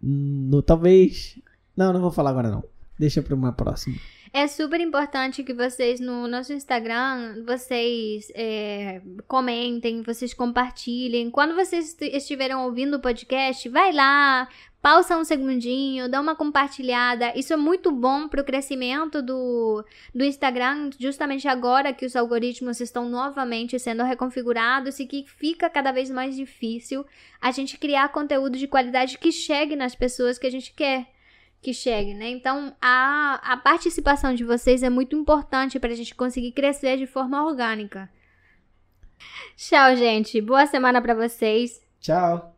No 0.00 0.62
talvez. 0.62 1.40
Não, 1.76 1.92
não 1.92 2.00
vou 2.00 2.10
falar 2.10 2.30
agora 2.30 2.50
não. 2.50 2.64
Deixa 2.98 3.22
pra 3.22 3.34
uma 3.34 3.52
próxima. 3.52 3.96
É 4.32 4.46
super 4.46 4.80
importante 4.80 5.42
que 5.42 5.54
vocês 5.54 6.00
no 6.00 6.26
nosso 6.28 6.52
Instagram, 6.52 7.44
vocês 7.44 8.30
é, 8.34 9.00
comentem, 9.26 10.02
vocês 10.02 10.34
compartilhem. 10.34 11.30
Quando 11.30 11.54
vocês 11.54 11.90
est- 11.90 12.02
estiverem 12.14 12.56
ouvindo 12.56 12.94
o 12.96 13.00
podcast, 13.00 13.68
vai 13.68 13.92
lá, 13.92 14.48
pausa 14.82 15.16
um 15.16 15.24
segundinho, 15.24 16.08
dá 16.08 16.20
uma 16.20 16.34
compartilhada. 16.36 17.32
Isso 17.38 17.52
é 17.52 17.56
muito 17.56 17.90
bom 17.90 18.28
para 18.28 18.42
o 18.42 18.44
crescimento 18.44 19.22
do, 19.22 19.84
do 20.14 20.24
Instagram, 20.24 20.90
justamente 20.98 21.48
agora 21.48 21.92
que 21.92 22.04
os 22.04 22.14
algoritmos 22.14 22.80
estão 22.80 23.08
novamente 23.08 23.78
sendo 23.78 24.02
reconfigurados 24.02 24.98
e 25.00 25.06
que 25.06 25.24
fica 25.26 25.70
cada 25.70 25.92
vez 25.92 26.10
mais 26.10 26.36
difícil 26.36 27.06
a 27.40 27.50
gente 27.50 27.78
criar 27.78 28.08
conteúdo 28.10 28.58
de 28.58 28.66
qualidade 28.68 29.18
que 29.18 29.32
chegue 29.32 29.76
nas 29.76 29.94
pessoas 29.94 30.38
que 30.38 30.46
a 30.46 30.50
gente 30.50 30.74
quer 30.74 31.06
que 31.60 31.72
chegue, 31.74 32.14
né? 32.14 32.28
Então, 32.28 32.74
a, 32.80 33.40
a 33.42 33.56
participação 33.56 34.34
de 34.34 34.44
vocês 34.44 34.82
é 34.82 34.90
muito 34.90 35.16
importante 35.16 35.80
para 35.80 35.92
a 35.92 35.96
gente 35.96 36.14
conseguir 36.14 36.52
crescer 36.52 36.96
de 36.96 37.06
forma 37.06 37.44
orgânica. 37.44 38.08
Tchau, 39.56 39.96
gente. 39.96 40.40
Boa 40.40 40.66
semana 40.66 41.00
para 41.00 41.14
vocês. 41.14 41.80
Tchau! 42.00 42.54